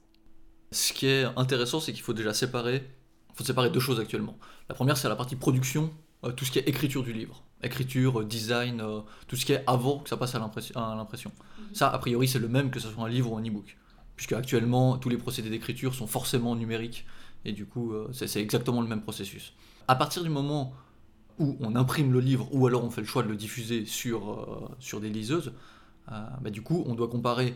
Ce 0.71 0.93
qui 0.93 1.07
est 1.07 1.25
intéressant, 1.36 1.79
c'est 1.79 1.93
qu'il 1.93 2.01
faut 2.01 2.13
déjà 2.13 2.33
séparer, 2.33 2.89
faut 3.33 3.43
séparer 3.43 3.69
deux 3.69 3.79
choses 3.79 3.99
actuellement. 3.99 4.38
La 4.69 4.75
première, 4.75 4.97
c'est 4.97 5.09
la 5.09 5.15
partie 5.15 5.36
production 5.36 5.91
euh, 6.23 6.31
tout 6.31 6.45
ce 6.45 6.51
qui 6.51 6.59
est 6.59 6.67
écriture 6.67 7.03
du 7.03 7.13
livre. 7.13 7.43
Écriture, 7.62 8.21
euh, 8.21 8.25
design, 8.25 8.81
euh, 8.81 9.01
tout 9.27 9.36
ce 9.36 9.45
qui 9.45 9.53
est 9.53 9.63
avant 9.67 9.99
que 9.99 10.09
ça 10.09 10.17
passe 10.17 10.36
à 10.36 10.39
l'impression. 10.39 10.73
Mhm. 10.75 11.75
Ça, 11.75 11.89
a 11.89 11.97
priori, 11.97 12.27
c'est 12.27 12.39
le 12.39 12.47
même 12.47 12.71
que 12.71 12.79
ce 12.79 12.89
soit 12.89 13.03
un 13.03 13.09
livre 13.09 13.31
ou 13.31 13.38
un 13.38 13.43
e-book. 13.43 13.77
Puisque 14.15 14.34
actuellement, 14.34 14.97
tous 14.97 15.10
les 15.10 15.17
procédés 15.17 15.49
d'écriture 15.49 15.95
sont 15.95 16.08
forcément 16.08 16.56
numériques. 16.56 17.06
Et 17.45 17.52
du 17.52 17.65
coup, 17.65 17.93
c'est 18.13 18.39
exactement 18.41 18.82
le 18.82 18.88
même 18.88 19.02
processus. 19.02 19.54
À 19.88 19.95
partir 19.95 20.23
du 20.23 20.30
moment 20.30 20.73
où 21.39 21.58
on 21.60 21.76
imprime 21.76 22.13
le 22.13 22.19
livre, 22.19 22.47
ou 22.54 22.67
alors 22.67 22.86
on 22.86 22.89
fait 22.89 23.02
le 23.02 23.08
choix 23.08 23.23
de 23.23 23.28
le 23.28 23.36
diffuser 23.36 23.86
sur, 23.86 24.76
sur 24.80 25.02
des 25.02 25.10
liseuses, 25.10 25.52
bah, 26.08 26.49
du 26.52 26.62
coup, 26.62 26.84
on 26.88 26.95
doit 26.95 27.10
comparer 27.10 27.54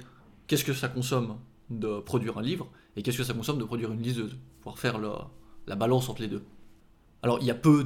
qu'est-ce 0.48 0.66
que 0.66 0.74
ça 0.74 0.90
consomme 0.90 1.38
de 1.70 2.00
produire 2.00 2.38
un 2.38 2.42
livre 2.42 2.70
et 2.96 3.04
qu'est-ce 3.04 3.18
que 3.18 3.24
ça 3.24 3.34
consomme 3.34 3.60
de 3.60 3.64
produire 3.64 3.92
une 3.92 4.02
liseuse, 4.02 4.36
pour 4.62 4.80
faire 4.80 5.00
la 5.00 5.76
balance 5.76 6.10
entre 6.10 6.22
les 6.22 6.28
deux. 6.28 6.44
Alors, 7.24 7.40
il 7.42 7.46
y 7.46 7.52
a 7.52 7.56
peu 7.56 7.84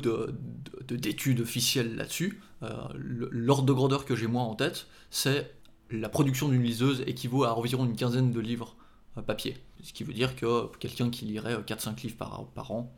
d'études 0.89 1.37
de, 1.37 1.43
officielles 1.43 1.95
là-dessus. 1.95 2.41
Euh, 2.63 2.69
l'ordre 2.95 3.63
de 3.63 3.73
grandeur 3.73 4.05
que 4.05 4.15
j'ai 4.15 4.27
moi 4.27 4.43
en 4.43 4.55
tête, 4.55 4.87
c'est 5.09 5.53
la 5.91 6.09
production 6.09 6.49
d'une 6.49 6.63
liseuse 6.63 7.03
équivaut 7.07 7.43
à 7.43 7.57
environ 7.57 7.85
une 7.85 7.95
quinzaine 7.95 8.31
de 8.31 8.39
livres 8.39 8.75
euh, 9.17 9.21
papier. 9.21 9.57
Ce 9.83 9.93
qui 9.93 10.03
veut 10.03 10.13
dire 10.13 10.35
que 10.35 10.67
quelqu'un 10.77 11.09
qui 11.09 11.25
lirait 11.25 11.55
4-5 11.55 11.89
euh, 11.89 11.93
livres 12.03 12.47
par, 12.53 12.71
an, 12.71 12.91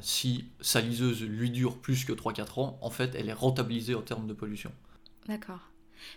si 0.00 0.44
sa 0.60 0.80
liseuse 0.80 1.22
lui 1.22 1.50
dure 1.50 1.78
plus 1.78 2.04
que 2.04 2.12
3-4 2.12 2.60
ans, 2.60 2.78
en 2.80 2.90
fait, 2.90 3.14
elle 3.14 3.28
est 3.28 3.34
rentabilisée 3.34 3.94
en 3.94 4.02
termes 4.02 4.26
de 4.26 4.34
pollution. 4.34 4.70
D'accord. 5.26 5.60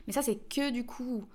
Mais 0.05 0.13
ça, 0.13 0.21
c'est 0.21 0.37
que 0.37 0.71
du 0.71 0.85
coup 0.85 1.25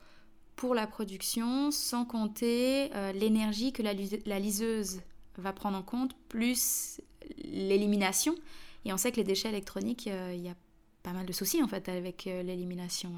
pour 0.55 0.75
la 0.75 0.89
production, 0.89 1.71
sans 1.71 2.05
compter 2.05 2.91
l'énergie 3.15 3.73
que 3.73 3.81
la, 3.81 3.93
liseuse 4.41 5.03
va 5.37 5.53
prendre 5.53 5.79
en 5.79 5.83
compte, 5.83 6.17
plus 6.29 7.01
l'élimination. 7.45 8.35
Et 8.85 8.93
on 8.93 8.97
sait 8.97 9.11
que 9.13 9.17
les 9.17 9.25
déchets 9.25 9.49
électroniques, 9.49 10.07
euh, 10.09 10.33
il 10.35 10.41
y 10.41 10.49
a 10.49 10.55
pas 11.03 11.13
mal 11.13 11.27
de 11.27 11.33
soucis 11.33 11.63
en 11.63 11.69
fait 11.69 11.89
avec 11.89 12.27
euh, 12.27 12.43
l'élimination. 12.43 13.13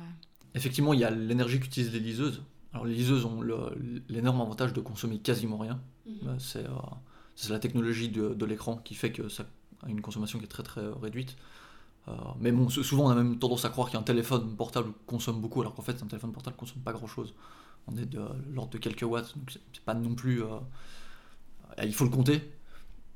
Effectivement, 0.55 0.93
il 0.93 1.01
y 1.01 1.05
a 1.05 1.11
l'énergie 1.11 1.61
qu'utilisent 1.61 1.93
les 1.93 2.01
liseuses. 2.01 2.43
Alors 2.73 2.87
les 2.87 2.95
liseuses 2.95 3.25
ont 3.25 3.43
l'énorme 4.09 4.41
avantage 4.41 4.73
de 4.73 4.81
consommer 4.81 5.19
quasiment 5.19 5.59
rien. 5.59 5.81
Mhm. 6.07 6.15
Euh, 6.29 6.69
c'est 7.37 7.51
la 7.51 7.59
technologie 7.59 8.09
de, 8.09 8.45
l'écran 8.45 8.77
qui 8.77 8.95
fait 8.95 9.13
que 9.13 9.29
ça 9.29 9.45
a 9.83 9.89
une 9.89 10.01
consommation 10.01 10.39
qui 10.39 10.45
est 10.45 10.49
très 10.49 10.63
très 10.63 10.87
réduite. 11.01 11.37
mais 12.41 12.53
bon, 12.53 12.69
souvent 12.69 13.07
on 13.07 13.11
a 13.11 13.15
même 13.15 13.39
tendance 13.39 13.65
à 13.65 13.71
croire 13.71 13.91
qu'un 13.91 14.03
téléphone 14.03 14.57
portable 14.57 14.93
consomme 15.07 15.41
beaucoup, 15.41 15.61
alors 15.61 15.75
qu'en 15.75 15.83
fait 15.83 16.03
un 16.03 16.07
téléphone 16.07 16.33
portable 16.33 16.57
consomme 16.57 16.83
pas 16.83 16.93
grand 16.93 17.07
chose. 17.07 17.35
On 17.87 17.97
est 17.97 18.05
de 18.05 18.21
l'ordre 18.53 18.73
de 18.73 18.79
quelques 18.79 19.03
watts, 19.03 19.37
donc 19.39 19.59
c'est 19.73 19.85
pas 19.85 19.95
non 19.95 20.15
plus. 20.15 20.43
il 21.83 21.95
faut 21.95 22.05
le 22.05 22.11
compter, 22.11 22.43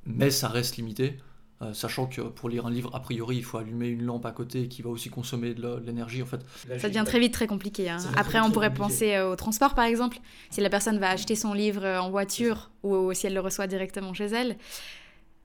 mais 0.07 0.31
ça 0.31 0.49
reste 0.49 0.77
limité. 0.77 1.19
Euh, 1.65 1.73
sachant 1.73 2.07
que 2.07 2.21
pour 2.21 2.49
lire 2.49 2.67
un 2.67 2.71
livre, 2.71 2.91
a 2.95 3.01
priori, 3.01 3.37
il 3.37 3.45
faut 3.45 3.59
allumer 3.59 3.89
une 3.89 4.03
lampe 4.03 4.27
à 4.27 4.33
côté 4.33 4.69
qui 4.69 4.83
va 4.83 4.91
aussi 4.91 5.09
consommer 5.09 5.55
de 5.55 5.83
l'énergie. 5.85 6.23
En 6.23 6.27
fait. 6.27 6.41
Ça 6.79 6.89
devient 6.89 7.05
très 7.07 7.19
vite 7.19 7.33
très 7.33 7.47
compliqué. 7.47 7.89
Hein. 7.89 7.99
Après, 8.17 8.41
on 8.41 8.51
pourrait 8.51 8.75
penser 8.75 9.15
euh, 9.15 9.31
au 9.31 9.37
transport, 9.37 9.75
par 9.75 9.85
exemple. 9.85 10.19
Si 10.51 10.61
la 10.61 10.69
personne 10.69 10.99
va 10.99 11.11
acheter 11.11 11.37
son 11.37 11.55
livre 11.55 11.85
euh, 11.85 12.01
en 12.01 12.11
voiture 12.11 12.71
ou 12.83 13.13
si 13.15 13.27
elle 13.27 13.35
le 13.35 13.41
reçoit 13.41 13.67
directement 13.67 14.13
chez 14.13 14.27
elle, 14.27 14.57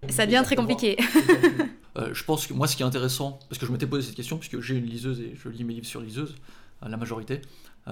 ça 0.09 0.25
devient 0.25 0.41
très 0.43 0.55
compliqué. 0.55 0.97
je 2.11 2.23
pense 2.23 2.47
que 2.47 2.53
moi, 2.53 2.67
ce 2.67 2.75
qui 2.75 2.83
est 2.83 2.85
intéressant, 2.85 3.39
parce 3.47 3.59
que 3.59 3.65
je 3.65 3.71
m'étais 3.71 3.87
posé 3.87 4.07
cette 4.07 4.15
question, 4.15 4.37
puisque 4.37 4.59
j'ai 4.61 4.75
une 4.75 4.85
liseuse 4.85 5.21
et 5.21 5.35
je 5.35 5.49
lis 5.49 5.63
mes 5.63 5.73
livres 5.73 5.85
sur 5.85 6.01
liseuse, 6.01 6.35
la 6.81 6.95
majorité, 6.95 7.41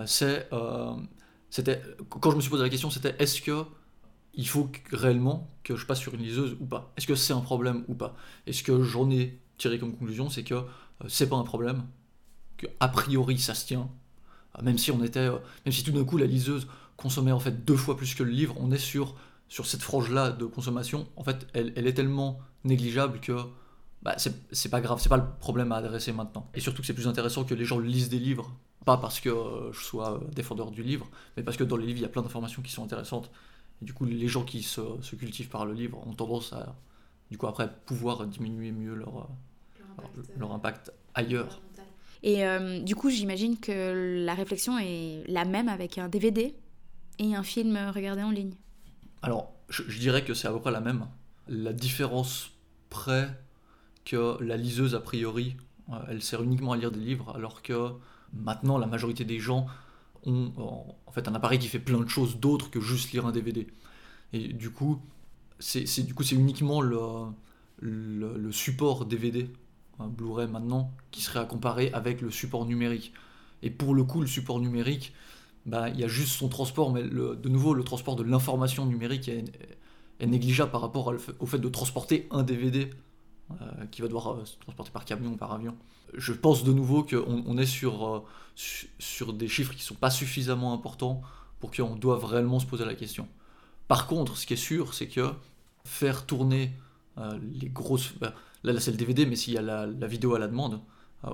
c'est, 0.05 0.47
c'était, 1.49 1.81
quand 2.09 2.31
je 2.31 2.35
me 2.37 2.41
suis 2.41 2.49
posé 2.49 2.63
la 2.63 2.69
question, 2.69 2.89
c'était 2.89 3.15
est-ce 3.19 3.41
que 3.41 3.65
il 4.37 4.47
faut 4.47 4.69
réellement 4.91 5.49
que 5.63 5.75
je 5.75 5.85
passe 5.85 5.99
sur 5.99 6.13
une 6.13 6.21
liseuse 6.21 6.55
ou 6.59 6.65
pas. 6.65 6.93
Est-ce 6.95 7.07
que 7.07 7.15
c'est 7.15 7.33
un 7.33 7.41
problème 7.41 7.83
ou 7.87 7.95
pas? 7.95 8.15
Et 8.45 8.53
ce 8.53 8.63
que 8.63 8.83
j'en 8.83 9.09
ai 9.09 9.39
tiré 9.57 9.79
comme 9.79 9.91
conclusion, 9.91 10.29
c'est 10.29 10.43
que 10.43 10.53
euh, 10.53 10.63
c'est 11.07 11.27
pas 11.27 11.35
un 11.35 11.43
problème, 11.43 11.83
que 12.55 12.67
a 12.79 12.87
priori 12.87 13.39
ça 13.39 13.55
se 13.55 13.65
tient, 13.65 13.89
euh, 14.57 14.61
même 14.61 14.77
si 14.77 14.91
on 14.91 15.03
était, 15.03 15.19
euh, 15.19 15.37
même 15.65 15.73
si 15.73 15.83
tout 15.83 15.91
d'un 15.91 16.05
coup 16.05 16.17
la 16.17 16.27
liseuse 16.27 16.67
consommait 16.95 17.31
en 17.31 17.39
fait 17.39 17.65
deux 17.65 17.75
fois 17.75 17.97
plus 17.97 18.13
que 18.15 18.23
le 18.23 18.31
livre, 18.31 18.55
on 18.59 18.71
est 18.71 18.77
sur 18.77 19.15
sur 19.49 19.65
cette 19.65 19.81
frange-là 19.81 20.31
de 20.31 20.45
consommation. 20.45 21.07
En 21.15 21.23
fait, 21.23 21.47
elle, 21.53 21.87
est 21.87 21.93
tellement 21.93 22.39
négligeable 22.65 23.21
que 23.21 23.37
bah, 24.01 24.17
c'est 24.17 24.69
pas 24.69 24.81
grave, 24.81 24.99
c'est 25.01 25.07
pas 25.07 25.17
le 25.17 25.25
problème 25.39 25.71
à 25.71 25.77
adresser 25.77 26.11
maintenant. 26.11 26.49
Et 26.53 26.59
surtout 26.59 26.81
que 26.81 26.85
c'est 26.85 26.93
plus 26.93 27.07
intéressant 27.07 27.45
que 27.45 27.53
les 27.53 27.63
gens 27.63 27.79
lisent 27.79 28.09
des 28.09 28.19
livres, 28.19 28.51
pas 28.83 28.97
parce 28.97 29.21
que 29.21 29.33
je 29.71 29.79
sois 29.79 30.19
défendeur 30.35 30.69
du 30.69 30.83
livre, 30.83 31.09
mais 31.37 31.43
parce 31.43 31.55
que 31.55 31.63
dans 31.63 31.77
les 31.77 31.85
livres 31.85 31.99
il 31.99 32.01
y 32.01 32.05
a 32.05 32.09
plein 32.09 32.23
d'informations 32.23 32.61
qui 32.61 32.73
sont 32.73 32.83
intéressantes 32.83 33.31
et 33.81 33.85
du 33.85 33.93
coup, 33.93 34.05
les 34.05 34.27
gens 34.27 34.43
qui 34.43 34.63
se, 34.63 34.81
se, 35.01 35.15
cultivent 35.15 35.49
par 35.49 35.65
le 35.65 35.73
livre 35.73 36.05
ont 36.07 36.13
tendance 36.13 36.53
à, 36.53 36.75
du 37.29 37.37
coup, 37.37 37.47
après, 37.47 37.69
pouvoir 37.85 38.25
diminuer 38.25 38.71
mieux 38.71 38.95
leur, 38.95 39.29
leur, 40.37 40.51
impact, 40.51 40.91
ailleurs. 41.13 41.61
Et 42.23 42.45
euh, 42.45 42.79
du 42.81 42.95
coup, 42.95 43.09
j'imagine 43.09 43.59
que 43.59 44.23
la 44.25 44.33
réflexion 44.33 44.79
est 44.79 45.23
la 45.27 45.45
même 45.45 45.69
avec 45.69 45.97
un 45.97 46.09
DVD 46.09 46.55
et 47.19 47.35
un 47.35 47.43
film 47.43 47.77
regardé 47.93 48.23
en 48.23 48.31
ligne. 48.31 48.53
Alors, 49.21 49.53
je, 49.69 49.83
dirais 49.99 50.23
que 50.23 50.33
c'est 50.33 50.47
à 50.47 50.51
peu 50.51 50.59
près 50.59 50.71
la 50.71 50.81
même. 50.81 51.07
La 51.47 51.73
différence 51.73 52.51
près 52.89 53.29
que 54.05 54.41
la 54.41 54.57
liseuse, 54.57 54.95
a 54.95 54.99
priori, 54.99 55.55
euh, 55.91 55.95
elle 56.09 56.21
sert 56.21 56.41
uniquement 56.41 56.71
à 56.71 56.77
lire 56.77 56.91
des 56.91 56.99
livres, 56.99 57.35
alors 57.35 57.61
que 57.61 57.91
maintenant, 58.33 58.77
la 58.77 58.87
majorité 58.87 59.25
des 59.25 59.39
gens 59.39 59.67
ont 60.25 60.51
en 61.05 61.11
fait 61.11 61.27
un 61.27 61.35
appareil 61.35 61.59
qui 61.59 61.67
fait 61.67 61.79
plein 61.79 61.99
de 61.99 62.09
choses 62.09 62.37
d'autres 62.37 62.69
que 62.69 62.79
juste 62.79 63.11
lire 63.11 63.25
un 63.25 63.31
DVD. 63.31 63.67
Et 64.33 64.49
du 64.53 64.69
coup, 64.69 64.99
c'est 65.59 66.05
du 66.05 66.13
coup 66.13 66.23
c'est 66.23 66.35
uniquement 66.35 66.81
le, 66.81 66.99
le, 67.79 68.51
support 68.51 69.05
DVD, 69.05 69.49
un 69.99 70.07
Blu-ray 70.07 70.47
maintenant, 70.47 70.91
qui 71.11 71.21
serait 71.21 71.39
à 71.39 71.45
comparer 71.45 71.91
avec 71.93 72.21
le 72.21 72.31
support 72.31 72.65
numérique. 72.65 73.13
Et 73.63 73.69
pour 73.69 73.95
le 73.95 74.03
coup, 74.03 74.21
le 74.21 74.27
support 74.27 74.59
numérique, 74.59 75.13
bah, 75.65 75.89
il 75.89 75.99
y 75.99 76.03
a 76.03 76.07
juste 76.07 76.33
son 76.33 76.47
transport, 76.49 76.91
mais 76.91 77.03
de 77.03 77.49
nouveau, 77.49 77.73
le 77.73 77.83
transport 77.83 78.15
de 78.15 78.23
l'information 78.23 78.85
numérique 78.85 79.29
est, 79.29 79.45
négligeable 80.25 80.71
par 80.71 80.81
rapport 80.81 81.13
au 81.39 81.45
fait 81.45 81.59
de 81.59 81.69
transporter 81.69 82.27
un 82.31 82.41
DVD 82.41 82.89
euh, 83.49 83.85
qui 83.91 84.01
va 84.01 84.07
devoir 84.07 84.33
euh, 84.33 84.43
se 84.43 84.57
transporter 84.57 84.91
par 84.91 85.05
camion 85.05 85.31
ou 85.31 85.37
par 85.37 85.53
avion. 85.53 85.73
Je 86.13 86.33
pense 86.33 86.65
de 86.65 86.73
nouveau 86.73 87.03
qu'on 87.03 87.43
on 87.47 87.57
est 87.57 87.65
sur, 87.65 88.05
euh, 88.05 88.25
sur 88.99 89.31
des 89.31 89.47
chiffres 89.47 89.71
qui 89.71 89.77
ne 89.77 89.83
sont 89.83 89.95
pas 89.95 90.09
suffisamment 90.09 90.73
importants 90.73 91.21
pour 91.61 91.71
qu'on 91.71 91.95
doive 91.95 92.25
réellement 92.25 92.59
se 92.59 92.65
poser 92.65 92.83
la 92.83 92.93
question. 92.93 93.25
Par 93.87 94.05
contre, 94.05 94.35
ce 94.35 94.45
qui 94.45 94.53
est 94.53 94.57
sûr, 94.57 94.93
c'est 94.93 95.07
que 95.07 95.31
faire 95.85 96.25
tourner 96.25 96.73
les 97.41 97.69
grosses... 97.69 98.13
Bah, 98.19 98.33
là, 98.63 98.77
c'est 98.81 98.91
le 98.91 98.97
DVD, 98.97 99.25
mais 99.25 99.37
s'il 99.37 99.53
y 99.53 99.57
a 99.57 99.61
la, 99.61 100.07
vidéo 100.07 100.35
à 100.35 100.39
la 100.39 100.47
demande, 100.47 100.81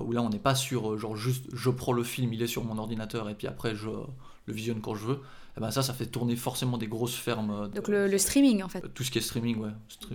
où 0.00 0.12
là, 0.12 0.22
on 0.22 0.30
n'est 0.30 0.38
pas 0.38 0.54
sur, 0.54 0.96
genre, 0.96 1.16
juste, 1.16 1.46
je 1.52 1.68
prends 1.68 1.92
le 1.92 2.04
film, 2.04 2.32
il 2.32 2.40
est 2.42 2.46
sur 2.46 2.64
mon 2.64 2.78
ordinateur, 2.78 3.28
et 3.28 3.34
puis 3.34 3.48
après, 3.48 3.74
je 3.74 3.90
le 3.90 4.54
visionne 4.54 4.80
quand 4.80 4.94
je 4.94 5.04
veux. 5.04 5.20
Et 5.56 5.60
ben 5.60 5.70
ça, 5.70 5.82
ça 5.82 5.92
fait 5.92 6.06
tourner 6.06 6.36
forcément 6.36 6.78
des 6.78 6.86
grosses 6.86 7.16
fermes. 7.16 7.68
Donc 7.74 7.88
le, 7.88 8.18
streaming, 8.18 8.62
en 8.62 8.68
fait. 8.68 8.82
Tout 8.94 9.02
ce 9.02 9.10
qui 9.10 9.18
est 9.18 9.20
streaming, 9.20 9.58
ouais. 9.58 9.70
Mm. 10.10 10.14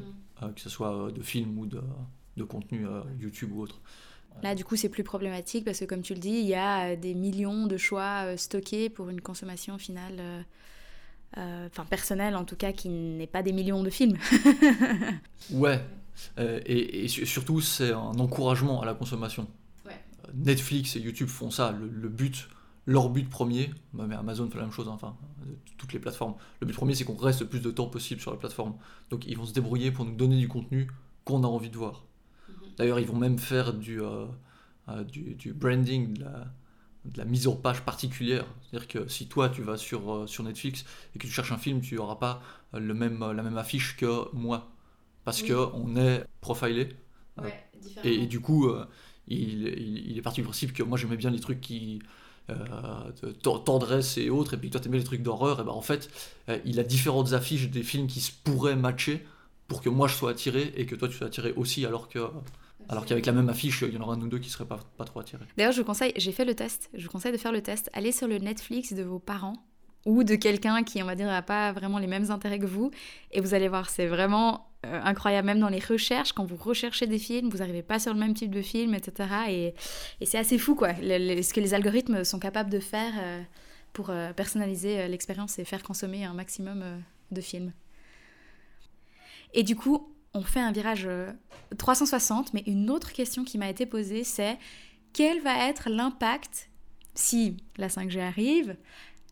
Que 0.55 0.61
ce 0.61 0.69
soit 0.69 1.11
de 1.11 1.21
films 1.21 1.57
ou 1.57 1.65
de, 1.65 1.81
de 2.37 2.43
contenu 2.43 2.85
YouTube 3.19 3.51
ou 3.53 3.61
autre. 3.61 3.79
Là, 4.43 4.55
du 4.55 4.63
coup, 4.63 4.75
c'est 4.75 4.89
plus 4.89 5.03
problématique 5.03 5.65
parce 5.65 5.79
que, 5.79 5.85
comme 5.85 6.01
tu 6.01 6.13
le 6.13 6.19
dis, 6.19 6.29
il 6.29 6.45
y 6.45 6.55
a 6.55 6.95
des 6.95 7.13
millions 7.13 7.67
de 7.67 7.77
choix 7.77 8.37
stockés 8.37 8.89
pour 8.89 9.09
une 9.09 9.19
consommation 9.21 9.77
finale 9.77 10.45
euh, 11.37 11.67
enfin 11.67 11.85
personnel 11.85 12.35
en 12.35 12.43
tout 12.43 12.55
cas, 12.55 12.71
qui 12.71 12.89
n'est 12.89 13.27
pas 13.27 13.43
des 13.43 13.53
millions 13.53 13.83
de 13.83 13.91
films. 13.91 14.17
ouais, 15.51 15.79
euh, 16.39 16.59
et, 16.65 17.07
surtout 17.07 17.61
c'est 17.61 17.91
un 17.91 18.17
encouragement 18.19 18.81
à 18.81 18.85
la 18.85 18.93
consommation. 18.93 19.47
Netflix 20.33 20.95
et 20.95 20.99
YouTube 20.99 21.27
font 21.27 21.49
ça, 21.49 21.71
le, 21.71 22.07
but, 22.07 22.49
leur 22.89 23.09
but 23.09 23.29
premier, 23.29 23.69
bah, 23.93 24.05
mais 24.07 24.15
Amazon 24.15 24.49
fait 24.49 24.57
la 24.57 24.63
même 24.63 24.71
chose, 24.71 24.87
hein, 24.87 24.93
enfin 24.93 25.15
toutes 25.77 25.93
les 25.93 25.99
plateformes, 25.99 26.33
le 26.59 26.67
but 26.67 26.73
premier 26.73 26.95
c'est 26.95 27.05
qu'on 27.05 27.15
reste 27.15 27.41
le 27.41 27.47
plus 27.47 27.61
de 27.61 27.69
temps 27.69 27.87
possible 27.87 28.19
sur 28.19 28.31
la 28.31 28.37
plateforme. 28.37 28.75
Donc 29.11 29.27
ils 29.27 29.37
vont 29.37 29.45
se 29.45 29.53
débrouiller 29.53 29.91
pour 29.91 30.05
nous 30.05 30.15
donner 30.15 30.37
du 30.37 30.47
contenu 30.47 30.89
qu'on 31.23 31.43
a 31.43 31.47
envie 31.47 31.69
de 31.69 31.77
voir. 31.77 32.03
Mhm. 32.47 32.55
D'ailleurs 32.77 32.99
ils 32.99 33.05
vont 33.05 33.15
même 33.15 33.37
faire 33.37 33.73
du, 33.73 34.01
euh, 34.01 34.25
du, 35.07 35.35
du, 35.35 35.53
branding, 35.53 36.13
de 36.13 36.23
la, 36.23 36.51
de 37.05 37.17
la 37.17 37.25
mise 37.25 37.47
en 37.47 37.55
page 37.55 37.81
particulière. 37.81 38.45
C'est-à-dire 38.61 38.87
que 38.87 39.07
si 39.07 39.27
toi 39.27 39.49
tu 39.49 39.61
vas 39.61 39.77
sur, 39.77 40.11
euh, 40.11 40.27
sur 40.27 40.43
Netflix 40.43 40.83
et 41.15 41.19
que 41.19 41.27
tu 41.27 41.31
cherches 41.31 41.51
un 41.51 41.57
film, 41.57 41.81
tu 41.81 41.95
n'auras 41.95 42.15
pas 42.15 42.41
euh, 42.73 42.79
le 42.79 42.95
même, 42.95 43.21
euh, 43.21 43.33
la 43.33 43.43
même 43.43 43.57
affiche 43.57 43.97
que 43.97 44.33
moi. 44.35 44.71
Parce 45.25 45.43
que 45.43 45.53
qu'on 45.53 45.95
est 45.95 46.25
profilé. 46.41 46.89
et, 48.03 48.25
du 48.25 48.39
coup, 48.39 48.67
il, 49.27 49.67
il, 49.67 50.17
est 50.17 50.21
parti 50.23 50.41
du 50.41 50.45
principe 50.45 50.73
que 50.73 50.81
moi 50.81 50.97
j'aimais 50.97 51.17
bien 51.17 51.29
les 51.29 51.39
trucs 51.39 51.61
qui. 51.61 52.01
Tendresse 53.65 54.17
et 54.17 54.29
autres, 54.29 54.53
et 54.53 54.57
puis 54.57 54.69
toi 54.69 54.79
t'aimais 54.79 54.97
les 54.97 55.03
trucs 55.03 55.23
d'horreur, 55.23 55.61
et 55.61 55.63
ben 55.63 55.71
en 55.71 55.81
fait, 55.81 56.09
il 56.65 56.79
a 56.79 56.83
différentes 56.83 57.33
affiches 57.33 57.69
des 57.69 57.83
films 57.83 58.07
qui 58.07 58.21
se 58.21 58.31
pourraient 58.31 58.75
matcher 58.75 59.25
pour 59.67 59.81
que 59.81 59.89
moi 59.89 60.07
je 60.07 60.15
sois 60.15 60.31
attiré 60.31 60.73
et 60.75 60.85
que 60.85 60.95
toi 60.95 61.07
tu 61.07 61.15
sois 61.15 61.27
attiré 61.27 61.53
aussi, 61.55 61.85
alors 61.85 62.09
que 62.09 62.19
alors 62.87 63.05
qu'avec 63.05 63.27
la 63.27 63.33
même 63.33 63.49
affiche, 63.49 63.83
il 63.83 63.93
y 63.93 63.97
en 63.97 64.01
aura 64.01 64.15
un 64.15 64.21
ou 64.21 64.27
deux 64.27 64.39
qui 64.39 64.49
seraient 64.49 64.65
pas, 64.65 64.79
pas 64.97 65.05
trop 65.05 65.19
attirés. 65.19 65.45
D'ailleurs, 65.57 65.73
je 65.73 65.79
vous 65.79 65.85
conseille, 65.85 66.11
j'ai 66.15 66.31
fait 66.31 66.45
le 66.45 66.55
test, 66.55 66.89
je 66.95 67.03
vous 67.03 67.11
conseille 67.11 67.31
de 67.31 67.37
faire 67.37 67.51
le 67.51 67.61
test. 67.61 67.87
Allez 67.93 68.11
sur 68.11 68.27
le 68.27 68.39
Netflix 68.39 68.93
de 68.93 69.03
vos 69.03 69.19
parents 69.19 69.53
ou 70.07 70.23
de 70.23 70.33
quelqu'un 70.33 70.81
qui, 70.83 71.03
on 71.03 71.05
va 71.05 71.13
dire, 71.13 71.27
n'a 71.27 71.43
pas 71.43 71.71
vraiment 71.71 71.99
les 71.99 72.07
mêmes 72.07 72.31
intérêts 72.31 72.57
que 72.57 72.65
vous. 72.65 72.89
Et 73.31 73.41
vous 73.41 73.53
allez 73.53 73.67
voir, 73.67 73.91
c'est 73.91 74.07
vraiment 74.07 74.68
euh, 74.85 75.01
incroyable. 75.03 75.45
Même 75.45 75.59
dans 75.59 75.69
les 75.69 75.79
recherches, 75.79 76.31
quand 76.31 76.45
vous 76.45 76.55
recherchez 76.55 77.05
des 77.05 77.19
films, 77.19 77.49
vous 77.49 77.57
n'arrivez 77.57 77.83
pas 77.83 77.99
sur 77.99 78.13
le 78.13 78.19
même 78.19 78.33
type 78.33 78.51
de 78.51 78.61
film, 78.61 78.93
etc. 78.93 79.29
Et, 79.49 79.73
c'est 80.25 80.37
assez 80.37 80.57
fou, 80.57 80.75
quoi, 80.75 80.93
ce 80.95 81.53
que 81.53 81.59
les 81.59 81.73
algorithmes 81.73 82.23
sont 82.23 82.39
capables 82.39 82.69
de 82.69 82.79
faire 82.79 83.13
euh, 83.19 83.41
pour 83.93 84.09
euh, 84.09 84.31
personnaliser 84.31 85.07
l'expérience 85.07 85.59
et 85.59 85.65
faire 85.65 85.83
consommer 85.83 86.23
un 86.23 86.33
maximum 86.33 86.83
de 87.31 87.41
films. 87.41 87.73
Et 89.53 89.63
du 89.63 89.75
coup, 89.75 90.13
on 90.33 90.43
fait 90.43 90.59
un 90.59 90.71
virage 90.71 91.09
360, 91.77 92.47
euh, 92.47 92.49
mais 92.53 92.63
une 92.67 92.89
autre 92.89 93.11
question 93.11 93.43
qui 93.43 93.57
m'a 93.57 93.69
été 93.69 93.85
posée, 93.85 94.23
c'est 94.23 94.57
quel 95.13 95.41
va 95.41 95.67
être 95.67 95.89
l'impact 95.89 96.69
si 97.15 97.57
la 97.77 97.87
5G 97.87 98.19
arrive? 98.19 98.77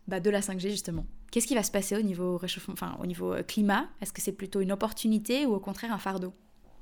Bah 0.07 0.19
de 0.19 0.29
la 0.29 0.41
5G 0.41 0.69
justement 0.69 1.05
Qu'est-ce 1.31 1.47
qui 1.47 1.55
va 1.55 1.63
se 1.63 1.71
passer 1.71 1.95
au 1.95 2.01
niveau 2.01 2.37
réchauffement, 2.37 2.73
enfin 2.73 2.97
au 3.01 3.05
niveau 3.05 3.33
euh, 3.33 3.43
climat? 3.43 3.87
Est-ce 4.01 4.13
que 4.13 4.21
c'est 4.21 4.31
plutôt 4.31 4.61
une 4.61 4.71
opportunité 4.71 5.45
ou 5.45 5.53
au 5.53 5.59
contraire 5.59 5.91
un 5.91 5.97
fardeau? 5.97 6.33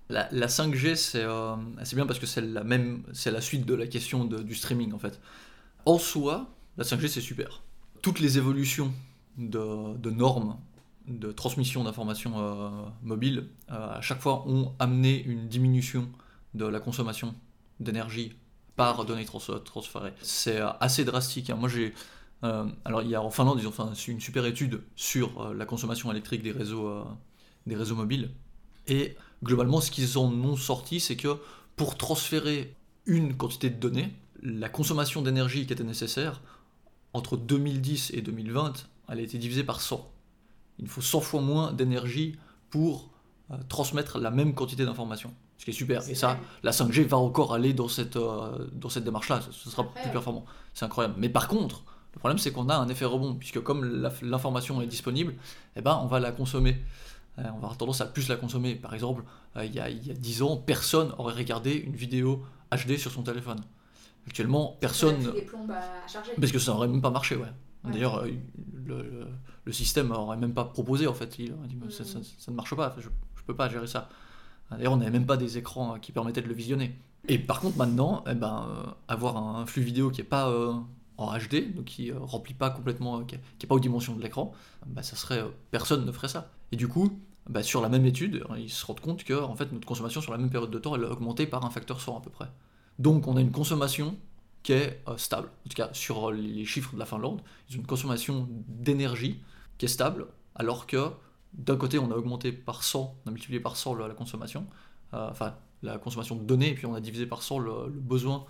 La, 0.10 0.30
5G, 0.30 1.16
euh, 1.16 1.56
c'est 1.84 1.96
bien 1.96 2.06
parce 2.06 2.20
que 2.20 2.28
c'est 2.28 2.42
la 2.42 2.64
même, 2.64 3.04
c'est 3.12 3.32
la 3.32 3.42
suite 3.42 3.66
de 3.66 3.74
la 3.74 3.88
question 3.88 4.26
du 4.26 4.54
streaming 4.54 4.94
en 4.94 5.00
fait. 5.00 5.20
En 5.86 5.98
soi, 5.98 6.54
la 6.78 6.84
5G 6.84 7.08
c'est 7.08 7.22
super. 7.22 7.64
Toutes 8.04 8.20
les 8.20 8.38
évolutions 8.38 8.94
de, 9.38 10.10
normes 10.10 10.58
de 11.08 11.32
transmission 11.32 11.84
d'informations 11.84 12.34
euh, 12.38 12.70
mobiles, 13.04 13.48
euh, 13.72 13.98
à 13.98 14.02
chaque 14.02 14.22
fois, 14.22 14.48
ont 14.48 14.74
amené 14.80 15.24
une 15.24 15.48
diminution 15.48 16.10
de 16.54 16.66
la 16.66 16.80
consommation 16.80 17.36
d'énergie 17.80 18.36
par 18.76 19.06
données 19.06 19.26
trans 19.26 19.40
transférées. 19.64 20.14
C'est 20.22 20.60
euh, 20.60 20.70
assez 20.80 21.06
drastique. 21.06 21.50
Hein. 21.50 21.56
Moi, 21.56 21.70
j'ai. 21.70 21.94
Alors, 22.86 23.02
il 23.02 23.10
y 23.10 23.16
a 23.16 23.22
en 23.22 23.30
Finlande, 23.30 23.60
ils 23.62 23.68
ont 23.68 23.72
fait 23.72 24.12
une 24.12 24.20
super 24.20 24.46
étude 24.46 24.82
sur 24.96 25.54
la 25.54 25.66
consommation 25.66 26.12
électrique 26.12 26.44
des 26.44 26.52
réseaux, 26.52 27.04
des 27.66 27.76
réseaux 27.76 27.96
mobiles. 27.96 28.32
Et 28.88 29.16
globalement, 29.44 29.82
ce 29.82 29.92
qu'ils 29.92 30.18
en 30.18 30.32
ont 30.32 30.56
sorti, 30.56 31.00
c'est 31.00 31.16
que 31.16 31.38
pour 31.76 31.98
transférer 31.98 32.76
une 33.06 33.36
quantité 33.36 33.70
de 33.70 33.80
données, 33.80 34.14
la 34.42 34.70
consommation 34.70 35.22
d'énergie 35.22 35.66
qui 35.66 35.74
était 35.74 35.84
nécessaire, 35.84 36.42
entre 37.14 37.38
2010 37.38 38.12
et 38.14 38.22
2020, 38.22 38.88
elle 39.10 39.20
a 39.20 39.22
été 39.22 39.38
divisée 39.38 39.64
par 39.64 39.82
100 39.82 40.12
il 40.80 40.88
faut 40.88 41.02
100 41.02 41.22
fois 41.22 41.42
moins 41.42 41.72
d'énergie 41.72 42.38
pour 42.70 43.10
euh, 43.52 43.56
transmettre 43.70 44.20
la 44.20 44.32
même 44.32 44.54
quantité 44.54 44.86
d'informations. 44.86 45.34
Ce 45.58 45.66
qui 45.66 45.72
est 45.72 45.74
super. 45.74 46.08
Et 46.10 46.16
ça, 46.16 46.38
la 46.64 46.72
5G 46.72 47.06
va 47.06 47.18
encore 47.18 47.54
aller 47.54 47.74
dans 47.74 47.88
cette, 47.88 48.18
euh, 48.18 48.68
dans 48.74 48.90
cette 48.90 49.06
démarche-là. 49.06 49.42
Ce 49.52 49.70
sera 49.70 49.84
plus 49.84 50.12
performant. 50.12 50.46
C'est 50.74 50.86
incroyable. 50.86 51.16
Mais 51.18 51.30
par 51.30 51.48
contre, 51.48 51.84
le 52.16 52.20
problème, 52.20 52.38
c'est 52.38 52.52
qu'on 52.52 52.70
a 52.70 52.76
un 52.76 52.88
effet 52.90 53.06
rebond, 53.06 53.36
puisque 53.36 53.62
comme 53.62 53.86
l'information 54.22 54.82
est 54.82 54.88
disponible, 54.88 55.36
eh 55.76 55.82
ben, 55.82 56.00
on 56.02 56.08
va 56.08 56.20
la 56.20 56.32
consommer. 56.32 56.82
Euh, 57.38 57.44
on 57.48 57.52
va 57.52 57.58
avoir 57.58 57.78
tendance 57.78 58.02
à 58.02 58.06
plus 58.06 58.30
la 58.30 58.38
consommer. 58.38 58.76
Par 58.76 58.94
exemple, 58.94 59.24
il, 59.62 59.74
y 59.74 59.80
a, 59.80 59.90
il 59.90 60.06
y 60.06 60.12
a 60.12 60.14
10 60.14 60.42
ans, 60.42 60.58
personne 60.58 61.14
aurait 61.18 61.34
regardé 61.34 61.74
une 61.74 61.96
vidéo 61.96 62.44
HD 62.72 62.98
sur 62.98 63.12
son 63.12 63.24
téléphone. 63.24 63.62
Actuellement, 64.28 64.78
personne. 64.80 65.32
Parce 66.40 66.52
que 66.52 66.60
ça 66.60 66.72
n'aurait 66.72 66.88
même 66.88 67.02
pas 67.02 67.12
marché, 67.12 67.36
ouais. 67.36 67.52
D'ailleurs, 67.92 68.26
euh, 68.26 69.26
le, 69.66 69.72
système 69.72 70.08
n'aurait 70.08 70.38
même 70.38 70.54
pas 70.54 70.66
proposé 70.66 71.08
en 71.08 71.14
fait. 71.14 71.38
Il 71.38 71.54
dit 71.68 71.78
ça, 71.90 72.04
ne 72.52 72.56
marche 72.56 72.76
pas, 72.76 72.96
je, 72.98 73.08
ne 73.08 73.14
peux 73.46 73.56
pas 73.56 73.70
gérer 73.70 73.88
ça. 73.88 74.10
D'ailleurs, 74.72 74.94
on 74.94 74.98
n'avait 74.98 75.12
même 75.12 75.28
pas 75.28 75.38
des 75.38 75.58
écrans 75.58 75.96
euh, 75.96 75.98
qui 76.00 76.12
permettaient 76.12 76.42
de 76.42 76.48
le 76.48 76.54
visionner. 76.54 76.98
Et 77.28 77.38
par 77.38 77.60
contre, 77.60 77.78
maintenant, 77.78 78.24
eh 78.28 78.34
ben, 78.34 78.68
euh, 78.68 78.92
avoir 79.08 79.38
un 79.38 79.66
flux 79.66 79.84
vidéo 79.84 80.10
qui 80.10 80.22
n'est 80.22 80.28
pas 80.28 80.52
en 81.18 81.38
HD, 81.38 81.74
donc 81.74 81.86
qui 81.86 82.12
ne 82.12 82.18
remplit 82.18 82.54
pas 82.54 82.70
complètement, 82.70 83.24
qui 83.24 83.36
n'est 83.36 83.68
pas 83.68 83.76
aux 83.76 83.80
dimensions 83.80 84.16
de 84.16 84.22
l'écran, 84.22 84.54
bah, 84.86 85.04
serait, 85.04 85.44
personne 85.72 86.06
ne 86.06 86.12
ferait 86.12 86.28
ça. 86.28 86.52
Et 86.72 86.76
du 86.76 86.88
coup, 86.88 87.20
bah, 87.50 87.64
sur 87.64 87.82
la 87.82 87.90
même 87.90 88.06
étude, 88.06 88.44
ils 88.58 88.70
se 88.70 88.86
rendent 88.86 89.00
compte 89.00 89.24
que 89.24 89.34
en 89.34 89.56
fait, 89.56 89.72
notre 89.72 89.88
consommation 89.88 90.22
sur 90.22 90.32
la 90.32 90.38
même 90.38 90.50
période 90.50 90.72
de 90.72 90.80
temps, 90.80 90.96
elle 90.96 91.06
a 91.06 91.12
augmenté 91.12 91.46
par 91.46 91.66
un 91.66 91.70
facteur 91.70 92.02
100 92.02 92.18
à 92.18 92.22
peu 92.22 92.30
près. 92.30 92.48
Donc 93.00 93.28
on 93.28 93.38
a 93.38 93.42
une 93.42 93.52
consommation 93.52 94.18
qui 94.64 94.74
est 94.74 95.02
euh, 95.08 95.18
stable. 95.18 95.50
En 95.66 95.70
tout 95.70 95.76
cas, 95.76 95.90
sur 95.94 96.32
les 96.32 96.66
chiffres 96.66 96.94
de 96.94 97.00
la 97.00 97.06
Finlande, 97.06 97.42
ils 97.70 97.78
ont 97.78 97.82
une 97.82 97.88
consommation 97.88 98.48
d'énergie 98.68 99.42
qui 99.78 99.86
est 99.86 99.90
stable, 99.90 100.28
alors 100.56 100.88
que 100.88 101.12
d'un 101.54 101.78
côté, 101.78 102.00
on 102.00 102.12
a 102.12 102.16
augmenté 102.16 102.52
par 102.52 102.84
100, 102.84 103.16
on 103.26 103.30
a 103.30 103.32
multiplié 103.32 103.60
par 103.60 103.78
100 103.78 103.96
la, 103.96 104.10
consommation, 104.14 104.66
euh, 105.14 105.30
enfin 105.30 105.56
la 105.84 105.98
consommation 105.98 106.36
de 106.36 106.44
données, 106.44 106.74
puis 106.74 106.86
on 106.86 106.96
a 106.96 107.00
divisé 107.00 107.28
par 107.28 107.44
100 107.44 107.60
le, 107.60 107.90
besoin 107.90 108.46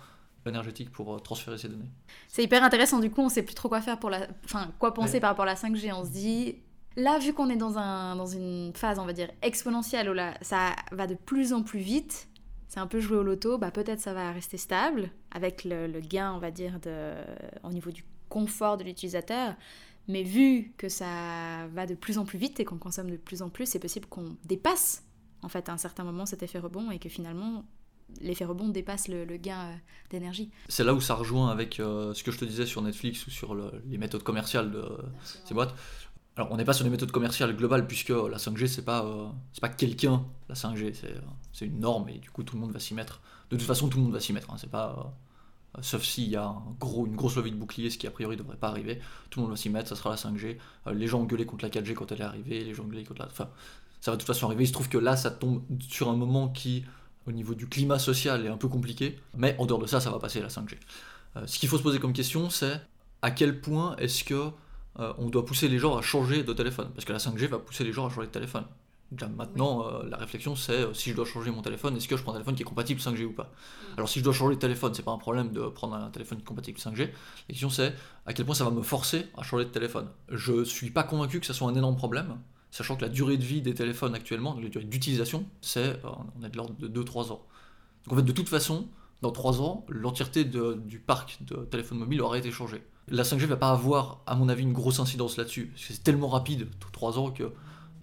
énergétique 0.48 0.90
pour 0.90 1.14
euh, 1.14 1.18
transférer 1.18 1.58
ces 1.58 1.68
données. 1.68 1.90
C'est 2.28 2.42
hyper 2.42 2.62
intéressant, 2.62 3.00
du 3.00 3.10
coup, 3.10 3.22
on 3.22 3.28
sait 3.28 3.42
plus 3.42 3.54
trop 3.54 3.68
quoi 3.68 3.80
faire 3.80 3.98
pour 3.98 4.10
la... 4.10 4.26
Enfin, 4.44 4.72
quoi 4.78 4.94
penser 4.94 5.20
par 5.20 5.30
rapport 5.30 5.44
à 5.44 5.48
la 5.48 5.54
5G. 5.54 5.92
On 5.92 6.04
se 6.04 6.10
dit, 6.10 6.56
là, 6.96 7.18
vu 7.18 7.32
qu'on 7.32 7.48
est 7.50 7.56
dans, 7.56 7.78
un, 7.78 8.16
dans 8.16 8.26
une 8.26 8.72
phase, 8.74 8.98
on 8.98 9.06
va 9.06 9.12
dire, 9.12 9.30
exponentielle, 9.42 10.08
où 10.10 10.12
là, 10.12 10.34
ça 10.42 10.74
va 10.92 11.06
de 11.06 11.14
plus 11.14 11.52
en 11.52 11.62
plus 11.62 11.80
vite, 11.80 12.28
c'est 12.68 12.80
un 12.80 12.86
peu 12.86 13.00
jouer 13.00 13.16
au 13.16 13.22
loto, 13.22 13.58
bah 13.58 13.70
peut-être 13.70 14.00
ça 14.00 14.12
va 14.12 14.32
rester 14.32 14.56
stable 14.56 15.10
avec 15.30 15.64
le, 15.64 16.00
gain, 16.00 16.32
on 16.34 16.38
va 16.38 16.50
dire, 16.50 16.80
de, 16.80 17.12
au 17.62 17.70
niveau 17.70 17.90
du 17.90 18.04
confort 18.28 18.76
de 18.76 18.84
l'utilisateur. 18.84 19.54
Mais 20.08 20.22
vu 20.22 20.72
que 20.76 20.88
ça 20.88 21.66
va 21.72 21.86
de 21.86 21.94
plus 21.94 22.18
en 22.18 22.24
plus 22.24 22.38
vite 22.38 22.60
et 22.60 22.64
qu'on 22.64 22.78
consomme 22.78 23.10
de 23.10 23.16
plus 23.16 23.42
en 23.42 23.50
plus, 23.50 23.66
c'est 23.66 23.78
possible 23.78 24.06
qu'on 24.06 24.36
dépasse 24.44 25.04
en 25.42 25.48
fait 25.48 25.68
à 25.68 25.72
un 25.72 25.78
certain 25.78 26.04
moment 26.04 26.26
cet 26.26 26.42
effet 26.42 26.58
rebond 26.58 26.90
et 26.90 26.98
que 26.98 27.08
finalement 27.08 27.64
l'effet 28.20 28.44
rebond 28.44 28.68
dépasse 28.68 29.08
le, 29.08 29.24
gain 29.36 29.58
euh, 29.58 29.74
d'énergie. 30.10 30.50
C'est 30.68 30.84
là 30.84 30.94
où 30.94 31.00
ça 31.00 31.14
rejoint 31.14 31.50
avec 31.50 31.80
euh, 31.80 32.14
ce 32.14 32.22
que 32.22 32.30
je 32.30 32.38
te 32.38 32.44
disais 32.44 32.66
sur 32.66 32.82
Netflix 32.82 33.26
ou 33.26 33.30
sur 33.30 33.54
les 33.54 33.98
méthodes 33.98 34.22
commerciales 34.22 34.70
de 34.70 34.84
ces 35.44 35.54
boîtes. 35.54 35.74
Alors 36.36 36.52
on 36.52 36.56
n'est 36.56 36.64
pas 36.64 36.74
sur 36.74 36.84
les 36.84 36.90
méthodes 36.90 37.12
commerciales 37.12 37.56
globales 37.56 37.86
puisque 37.86 38.10
la 38.10 38.36
5G 38.36 38.66
c'est 38.66 38.84
pas 38.84 39.04
euh, 39.04 39.26
c'est 39.54 39.62
pas 39.62 39.70
quelqu'un 39.70 40.22
la 40.50 40.54
5G 40.54 40.92
c'est 41.52 41.64
une 41.64 41.80
norme 41.80 42.10
et 42.10 42.18
du 42.18 42.30
coup 42.30 42.42
tout 42.42 42.56
le 42.56 42.60
monde 42.60 42.72
va 42.72 42.80
s'y 42.80 42.94
mettre. 42.94 43.20
De 43.50 43.56
toute 43.56 43.66
façon 43.66 43.88
tout 43.88 43.96
le 43.96 44.04
monde 44.04 44.12
va 44.12 44.20
s'y 44.20 44.32
mettre. 44.32 44.50
Hein. 44.50 44.56
c'est 44.58 44.70
pas 44.70 45.14
sauf 45.82 46.02
s'il 46.02 46.28
y 46.28 46.36
a 46.36 46.44
un 46.44 46.62
gros, 46.78 47.06
une 47.06 47.16
grosse 47.16 47.36
levée 47.36 47.50
de 47.50 47.56
bouclier, 47.56 47.90
ce 47.90 47.98
qui 47.98 48.06
a 48.06 48.10
priori 48.10 48.36
devrait 48.36 48.56
pas 48.56 48.68
arriver. 48.68 49.00
Tout 49.30 49.40
le 49.40 49.44
monde 49.44 49.52
va 49.52 49.56
s'y 49.56 49.70
mettre, 49.70 49.88
ça 49.88 49.96
sera 49.96 50.10
la 50.10 50.16
5G. 50.16 50.56
les 50.92 51.06
gens 51.06 51.20
ont 51.20 51.24
gueulé 51.24 51.46
contre 51.46 51.64
la 51.64 51.70
4G 51.70 51.94
quand 51.94 52.12
elle 52.12 52.20
est 52.20 52.24
arrivée, 52.24 52.64
les 52.64 52.74
gens 52.74 52.84
ont 52.84 52.88
gueulé 52.88 53.04
contre 53.04 53.22
la. 53.22 53.28
Enfin, 53.28 53.48
ça 54.00 54.10
va 54.10 54.16
de 54.16 54.20
toute 54.20 54.26
façon 54.26 54.46
arriver. 54.46 54.64
Il 54.64 54.68
se 54.68 54.72
trouve 54.72 54.88
que 54.88 54.98
là, 54.98 55.16
ça 55.16 55.30
tombe 55.30 55.62
sur 55.88 56.08
un 56.08 56.16
moment 56.16 56.48
qui 56.48 56.84
au 57.26 57.32
niveau 57.32 57.54
du 57.54 57.68
climat 57.68 57.98
social 57.98 58.44
est 58.46 58.48
un 58.48 58.56
peu 58.56 58.68
compliqué, 58.68 59.18
mais 59.36 59.56
en 59.58 59.66
dehors 59.66 59.78
de 59.78 59.86
ça, 59.86 60.00
ça 60.00 60.10
va 60.10 60.18
passer 60.18 60.40
la 60.40 60.48
5G. 60.48 60.74
Euh, 61.36 61.46
ce 61.46 61.58
qu'il 61.58 61.68
faut 61.68 61.78
se 61.78 61.82
poser 61.82 61.98
comme 61.98 62.12
question, 62.12 62.50
c'est 62.50 62.80
à 63.22 63.30
quel 63.30 63.60
point 63.60 63.96
est-ce 63.96 64.24
que 64.24 64.50
euh, 64.98 65.12
on 65.18 65.28
doit 65.28 65.44
pousser 65.44 65.68
les 65.68 65.78
gens 65.78 65.96
à 65.96 66.02
changer 66.02 66.44
de 66.44 66.52
téléphone? 66.52 66.90
Parce 66.94 67.04
que 67.04 67.12
la 67.12 67.18
5G 67.18 67.48
va 67.48 67.58
pousser 67.58 67.84
les 67.84 67.92
gens 67.92 68.06
à 68.06 68.10
changer 68.10 68.28
de 68.28 68.32
téléphone. 68.32 68.64
maintenant, 69.36 69.86
euh, 69.86 70.08
la 70.08 70.16
réflexion, 70.16 70.56
c'est 70.56 70.94
si 70.94 71.10
je 71.10 71.16
dois 71.16 71.24
changer 71.24 71.50
mon 71.50 71.62
téléphone, 71.62 71.96
est-ce 71.96 72.08
que 72.08 72.16
je 72.16 72.22
prends 72.22 72.32
un 72.32 72.36
téléphone 72.36 72.54
qui 72.54 72.62
est 72.62 72.66
compatible 72.66 73.00
5G 73.00 73.24
ou 73.24 73.32
pas? 73.32 73.50
Alors, 73.96 74.08
si 74.08 74.20
je 74.20 74.24
dois 74.24 74.32
changer 74.32 74.54
de 74.54 74.60
téléphone, 74.60 74.94
c'est 74.94 75.02
pas 75.04 75.12
un 75.12 75.18
problème 75.18 75.52
de 75.52 75.62
prendre 75.68 75.94
un 75.94 76.10
téléphone 76.10 76.40
compatible 76.42 76.78
5G. 76.78 77.08
La 77.08 77.12
question, 77.48 77.70
c'est 77.70 77.94
à 78.24 78.32
quel 78.32 78.46
point 78.46 78.54
ça 78.54 78.64
va 78.64 78.70
me 78.70 78.82
forcer 78.82 79.26
à 79.36 79.42
changer 79.42 79.64
de 79.64 79.70
téléphone? 79.70 80.08
Je 80.30 80.64
suis 80.64 80.90
pas 80.90 81.02
convaincu 81.02 81.40
que 81.40 81.46
ça 81.46 81.54
soit 81.54 81.68
un 81.68 81.74
énorme 81.74 81.96
problème 81.96 82.36
sachant 82.70 82.96
que 82.96 83.02
la 83.02 83.08
durée 83.08 83.36
de 83.36 83.44
vie 83.44 83.62
des 83.62 83.74
téléphones 83.74 84.14
actuellement, 84.14 84.58
la 84.60 84.68
durée 84.68 84.84
d'utilisation, 84.84 85.46
c'est 85.60 86.04
euh, 86.04 86.10
on 86.38 86.44
est 86.44 86.50
de 86.50 86.56
l'ordre 86.56 86.74
de 86.78 87.02
2-3 87.02 87.32
ans. 87.32 87.46
Donc 88.04 88.12
en 88.12 88.16
fait, 88.16 88.22
de 88.22 88.32
toute 88.32 88.48
façon, 88.48 88.88
dans 89.22 89.32
3 89.32 89.62
ans, 89.62 89.86
l'entièreté 89.88 90.44
du 90.44 90.98
parc 90.98 91.38
de 91.42 91.56
téléphones 91.64 91.98
mobiles 91.98 92.20
aura 92.20 92.38
été 92.38 92.50
changée. 92.50 92.82
La 93.08 93.22
5G 93.22 93.42
ne 93.42 93.46
va 93.46 93.56
pas 93.56 93.70
avoir, 93.70 94.20
à 94.26 94.34
mon 94.34 94.48
avis, 94.48 94.62
une 94.62 94.72
grosse 94.72 95.00
incidence 95.00 95.36
là-dessus, 95.36 95.66
parce 95.66 95.86
que 95.86 95.92
c'est 95.94 96.02
tellement 96.02 96.28
rapide, 96.28 96.68
3 96.92 97.18
ans, 97.18 97.30
que 97.30 97.44
euh, 97.44 97.50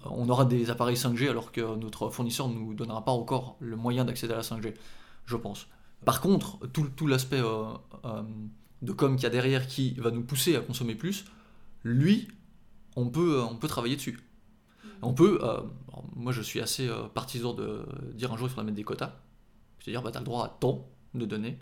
on 0.05 0.27
aura 0.29 0.45
des 0.45 0.69
appareils 0.69 0.95
5G 0.95 1.29
alors 1.29 1.51
que 1.51 1.75
notre 1.75 2.09
fournisseur 2.09 2.47
ne 2.47 2.55
nous 2.55 2.73
donnera 2.73 3.03
pas 3.05 3.11
encore 3.11 3.57
le 3.59 3.75
moyen 3.75 4.05
d'accéder 4.05 4.33
à 4.33 4.37
la 4.37 4.43
5G, 4.43 4.73
je 5.25 5.35
pense. 5.35 5.67
Par 6.05 6.19
contre, 6.19 6.59
tout, 6.67 7.07
l'aspect 7.07 7.41
euh, 7.41 8.23
de 8.81 8.91
com 8.91 9.15
qu'il 9.15 9.23
y 9.23 9.27
a 9.27 9.29
derrière 9.29 9.67
qui 9.67 9.93
va 9.93 10.11
nous 10.11 10.23
pousser 10.23 10.55
à 10.55 10.59
consommer 10.59 10.95
plus, 10.95 11.25
lui, 11.83 12.27
on 12.95 13.07
peut 13.07 13.67
travailler 13.67 13.95
dessus. 13.95 14.19
On 15.03 15.13
peut, 15.13 15.39
euh, 15.41 15.59
moi 16.15 16.31
je 16.31 16.41
suis 16.41 16.61
assez 16.61 16.87
euh, 16.87 17.03
partisan 17.13 17.53
de 17.53 17.85
dire 18.13 18.31
un 18.31 18.37
jour 18.37 18.47
il 18.47 18.49
faudra 18.49 18.63
mettre 18.63 18.77
des 18.77 18.83
quotas. 18.83 19.13
C'est-à-dire, 19.79 20.01
bah, 20.01 20.11
tu 20.11 20.17
as 20.17 20.21
le 20.21 20.25
droit 20.25 20.45
à 20.45 20.49
tant 20.49 20.87
de 21.13 21.25
données. 21.25 21.59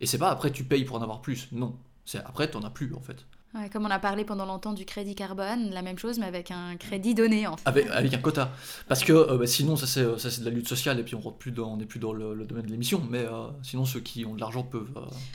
Et 0.00 0.06
c'est 0.06 0.18
pas 0.18 0.30
après 0.30 0.50
tu 0.52 0.64
payes 0.64 0.84
pour 0.84 0.96
en 0.96 1.02
avoir 1.02 1.20
plus. 1.20 1.48
Non. 1.52 1.76
C'est 2.04 2.18
après 2.18 2.50
tu 2.50 2.56
n'en 2.56 2.64
as 2.64 2.70
plus 2.70 2.94
en 2.94 3.00
fait. 3.00 3.26
comme 3.72 3.84
on 3.84 3.90
a 3.90 3.98
parlé 3.98 4.24
pendant 4.24 4.46
longtemps 4.46 4.74
du 4.74 4.84
crédit 4.84 5.14
carbone, 5.14 5.70
la 5.70 5.82
même 5.82 5.98
chose 5.98 6.18
mais 6.18 6.26
avec 6.26 6.50
un 6.50 6.76
crédit 6.76 7.14
donné 7.14 7.46
en 7.46 7.56
fait. 7.56 7.68
Avec, 7.68 8.14
un 8.14 8.18
quota. 8.18 8.52
Parce 8.86 9.02
que 9.02 9.12
euh, 9.12 9.38
bah, 9.38 9.46
sinon 9.46 9.76
ça 9.76 9.86
c'est, 9.86 10.40
de 10.40 10.44
la 10.44 10.50
lutte 10.50 10.68
sociale 10.68 11.00
et 11.00 11.02
puis 11.02 11.14
on 11.14 11.20
n'est 11.20 11.36
plus 11.36 11.50
dans, 11.50 11.76
plus 11.78 11.98
dans 11.98 12.12
le, 12.12 12.44
domaine 12.44 12.66
de 12.66 12.70
l'émission. 12.70 13.02
Mais 13.10 13.26
sinon 13.62 13.84
ceux 13.84 14.00
qui 14.00 14.24
ont 14.24 14.34
de 14.34 14.40
l'argent 14.40 14.62
peuvent. 14.62 14.92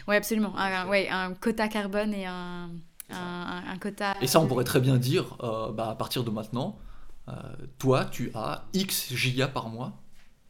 Oui 0.08 0.16
absolument. 0.16 0.56
Un, 0.58 0.88
ouais, 0.88 1.10
un 1.10 1.34
quota 1.34 1.68
carbone 1.68 2.14
et 2.14 2.26
un, 2.26 2.70
un, 3.10 3.78
quota... 3.80 4.16
Et 4.22 4.28
ça 4.28 4.40
on 4.40 4.48
pourrait 4.48 4.64
très 4.64 4.80
bien 4.80 4.98
dire 4.98 5.36
bah, 5.74 5.90
à 5.90 5.96
partir 5.96 6.24
de 6.24 6.30
maintenant 6.30 6.78
toi, 7.78 8.06
tu 8.06 8.32
as 8.34 8.66
X 8.74 9.14
gigas 9.14 9.48
par 9.48 9.70
mois, 9.70 10.04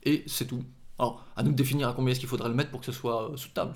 et 0.03 0.23
c'est 0.27 0.45
tout. 0.45 0.63
Alors, 0.99 1.25
à 1.35 1.43
nous 1.43 1.51
de 1.51 1.55
définir 1.55 1.89
à 1.89 1.93
combien 1.93 2.11
est-ce 2.11 2.19
qu'il 2.19 2.29
faudrait 2.29 2.49
le 2.49 2.55
mettre 2.55 2.71
pour 2.71 2.79
que 2.79 2.85
ce 2.85 2.91
soit 2.91 3.31
euh, 3.31 3.37
soutenable. 3.37 3.73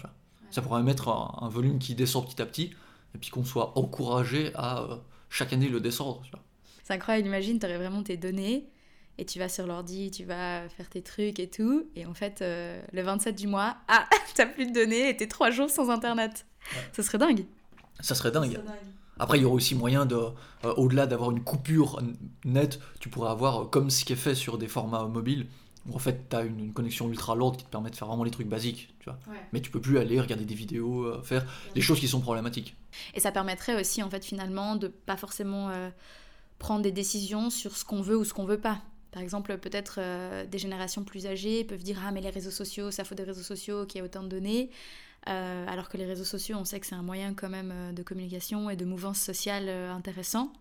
Ça 0.52 0.62
pourrait 0.62 0.84
mettre 0.84 1.10
un, 1.10 1.50
volume 1.50 1.80
qui 1.80 1.96
descend 1.96 2.26
petit 2.26 2.42
à 2.42 2.46
petit, 2.46 2.74
et 3.16 3.18
puis 3.18 3.30
qu'on 3.30 3.44
soit 3.44 3.78
encouragé 3.78 4.52
à 4.56 4.82
euh, 4.82 4.98
chaque 5.30 5.52
année 5.52 5.68
le 5.68 5.80
descendre. 5.80 6.22
C'est 6.84 6.94
incroyable, 6.94 7.28
imagine, 7.28 7.60
tu 7.60 7.66
aurais 7.66 7.78
vraiment 7.78 8.04
tes 8.04 8.18
données, 8.18 8.70
et 9.18 9.26
tu 9.26 9.40
vas 9.40 9.50
sur 9.50 9.68
l'ordi, 9.68 10.12
tu 10.12 10.24
vas 10.24 10.70
faire 10.70 10.90
tes 10.90 11.02
trucs 11.02 11.40
et 11.40 11.50
tout, 11.50 11.90
et 11.96 12.06
en 12.06 12.14
fait, 12.14 12.40
le 12.42 13.02
27 13.02 13.36
du 13.36 13.48
mois, 13.48 13.76
ah, 13.88 14.08
t'as 14.36 14.46
plus 14.46 14.68
de 14.68 14.74
données, 14.74 15.10
et 15.10 15.18
t'es 15.18 15.28
trois 15.28 15.52
jours 15.52 15.70
sans 15.70 15.90
Internet. 15.90 16.46
Ça 16.94 17.04
serait 17.04 17.18
dingue. 17.18 17.46
Ça 18.00 18.16
serait 18.16 18.32
dingue. 18.32 18.54
Ça 18.54 18.54
serait 18.54 18.64
dingue. 18.64 18.78
Après, 19.20 19.38
il 19.38 19.42
y 19.42 19.46
aurait 19.46 19.56
aussi 19.56 19.76
moyen 19.76 20.06
de, 20.06 20.16
euh, 20.16 20.74
au-delà 20.76 21.08
d'avoir 21.08 21.32
une 21.32 21.44
coupure 21.44 22.02
nette, 22.46 22.80
tu 23.00 23.10
pourrais 23.10 23.30
avoir, 23.30 23.62
euh, 23.62 23.66
comme 23.66 23.90
ce 23.90 24.06
qui 24.06 24.14
est 24.14 24.18
fait 24.18 24.36
sur 24.36 24.58
des 24.58 24.68
formats 24.68 25.06
mobiles, 25.06 25.48
où 25.88 25.96
en 25.96 26.00
fait, 26.00 26.30
tu 26.30 26.36
as 26.36 26.42
une, 26.44 26.74
connexion 26.74 27.10
ultra 27.10 27.36
lourde 27.36 27.58
qui 27.58 27.64
te 27.64 27.70
permet 27.70 27.90
de 27.90 27.96
faire 27.96 28.08
vraiment 28.08 28.24
les 28.24 28.32
trucs 28.32 28.48
basiques, 28.48 28.94
tu 29.00 29.06
vois. 29.06 29.20
Mais 29.54 29.62
tu 29.62 29.72
peux 29.72 29.82
plus 29.82 29.98
aller 29.98 30.20
regarder 30.20 30.46
des 30.46 30.56
vidéos, 30.56 31.06
euh, 31.06 31.22
faire 31.22 31.46
des 31.74 31.82
choses 31.82 32.00
qui 32.00 32.08
sont 32.08 32.20
problématiques. 32.20 32.76
Et 33.14 33.20
ça 33.20 33.32
permettrait 33.32 33.80
aussi, 33.80 34.04
en 34.04 34.10
fait, 34.10 34.24
finalement, 34.24 34.76
de 34.76 34.88
pas 34.88 35.18
forcément 35.18 35.72
prendre 36.60 36.82
des 36.82 36.92
décisions 36.92 37.50
sur 37.50 37.78
ce 37.78 37.86
qu'on 37.86 38.02
veut 38.02 38.18
ou 38.18 38.26
ce 38.26 38.34
qu'on 38.34 38.46
veut 38.46 38.60
pas. 38.60 38.82
Par 39.12 39.22
exemple, 39.22 39.58
peut-être 39.58 40.00
des 40.46 40.58
générations 40.58 41.04
plus 41.04 41.28
âgées 41.28 41.64
peuvent 41.64 41.84
dire 41.84 42.00
Ah, 42.06 42.12
mais 42.12 42.22
les 42.22 42.32
réseaux 42.32 42.52
sociaux, 42.52 42.92
ça 42.92 43.04
faut 43.04 43.16
des 43.16 43.24
réseaux 43.24 43.44
sociaux 43.44 43.86
qui 43.86 44.00
a 44.00 44.04
autant 44.04 44.24
de 44.24 44.28
données. 44.28 44.72
Euh, 45.28 45.66
alors 45.68 45.90
que 45.90 45.98
les 45.98 46.06
réseaux 46.06 46.24
sociaux, 46.24 46.58
on 46.60 46.66
sait 46.66 46.80
que 46.80 46.86
c'est 46.86 46.96
un 46.96 47.04
moyen 47.04 47.34
quand 47.34 47.50
même 47.50 47.72
euh, 47.74 47.92
de 47.92 48.02
communication 48.04 48.70
et 48.70 48.76
de 48.76 48.86
mouvance 48.86 49.20
sociale 49.20 49.66
euh, 49.68 49.92
intéressant. 49.92 50.54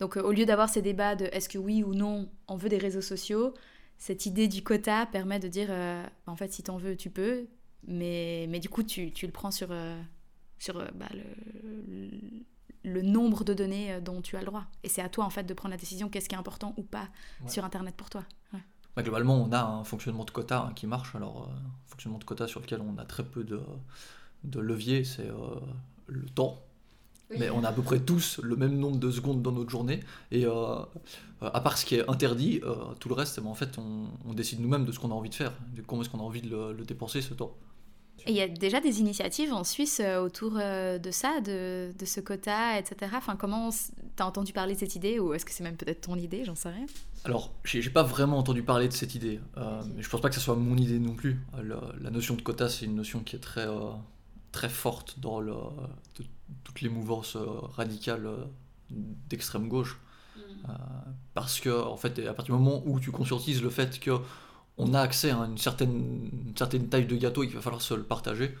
Donc 0.00 0.16
au 0.16 0.32
lieu 0.32 0.44
d'avoir 0.44 0.68
ces 0.68 0.82
débats 0.82 1.14
de 1.14 1.26
est-ce 1.26 1.48
que 1.48 1.58
oui 1.58 1.84
ou 1.84 1.94
non 1.94 2.28
on 2.48 2.56
veut 2.56 2.68
des 2.68 2.78
réseaux 2.78 3.00
sociaux, 3.00 3.54
cette 3.96 4.26
idée 4.26 4.48
du 4.48 4.64
quota 4.64 5.06
permet 5.06 5.38
de 5.38 5.46
dire 5.46 5.70
en 6.26 6.34
fait 6.34 6.52
si 6.52 6.64
t'en 6.64 6.78
veux 6.78 6.96
tu 6.96 7.10
peux, 7.10 7.46
mais, 7.86 8.48
mais 8.50 8.58
du 8.58 8.68
coup 8.68 8.82
tu, 8.82 9.12
tu 9.12 9.24
le 9.24 9.30
prends 9.30 9.52
sur, 9.52 9.68
sur 10.58 10.74
bah, 10.96 11.06
le, 11.14 12.10
le, 12.82 13.02
nombre 13.02 13.44
de 13.44 13.54
données 13.54 14.00
dont 14.00 14.20
tu 14.20 14.34
as 14.34 14.40
le 14.40 14.46
droit. 14.46 14.64
Et 14.82 14.88
c'est 14.88 15.00
à 15.00 15.08
toi 15.08 15.24
en 15.24 15.30
fait 15.30 15.44
de 15.44 15.54
prendre 15.54 15.72
la 15.72 15.78
décision 15.78 16.08
qu'est-ce 16.08 16.28
qui 16.28 16.34
est 16.34 16.38
important 16.38 16.74
ou 16.76 16.82
pas 16.82 17.08
sur 17.46 17.64
Internet 17.64 17.94
pour 17.94 18.10
toi. 18.10 18.24
Bah, 18.96 19.02
globalement, 19.02 19.42
on 19.42 19.52
a 19.52 19.62
un 19.62 19.84
fonctionnement 19.84 20.24
de 20.24 20.30
quota 20.30 20.66
hein, 20.68 20.72
qui 20.74 20.86
marche. 20.86 21.14
Alors, 21.14 21.48
euh, 21.48 21.54
un 21.54 21.88
fonctionnement 21.88 22.18
de 22.18 22.24
quota 22.24 22.46
sur 22.46 22.60
lequel 22.60 22.80
on 22.80 22.98
a 22.98 23.04
très 23.04 23.24
peu 23.24 23.42
de, 23.42 23.60
de 24.44 24.60
levier, 24.60 25.04
c'est 25.04 25.28
euh, 25.28 25.60
le 26.06 26.28
temps. 26.28 26.60
Mais 27.36 27.50
on 27.50 27.64
a 27.64 27.70
à 27.70 27.72
peu 27.72 27.82
près 27.82 27.98
tous 27.98 28.38
le 28.44 28.54
même 28.54 28.78
nombre 28.78 28.98
de 28.98 29.10
secondes 29.10 29.42
dans 29.42 29.50
notre 29.50 29.70
journée. 29.70 30.00
Et 30.30 30.46
euh, 30.46 30.76
à 31.40 31.60
part 31.60 31.78
ce 31.78 31.84
qui 31.84 31.96
est 31.96 32.08
interdit, 32.08 32.60
tout 33.00 33.08
le 33.08 33.14
reste, 33.14 33.38
eh 33.38 33.40
ben, 33.40 33.48
en 33.48 33.54
fait, 33.54 33.76
on, 33.78 34.34
décide 34.34 34.60
nous-mêmes 34.60 34.84
de 34.84 34.92
ce 34.92 35.00
qu'on 35.00 35.10
a 35.10 35.14
envie 35.14 35.30
de 35.30 35.34
faire, 35.34 35.52
de 35.74 35.82
comment 35.82 36.02
est-ce 36.02 36.10
qu'on 36.10 36.20
a 36.20 36.22
envie 36.22 36.42
de 36.42 36.70
le 36.70 36.84
dépenser 36.84 37.22
ce 37.22 37.34
temps. 37.34 37.56
Et 38.26 38.30
il 38.30 38.36
y 38.36 38.40
a 38.40 38.48
déjà 38.48 38.80
des 38.80 39.00
initiatives 39.00 39.52
en 39.52 39.64
Suisse 39.64 40.00
euh, 40.02 40.22
autour 40.22 40.54
euh, 40.56 40.98
de 40.98 41.10
ça, 41.10 41.40
de, 41.40 41.92
de 41.98 42.04
ce 42.06 42.20
quota, 42.20 42.78
etc. 42.78 43.12
Enfin, 43.16 43.36
comment 43.36 43.68
t'as 44.16 44.24
entendu 44.24 44.52
parler 44.52 44.74
de 44.74 44.78
cette 44.78 44.96
idée 44.96 45.18
ou 45.18 45.34
est-ce 45.34 45.44
que 45.44 45.52
c'est 45.52 45.62
même 45.62 45.76
peut-être 45.76 46.02
ton 46.02 46.16
idée 46.16 46.44
J'en 46.44 46.54
sais 46.54 46.70
rien. 46.70 46.86
Alors, 47.24 47.52
j'ai 47.64 47.90
pas 47.90 48.02
vraiment 48.02 48.38
entendu 48.38 48.62
parler 48.62 48.88
de 48.88 48.94
cette 48.94 49.14
idée. 49.14 49.40
Euh, 49.58 49.82
mais 49.94 50.02
je 50.02 50.08
pense 50.08 50.22
pas 50.22 50.30
que 50.30 50.34
ce 50.34 50.40
soit 50.40 50.56
mon 50.56 50.76
idée 50.76 50.98
non 50.98 51.14
plus. 51.14 51.38
La, 51.62 52.10
notion 52.10 52.34
de 52.34 52.42
quota, 52.42 52.68
c'est 52.68 52.86
une 52.86 52.94
notion 52.94 53.20
qui 53.20 53.36
est 53.36 53.40
très, 53.40 53.66
très 54.52 54.68
forte 54.70 55.20
dans 55.20 55.40
le, 55.40 55.54
toutes 56.64 56.80
les 56.80 56.88
mouvances 56.88 57.36
radicales 57.36 58.28
d'extrême 58.90 59.68
gauche. 59.68 59.98
Mm. 60.36 60.72
parce 61.34 61.60
que, 61.60 61.70
en 61.70 61.96
fait, 61.96 62.18
à 62.26 62.34
partir 62.34 62.56
du 62.56 62.62
moment 62.62 62.82
où 62.86 62.98
tu 63.00 63.10
conscientises 63.10 63.62
le 63.62 63.70
fait 63.70 64.00
que 64.00 64.12
on 64.78 64.94
a 64.94 65.00
accès 65.00 65.30
à 65.30 65.36
une 65.36 65.58
certaine, 65.58 66.30
certaine 66.56 66.88
taille 66.88 67.06
de 67.06 67.16
gâteau 67.16 67.42
et 67.42 67.46
qu'il 67.46 67.56
va 67.56 67.62
falloir 67.62 67.82
se 67.82 67.94
le 67.94 68.02
partager, 68.02 68.54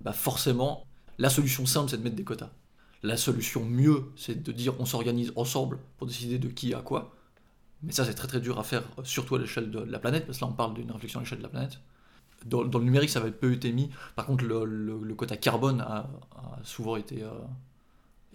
bah 0.00 0.12
forcément, 0.12 0.86
la 1.18 1.30
solution 1.30 1.66
simple, 1.66 1.90
c'est 1.90 1.98
de 1.98 2.02
mettre 2.02 2.16
des 2.16 2.24
quotas. 2.24 2.50
La 3.02 3.16
solution 3.16 3.64
mieux, 3.64 4.10
c'est 4.16 4.42
de 4.42 4.52
dire 4.52 4.74
on 4.80 4.86
s'organise 4.86 5.32
ensemble 5.36 5.78
pour 5.98 6.06
décider 6.06 6.38
de 6.38 6.48
qui 6.48 6.74
a 6.74 6.80
quoi. 6.80 7.14
Mais 7.82 7.92
ça, 7.92 8.04
c'est 8.04 8.14
très 8.14 8.26
très 8.26 8.40
dur 8.40 8.58
à 8.58 8.64
faire, 8.64 8.82
surtout 9.04 9.36
à 9.36 9.38
l'échelle 9.38 9.70
de 9.70 9.78
la 9.78 9.98
planète, 9.98 10.26
parce 10.26 10.38
que 10.38 10.44
là, 10.44 10.50
on 10.50 10.54
parle 10.54 10.74
d'une 10.74 10.90
réflexion 10.90 11.20
à 11.20 11.22
l'échelle 11.22 11.38
de 11.38 11.44
la 11.44 11.48
planète. 11.48 11.78
Dans, 12.44 12.62
le 12.62 12.84
numérique, 12.84 13.10
ça 13.10 13.20
va 13.20 13.28
être 13.28 13.38
peu 13.38 13.52
été 13.52 13.72
mis. 13.72 13.90
Par 14.16 14.26
contre, 14.26 14.44
le, 14.44 15.14
quota 15.14 15.36
carbone 15.36 15.80
a, 15.80 16.08
souvent 16.64 16.96
été, 16.96 17.22
euh, 17.22 17.30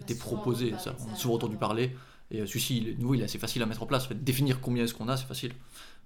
été 0.00 0.14
proposé. 0.14 0.74
Ça, 0.78 0.94
on 1.06 1.12
a 1.12 1.16
souvent 1.16 1.34
entendu 1.34 1.56
parler. 1.56 1.94
Et 2.30 2.40
euh, 2.40 2.46
celui-ci, 2.46 2.78
il 2.78 2.88
est 2.88 2.94
nouveau, 2.98 3.14
il 3.14 3.20
est 3.20 3.24
assez 3.24 3.38
facile 3.38 3.62
à 3.62 3.66
mettre 3.66 3.82
en 3.82 3.86
place. 3.86 4.08
définir 4.12 4.60
combien 4.60 4.84
est-ce 4.84 4.94
qu'on 4.94 5.08
a, 5.08 5.16
c'est 5.16 5.26
facile. 5.26 5.52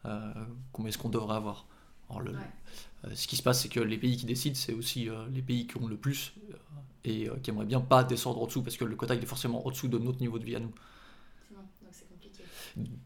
Euh, 0.05 0.33
combien 0.73 0.89
est-ce 0.91 0.99
qu'on 0.99 1.09
devrait 1.09 1.37
avoir 1.37 1.67
euh, 2.11 2.33
Ce 3.15 3.27
qui 3.27 3.37
se 3.37 3.43
passe, 3.43 3.63
c'est 3.63 3.69
que 3.69 3.81
les 3.81 3.99
pays 3.99 4.17
qui 4.17 4.27
décident, 4.27 4.55
c'est 4.57 4.75
aussi 4.75 5.09
euh, 5.09 5.27
les 5.33 5.43
pays 5.43 5.67
qui 5.67 5.77
ont 5.77 5.87
le 5.87 5.97
plus 5.97 6.35
et 7.05 7.29
qui 7.43 7.51
aimeraient 7.51 7.65
bien 7.65 7.81
pas 7.81 8.05
descendre 8.05 8.43
en 8.43 8.47
dessous, 8.47 8.63
parce 8.63 8.77
que 8.77 8.85
le 8.85 8.95
quota 8.97 9.15
il 9.15 9.23
est 9.23 9.27
forcément 9.27 9.65
au 9.65 9.71
dessous 9.71 9.89
de 9.89 9.99
notre 9.99 10.21
niveau 10.21 10.39
de 10.39 10.45
vie 10.45 10.57
à 10.57 10.61
nous. 10.61 10.73
donc 11.51 11.89
c'est 11.93 12.09
compliqué. 12.09 12.43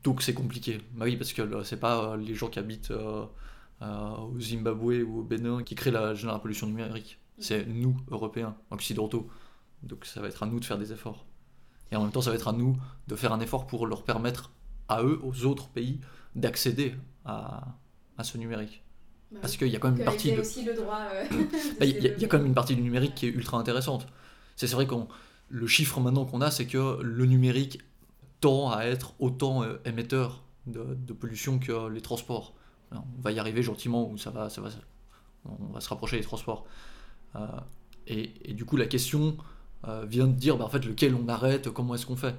Donc 0.02 0.22
c'est 0.22 0.35
compliqué. 0.35 0.81
Bah 0.94 1.05
oui, 1.05 1.16
parce 1.16 1.33
que 1.33 1.62
c'est 1.62 1.78
pas 1.78 2.16
les 2.16 2.35
gens 2.35 2.48
qui 2.48 2.59
habitent 2.59 2.90
au 2.90 4.40
Zimbabwe 4.40 5.02
ou 5.07 5.20
au 5.20 5.22
Bénin 5.22 5.62
qui 5.62 5.74
créent 5.74 5.92
la 5.92 6.14
générale 6.14 6.40
pollution 6.40 6.66
numérique. 6.66 7.20
Mm. 7.38 7.42
C'est 7.42 7.66
nous, 7.66 7.96
Européens, 8.11 8.57
occidentaux. 8.70 9.28
Donc 9.83 10.05
ça 10.05 10.20
va 10.20 10.28
être 10.28 10.42
à 10.42 10.46
nous 10.46 10.59
de 10.59 10.64
faire 10.64 10.78
des 10.78 10.92
efforts. 10.92 11.24
Et 11.92 11.96
en 11.96 12.02
même 12.02 12.11
temps, 12.11 12.22
ça 12.22 12.31
va 12.31 12.37
être 12.37 12.48
à 12.48 12.52
nous 12.52 12.76
de 13.07 13.14
faire 13.14 13.33
un 13.33 13.40
effort 13.40 13.66
pour 13.66 13.87
leur 13.87 14.02
permettre 14.02 14.50
à 14.88 15.02
eux, 15.02 15.20
aux 15.22 15.44
autres 15.44 15.68
pays, 15.68 16.00
d'accéder 16.35 16.95
à, 17.25 17.77
à, 18.18 18.25
ce 18.25 18.38
numérique. 18.38 18.83
Bah 19.31 19.38
Parce 19.42 19.57
qu'il 19.57 19.68
y 19.68 19.77
a 19.77 19.79
quand 19.79 19.90
même 19.90 19.99
une 19.99 20.05
partie. 20.05 20.29
Il 20.29 20.33
y 20.33 20.35
de- 20.35 20.38
a 20.38 20.42
aussi 20.42 20.64
le 20.64 20.75
droit. 20.75 21.01
Bah, 21.81 21.87
y, 21.87 21.90
y 21.90 22.29
quand 22.29 22.38
même 22.38 22.47
une 22.47 22.55
partie 22.55 22.77
du 22.77 22.83
numérique 22.83 23.14
qui 23.14 23.27
est 23.27 23.31
ultra 23.31 23.59
intéressante. 23.59 24.07
C'est 24.57 24.71
vrai 24.71 24.87
qu'on 24.87 25.09
le 25.49 25.66
chiffre 25.66 26.01
maintenant 26.01 26.25
qu'on 26.25 26.40
a, 26.40 26.51
c'est 26.51 26.66
que 26.66 27.01
le 27.03 27.27
numérique 27.27 27.81
tend 28.40 28.71
à 28.71 28.85
être 28.85 29.14
autant 29.18 29.62
euh, 29.62 29.77
émetteur 29.85 30.42
de, 30.66 30.83
de 30.95 31.12
pollution 31.12 31.59
que 31.59 31.88
les 31.88 32.01
transports. 32.01 32.55
Alors, 32.90 33.05
on 33.18 33.21
va 33.23 33.33
y 33.33 33.38
arriver 33.38 33.62
gentiment 33.62 34.09
où 34.11 34.16
ça 34.18 34.31
va, 34.31 34.49
ça 34.51 34.61
va, 34.61 34.68
on 35.45 35.73
va 35.73 35.81
se 35.81 35.88
rapprocher 35.88 36.16
des 36.18 36.23
transports. 36.25 36.64
Euh, 37.37 37.47
et, 38.07 38.33
et 38.51 38.55
du 38.55 38.64
coup, 38.64 38.77
la 38.77 38.87
question 38.87 39.37
euh, 39.88 40.05
vient 40.07 40.27
de 40.27 40.33
dire, 40.33 40.57
bah, 40.57 40.64
en 40.64 40.68
fait, 40.68 40.85
lequel 40.85 41.14
on 41.14 41.29
arrête, 41.29 41.71
comment 41.71 41.95
est-ce 41.95 42.07
qu'on 42.07 42.16
fait? 42.16 42.35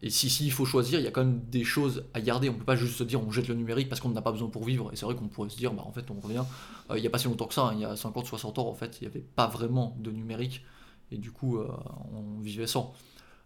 Et 0.00 0.10
si, 0.10 0.30
si 0.30 0.46
il 0.46 0.52
faut 0.52 0.64
choisir, 0.64 1.00
il 1.00 1.04
y 1.04 1.08
a 1.08 1.10
quand 1.10 1.24
même 1.24 1.40
des 1.50 1.64
choses 1.64 2.04
à 2.14 2.20
garder. 2.20 2.48
On 2.48 2.54
peut 2.54 2.64
pas 2.64 2.76
juste 2.76 2.96
se 2.96 3.04
dire 3.04 3.20
on 3.20 3.30
jette 3.32 3.48
le 3.48 3.54
numérique 3.54 3.88
parce 3.88 4.00
qu'on 4.00 4.10
n'a 4.10 4.22
pas 4.22 4.30
besoin 4.30 4.48
pour 4.48 4.64
vivre. 4.64 4.90
Et 4.92 4.96
c'est 4.96 5.04
vrai 5.04 5.16
qu'on 5.16 5.28
pourrait 5.28 5.48
se 5.48 5.56
dire, 5.56 5.72
bah, 5.72 5.82
en 5.84 5.92
fait, 5.92 6.10
on 6.10 6.20
revient. 6.20 6.44
Euh, 6.90 6.98
il 6.98 7.00
n'y 7.00 7.06
a 7.06 7.10
pas 7.10 7.18
si 7.18 7.26
longtemps 7.26 7.46
que 7.46 7.54
ça, 7.54 7.62
hein, 7.62 7.72
il 7.74 7.80
y 7.80 7.84
a 7.84 7.94
50-60 7.94 8.60
ans, 8.60 8.68
en 8.68 8.74
fait, 8.74 8.98
il 9.00 9.04
n'y 9.04 9.08
avait 9.08 9.24
pas 9.24 9.48
vraiment 9.48 9.96
de 9.98 10.10
numérique. 10.12 10.64
Et 11.10 11.16
du 11.18 11.32
coup, 11.32 11.58
euh, 11.58 11.68
on 12.12 12.40
vivait 12.40 12.66
sans. 12.66 12.94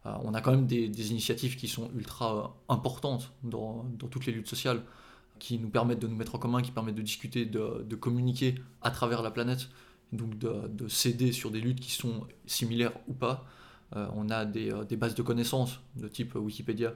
Euh, 0.04 0.12
on 0.24 0.34
a 0.34 0.40
quand 0.42 0.50
même 0.50 0.66
des, 0.66 0.88
des 0.88 1.10
initiatives 1.10 1.56
qui 1.56 1.68
sont 1.68 1.90
ultra 1.96 2.54
importantes 2.68 3.32
dans, 3.44 3.86
dans 3.98 4.08
toutes 4.08 4.26
les 4.26 4.32
luttes 4.32 4.48
sociales, 4.48 4.82
qui 5.38 5.58
nous 5.58 5.70
permettent 5.70 6.00
de 6.00 6.06
nous 6.06 6.16
mettre 6.16 6.34
en 6.34 6.38
commun, 6.38 6.60
qui 6.60 6.70
permettent 6.70 6.96
de 6.96 7.02
discuter, 7.02 7.46
de, 7.46 7.86
de 7.88 7.96
communiquer 7.96 8.56
à 8.82 8.90
travers 8.90 9.22
la 9.22 9.30
planète, 9.30 9.68
donc 10.12 10.36
de, 10.38 10.68
de 10.68 10.86
s'aider 10.88 11.32
sur 11.32 11.50
des 11.50 11.60
luttes 11.60 11.80
qui 11.80 11.92
sont 11.92 12.26
similaires 12.46 12.92
ou 13.08 13.14
pas. 13.14 13.46
Euh, 13.96 14.06
on 14.14 14.30
a 14.30 14.44
des, 14.44 14.72
euh, 14.72 14.84
des 14.84 14.96
bases 14.96 15.14
de 15.14 15.22
connaissances 15.22 15.80
de 15.96 16.08
type 16.08 16.34
Wikipédia 16.34 16.94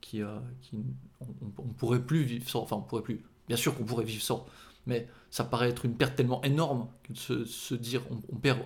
qui, 0.00 0.22
euh, 0.22 0.38
qui 0.60 0.76
on, 1.20 1.26
on- 1.58 1.68
pourrait 1.68 2.02
plus 2.02 2.22
vivre 2.24 2.48
sans, 2.48 2.60
enfin 2.62 2.76
on 2.76 2.82
pourrait 2.82 3.02
plus, 3.02 3.20
bien 3.46 3.56
sûr 3.56 3.76
qu'on 3.76 3.84
pourrait 3.84 4.04
vivre 4.04 4.22
sans, 4.22 4.44
mais 4.86 5.08
ça 5.30 5.44
paraît 5.44 5.68
être 5.68 5.84
une 5.84 5.94
perte 5.96 6.16
tellement 6.16 6.42
énorme 6.42 6.88
que 7.04 7.12
de 7.12 7.18
se, 7.18 7.44
se 7.44 7.74
dire 7.76 8.02
on, 8.10 8.36
perd 8.36 8.58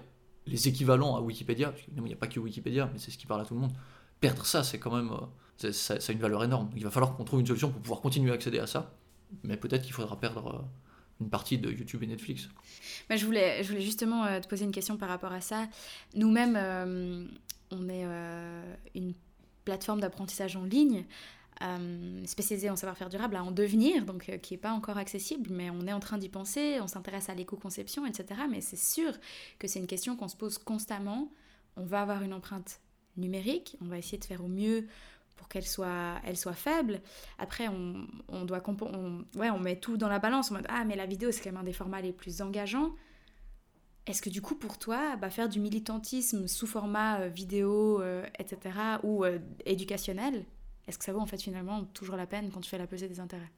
les 0.47 0.69
équivalents 0.69 1.17
à 1.17 1.21
Wikipédia, 1.21 1.71
parce 1.73 1.83
qu'il 1.83 2.03
n'y 2.03 2.13
a 2.13 2.17
pas 2.17 2.29
que 2.29 2.41
Wikipédia, 2.41 2.89
mais 2.93 2.99
c'est 2.99 3.11
ce 3.11 3.19
qui 3.19 3.27
parle 3.27 3.43
à 3.43 3.45
tout 3.45 3.55
le 3.55 3.61
monde. 3.61 3.73
Perdre 4.21 4.47
ça, 4.47 4.63
c'est 4.65 4.79
quand 4.79 4.95
même, 4.95 5.11
euh, 5.13 5.73
ça, 5.73 6.01
ça 6.01 6.11
a 6.11 6.15
une 6.15 6.21
valeur 6.21 6.43
énorme. 6.45 6.71
Il 6.77 6.85
va 6.85 6.91
falloir 6.91 7.15
qu'on 7.17 7.25
trouve 7.25 7.41
une 7.41 7.47
solution 7.47 7.71
pour 7.71 7.83
pouvoir 7.83 8.01
continuer 8.01 8.31
à 8.31 8.35
accéder 8.35 8.59
à 8.61 8.67
ça, 8.67 8.95
mais 9.43 9.57
peut-être 9.59 9.83
qu'il 9.83 9.93
faudra 9.93 10.19
perdre 10.19 10.55
euh, 10.55 10.59
une 11.21 11.29
partie 11.29 11.59
de 11.59 11.71
YouTube 11.71 12.03
et 12.03 12.07
Netflix. 12.07 12.49
Bah, 13.11 13.17
je, 13.17 13.27
voulais, 13.27 13.63
je 13.63 13.69
voulais 13.69 13.83
justement 13.83 14.25
euh, 14.25 14.41
te 14.41 14.47
poser 14.49 14.65
une 14.65 14.73
question 14.73 14.97
par 14.97 15.09
rapport 15.11 15.33
à 15.33 15.41
ça. 15.43 15.67
Nous-mêmes, 16.15 16.57
euh, 16.57 17.27
on 17.71 17.89
est 17.89 18.05
euh, 18.05 18.75
une 18.95 19.15
plateforme 19.65 20.01
d'apprentissage 20.01 20.57
en 20.57 20.65
ligne 20.65 21.05
euh, 21.63 22.23
spécialisée 22.27 22.69
en 22.69 22.77
savoir-faire 22.77 23.09
durable 23.09 23.37
à 23.37 23.43
en 23.43 23.51
devenir, 23.51 24.05
donc 24.05 24.29
euh, 24.29 24.37
qui 24.37 24.53
n'est 24.55 24.59
pas 24.59 24.73
encore 24.73 24.99
accessible, 24.99 25.49
mais 25.51 25.71
on 25.71 25.87
est 25.87 25.93
en 25.93 26.01
train 26.01 26.19
d'y 26.19 26.29
penser, 26.29 26.79
on 26.83 26.87
s'intéresse 26.87 27.31
à 27.31 27.35
l'éco-conception, 27.35 28.05
etc. 28.05 28.43
Mais 28.51 28.61
c'est 28.61 28.77
sûr 28.77 29.13
que 29.59 29.67
c'est 29.67 29.79
une 29.79 29.87
question 29.87 30.17
qu'on 30.17 30.29
se 30.29 30.37
pose 30.37 30.59
constamment. 30.59 31.33
On 31.77 31.85
va 31.85 32.03
avoir 32.03 32.23
une 32.23 32.35
empreinte 32.35 32.81
numérique, 33.17 33.79
on 33.81 33.87
va 33.87 33.97
essayer 33.97 34.19
de 34.19 34.25
faire 34.25 34.45
au 34.45 34.49
mieux 34.49 34.87
pour 35.37 35.49
qu'elle 35.49 35.67
soit, 35.67 36.21
elle 36.25 36.37
soit 36.37 36.53
faible. 36.53 37.01
Après, 37.39 37.69
on, 37.69 38.07
on 38.29 38.45
doit 38.45 38.63
on, 38.67 39.25
ouais, 39.37 39.51
on 39.51 39.59
met 39.59 39.77
tout 39.77 39.97
dans 39.97 40.09
la 40.09 40.19
balance 40.19 40.51
en 40.51 40.55
mode 40.55 40.67
Ah, 40.69 40.85
mais 40.85 40.97
la 40.97 41.07
vidéo, 41.07 41.31
c'est 41.33 41.43
quand 41.43 41.53
même 41.53 41.61
un 41.61 41.65
des 41.65 41.73
formats 41.73 42.03
les 42.03 42.13
plus 42.13 42.43
engageants. 42.43 42.93
Est-ce 44.07 44.23
que 44.23 44.31
du 44.31 44.41
coup, 44.41 44.55
pour 44.55 44.79
toi, 44.79 45.17
bah, 45.17 45.31
faire 45.31 45.49
du 45.49 45.59
militantisme 45.59 46.47
sous 46.47 46.67
format 46.67 47.21
euh, 47.21 47.29
vidéo, 47.29 48.01
euh, 48.01 48.25
etc., 48.39 48.77
ou 49.03 49.25
euh, 49.25 49.39
éducationnel, 49.65 50.45
est-ce 50.87 50.99
que 50.99 51.05
ça 51.05 51.13
vaut 51.13 51.21
en 51.21 51.27
fait 51.27 51.43
finalement 51.43 51.85
toujours 51.87 52.17
la 52.17 52.27
peine 52.27 52.51
quand 52.53 52.61
tu 52.61 52.71
fais 52.71 52.79
la 52.79 52.87
pesée 52.87 53.09
des 53.09 53.19
intérêts? 53.19 53.51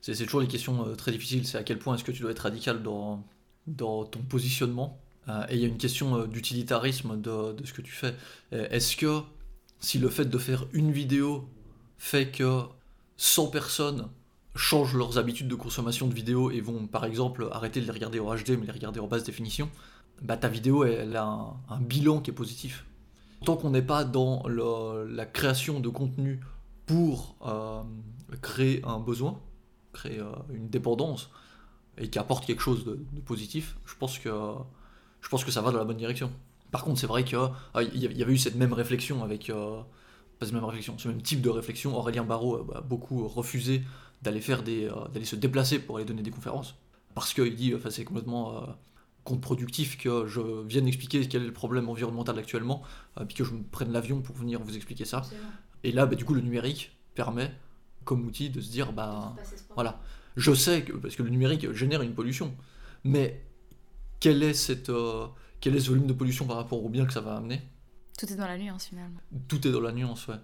C'est 0.00 0.16
toujours 0.24 0.40
les 0.40 0.48
questions 0.48 0.86
euh, 0.86 0.96
très 0.96 1.12
difficiles, 1.12 1.46
c'est 1.46 1.56
à 1.56 1.62
quel 1.62 1.78
point 1.78 1.94
est-ce 1.94 2.04
que 2.04 2.12
tu 2.12 2.22
dois 2.22 2.32
être 2.32 2.40
radical 2.40 2.82
dans, 2.82 3.24
ton 3.66 4.20
positionnement. 4.28 4.98
Et 5.48 5.54
il 5.54 5.60
y 5.60 5.64
a 5.64 5.68
une 5.68 5.78
question 5.78 6.26
d'utilitarisme 6.26 7.18
de, 7.18 7.52
de 7.52 7.64
ce 7.64 7.72
que 7.72 7.80
tu 7.80 7.92
fais. 7.92 8.14
Est-ce 8.52 8.94
que 8.94 9.22
si 9.80 9.98
le 9.98 10.10
fait 10.10 10.26
de 10.26 10.36
faire 10.36 10.66
une 10.74 10.92
vidéo 10.92 11.48
fait 11.96 12.30
que 12.30 12.60
100 13.16 13.46
personnes 13.46 14.10
changent 14.54 14.94
leurs 14.94 15.18
habitudes 15.18 15.48
de 15.48 15.54
consommation 15.54 16.06
de 16.06 16.14
vidéos 16.14 16.50
et 16.50 16.60
vont 16.60 16.86
par 16.86 17.04
exemple 17.04 17.48
arrêter 17.50 17.80
de 17.80 17.86
les 17.86 17.92
regarder 17.92 18.20
en 18.20 18.34
HD 18.34 18.50
mais 18.50 18.66
les 18.66 18.72
regarder 18.72 19.00
en 19.00 19.06
basse 19.06 19.24
définition, 19.24 19.68
bah 20.22 20.36
ta 20.36 20.48
vidéo 20.48 20.84
elle 20.84 21.16
a 21.16 21.54
un, 21.68 21.80
bilan 21.80 22.20
qui 22.20 22.30
est 22.30 22.34
positif. 22.34 22.84
Tant 23.44 23.56
qu'on 23.56 23.70
n'est 23.70 23.82
pas 23.82 24.04
dans 24.04 24.44
la 24.48 25.26
création 25.26 25.80
de 25.80 25.88
contenu 25.88 26.40
pour 26.86 27.36
euh, 27.46 27.82
créer 28.40 28.82
un 28.84 28.98
besoin, 28.98 29.40
créer 29.92 30.20
euh, 30.20 30.32
une 30.52 30.68
dépendance 30.68 31.30
et 31.98 32.08
qui 32.08 32.18
apporte 32.18 32.46
quelque 32.46 32.62
chose 32.62 32.84
de, 32.84 33.20
positif, 33.24 33.76
je 33.84 33.94
pense 33.96 34.18
que 34.18 34.30
je 35.20 35.28
pense 35.28 35.44
que 35.44 35.50
ça 35.50 35.62
va 35.62 35.70
dans 35.70 35.78
la 35.78 35.84
bonne 35.84 35.96
direction. 35.96 36.30
Par 36.70 36.84
contre, 36.84 37.00
c'est 37.00 37.06
vrai 37.06 37.24
qu'il 37.24 37.38
y 37.94 38.22
avait 38.22 38.32
eu 38.32 38.38
cette 38.38 38.56
même 38.56 38.72
réflexion 38.72 39.22
avec 39.22 39.48
euh, 39.48 39.80
pas 40.38 40.46
cette 40.46 40.54
même 40.54 40.64
réflexion, 40.64 40.98
ce 40.98 41.08
même 41.08 41.22
type 41.22 41.40
de 41.40 41.48
réflexion. 41.48 41.96
Aurélien 41.96 42.24
Barraud 42.24 42.66
a 42.74 42.80
beaucoup 42.80 43.26
refusé 43.28 43.82
d'aller 44.24 44.40
faire 44.40 44.62
des 44.62 44.86
euh, 44.86 45.08
d'aller 45.12 45.24
se 45.24 45.36
déplacer 45.36 45.78
pour 45.78 45.96
aller 45.96 46.04
donner 46.04 46.22
des 46.22 46.30
conférences 46.30 46.74
parce 47.14 47.32
qu'il 47.32 47.54
dit 47.54 47.74
enfin 47.74 47.90
c'est 47.90 48.04
complètement 48.04 48.56
euh, 48.56 48.66
contre-productif 49.24 49.96
que 49.98 50.26
je 50.26 50.40
vienne 50.66 50.86
expliquer 50.86 51.26
quel 51.26 51.42
est 51.42 51.46
le 51.46 51.52
problème 51.52 51.88
environnemental 51.88 52.38
actuellement 52.38 52.82
euh, 53.18 53.24
puis 53.24 53.34
que 53.36 53.44
je 53.44 53.52
me 53.52 53.62
prenne 53.62 53.90
l'avion 53.90 54.20
pour 54.20 54.36
venir 54.36 54.60
vous 54.62 54.76
expliquer 54.76 55.04
ça. 55.04 55.22
Et 55.82 55.92
là, 55.92 56.06
bah, 56.06 56.14
du 56.14 56.24
coup, 56.24 56.34
le 56.34 56.40
numérique 56.40 56.96
permet, 57.14 57.52
comme 58.04 58.24
outil, 58.26 58.50
de 58.50 58.60
se 58.60 58.70
dire, 58.70 58.92
bah, 58.92 59.34
voilà, 59.74 60.00
je 60.36 60.54
sais 60.54 60.82
que, 60.82 60.92
parce 60.92 61.16
que 61.16 61.22
le 61.22 61.30
numérique 61.30 61.72
génère 61.72 62.02
une 62.02 62.14
pollution, 62.14 62.54
mais 63.02 63.44
quel 64.20 64.42
est, 64.42 64.54
cette, 64.54 64.88
euh, 64.88 65.26
quel 65.60 65.76
est 65.76 65.80
ce 65.80 65.90
volume 65.90 66.06
de 66.06 66.12
pollution 66.12 66.46
par 66.46 66.56
rapport 66.56 66.82
au 66.82 66.88
bien 66.88 67.04
que 67.04 67.12
ça 67.12 67.20
va 67.20 67.36
amener? 67.36 67.60
Tout 68.18 68.32
est 68.32 68.36
dans 68.36 68.46
la 68.46 68.56
nuance 68.56 68.86
finalement. 68.86 69.20
Tout 69.48 69.66
est 69.66 69.72
dans 69.72 69.80
la 69.80 69.92
nuance, 69.92 70.28
ouais. 70.28 70.36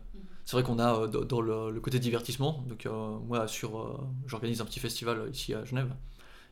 C'est 0.51 0.57
vrai 0.57 0.65
qu'on 0.65 0.81
a 0.81 1.03
euh, 1.03 1.07
dans 1.07 1.41
le, 1.41 1.81
côté 1.81 2.01
divertissement, 2.01 2.65
donc 2.67 2.85
euh, 2.85 3.19
moi, 3.21 3.47
euh, 3.47 3.97
j'organise 4.27 4.61
un 4.61 4.65
petit 4.65 4.81
festival 4.81 5.31
ici 5.33 5.55
à 5.55 5.65
Genève, 5.65 5.95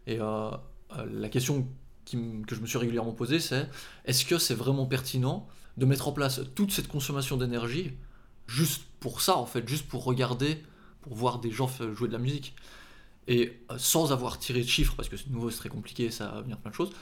et 0.06 0.18
la 0.18 1.28
question 1.28 1.66
que 2.06 2.54
je 2.54 2.60
me 2.60 2.66
suis 2.66 2.78
régulièrement 2.78 3.10
posée, 3.10 3.40
c'est 3.40 3.68
est-ce 4.04 4.24
que 4.24 4.38
c'est 4.38 4.54
vraiment 4.54 4.86
pertinent 4.86 5.48
de 5.78 5.84
mettre 5.84 6.06
en 6.06 6.12
place 6.12 6.42
toute 6.54 6.70
cette 6.70 6.86
consommation 6.86 7.36
d'énergie 7.36 7.90
juste 8.46 8.84
pour 9.00 9.20
ça, 9.20 9.36
en 9.36 9.46
fait, 9.46 9.68
juste 9.68 9.88
pour 9.88 10.04
regarder, 10.04 10.62
pour 11.00 11.16
voir 11.16 11.40
des 11.40 11.50
gens 11.50 11.68
jouer 11.92 12.06
de 12.06 12.12
la 12.12 12.20
musique? 12.20 12.54
Et 13.26 13.64
sans 13.78 14.12
avoir 14.12 14.38
tiré 14.38 14.60
de 14.60 14.68
chiffres, 14.68 14.94
parce 14.94 15.08
que 15.08 15.16
c'est 15.16 15.28
nouveau, 15.28 15.50
c'est 15.50 15.58
très 15.58 15.70
compliqué, 15.70 16.12
ça 16.12 16.28
va 16.28 16.42
venir 16.42 16.58
plein 16.58 16.70
de 16.70 16.76
choses, 16.76 16.92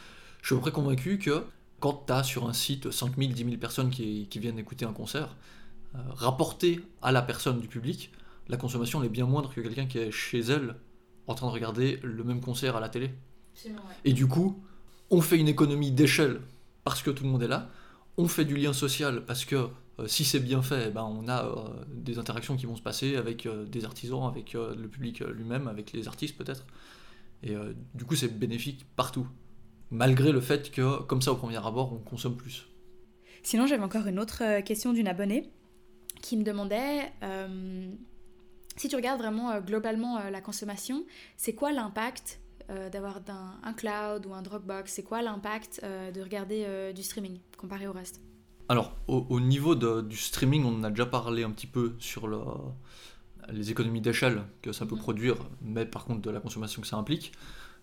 je 0.41 0.47
suis 0.47 0.55
à 0.55 0.57
peu 0.57 0.63
près 0.63 0.73
convaincu 0.73 1.19
que 1.19 1.45
quand 1.79 2.05
tu 2.07 2.13
as 2.15 2.25
sur 2.25 2.49
un 2.49 2.55
site 2.55 2.91
5000, 2.91 3.35
10 3.35 3.45
000 3.45 3.57
personnes 3.59 3.91
qui 3.91 4.39
viennent 4.39 4.59
écouter 4.59 4.87
un 4.87 4.95
concert, 4.95 5.37
euh, 5.97 6.01
rapporté 6.11 6.81
à 7.03 7.13
la 7.13 7.23
personne 7.23 7.61
du 7.61 7.69
public, 7.69 8.13
la 8.49 8.57
consommation 8.57 9.01
elle 9.01 9.07
est 9.07 9.11
bien 9.11 9.27
moindre 9.27 9.53
que 9.53 9.61
quelqu'un 9.61 9.87
qui 9.87 9.99
est 9.99 10.11
chez 10.11 10.41
elle 10.41 10.77
en 11.27 11.35
train 11.35 11.49
de 11.49 11.53
regarder 11.53 11.99
le 12.03 12.23
même 12.23 12.41
concert 12.41 12.77
à 12.77 12.81
la 12.81 12.89
télé. 12.89 13.11
Et 14.05 14.13
du 14.13 14.29
coup, 14.29 14.63
on 15.11 15.21
fait 15.21 15.39
une 15.39 15.49
économie 15.49 15.91
d'échelle 15.91 16.41
parce 16.85 17.03
que 17.03 17.11
tout 17.11 17.25
le 17.25 17.31
monde 17.31 17.43
est 17.43 17.49
là. 17.49 17.71
On 18.17 18.29
fait 18.29 18.45
du 18.45 18.57
lien 18.57 18.73
social 18.73 19.25
parce 19.25 19.45
que 19.45 19.69
euh, 19.99 20.07
si 20.07 20.25
c'est 20.25 20.41
bien 20.41 20.63
fait, 20.63 20.87
eh 20.89 20.91
ben, 20.91 21.03
on 21.05 21.27
a 21.29 21.45
euh, 21.45 21.85
des 21.89 22.19
interactions 22.19 22.57
qui 22.57 22.67
vont 22.67 22.77
se 22.77 22.83
passer 22.83 23.17
avec 23.17 23.47
euh, 23.47 23.65
des 23.65 23.85
artisans, 23.85 24.25
avec 24.27 24.55
euh, 24.55 24.75
le 24.75 24.89
public 24.89 25.21
lui-même, 25.21 25.69
avec 25.69 25.93
les 25.93 26.07
artistes 26.07 26.37
peut-être. 26.37 26.67
Et 27.43 27.55
euh, 27.55 27.73
du 27.95 28.05
coup, 28.05 28.15
c'est 28.15 28.39
bénéfique 28.39 28.87
partout. 28.97 29.27
Malgré 29.91 30.33
le 30.33 30.41
fait 30.41 30.71
que, 30.71 31.03
comme 31.03 31.23
ça, 31.23 31.33
au 31.33 31.37
premier 31.37 31.57
abord, 31.57 31.93
on 31.93 31.99
consomme 31.99 32.37
plus. 32.37 32.67
Sinon, 33.43 33.67
j'avais 33.67 33.85
encore 33.85 34.07
une 34.07 34.19
autre 34.19 34.61
question 34.63 34.93
d'une 34.93 35.07
abonnée 35.07 35.51
qui 36.27 36.37
me 36.37 36.43
demandait 36.43 37.13
euh, 37.23 37.89
si 38.77 38.89
tu 38.89 38.97
regardes 38.97 39.21
vraiment 39.21 39.51
euh, 39.53 39.61
globalement 39.61 40.19
euh, 40.19 40.31
la 40.31 40.41
consommation, 40.41 41.05
c'est 41.37 41.55
quoi 41.55 41.71
l'impact 41.73 42.41
d'avoir 42.93 43.21
d'un- 43.21 43.55
un 43.63 43.73
cloud 43.73 44.27
ou 44.27 44.35
un 44.35 44.43
Dropbox? 44.43 44.93
C'est 44.93 45.05
quoi 45.05 45.23
l'impact 45.23 45.81
de 45.85 46.21
regarder 46.21 46.93
du 46.93 47.05
streaming 47.05 47.39
comparé 47.57 47.87
au 47.87 47.93
reste? 47.93 48.21
Alors, 48.69 48.97
au, 49.07 49.25
au 49.31 49.39
niveau 49.39 49.77
de- 49.77 50.01
du 50.01 50.17
streaming, 50.17 50.65
on 50.65 50.75
en 50.81 50.83
a 50.83 50.91
déjà 50.91 51.07
parlé 51.07 51.45
un 51.45 51.53
petit 51.53 51.69
peu 51.69 51.95
sur 52.01 52.27
le- 52.27 52.41
les 53.53 53.71
économies 53.71 54.01
d'échelle 54.01 54.43
que 54.63 54.73
ça 54.73 54.85
peut 54.85 54.97
Mhm. 54.97 55.01
produire, 55.07 55.37
mais 55.63 55.87
par 55.87 56.05
contre 56.07 56.23
de 56.23 56.31
la 56.33 56.41
consommation 56.41 56.83
que 56.83 56.89
ça 56.89 56.97
implique. 56.97 57.31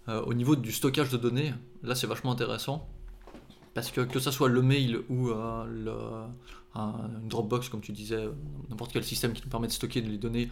Euh, 0.10 0.22
au 0.24 0.34
niveau 0.34 0.58
du 0.58 0.74
stockage 0.74 1.10
de 1.12 1.18
données, 1.18 1.54
là 1.82 1.96
c'est 1.96 2.08
vachement 2.08 2.34
intéressant, 2.34 2.86
parce 3.76 3.90
que 3.90 4.02
que 4.02 4.20
ça 4.20 4.34
soit 4.34 4.50
le 4.50 4.62
mail 4.62 5.00
ou 5.10 5.30
euh, 5.30 5.64
le- 5.86 6.28
un- 6.76 7.10
une 7.22 7.28
Dropbox, 7.28 7.70
comme 7.70 7.82
tu 7.82 7.92
disais, 7.92 8.28
n'importe 8.70 8.92
quel 8.94 9.04
système 9.04 9.34
qui 9.34 9.42
nous 9.44 9.50
permet 9.50 9.68
de 9.68 9.74
stocker 9.74 10.02
les 10.02 10.18
données 10.18 10.50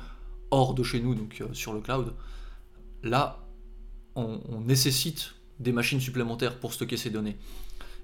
hors 0.52 0.74
de 0.74 0.84
chez 0.84 1.00
nous, 1.00 1.16
donc 1.16 1.42
euh, 1.42 1.54
sur 1.54 1.74
le 1.74 1.82
cloud, 1.82 2.14
là 3.04 3.40
on, 4.16 4.60
nécessite 4.60 5.36
des 5.60 5.72
machines 5.72 6.02
supplémentaires 6.02 6.60
pour 6.60 6.74
stocker 6.74 6.98
ces 6.98 7.10
données. 7.10 7.38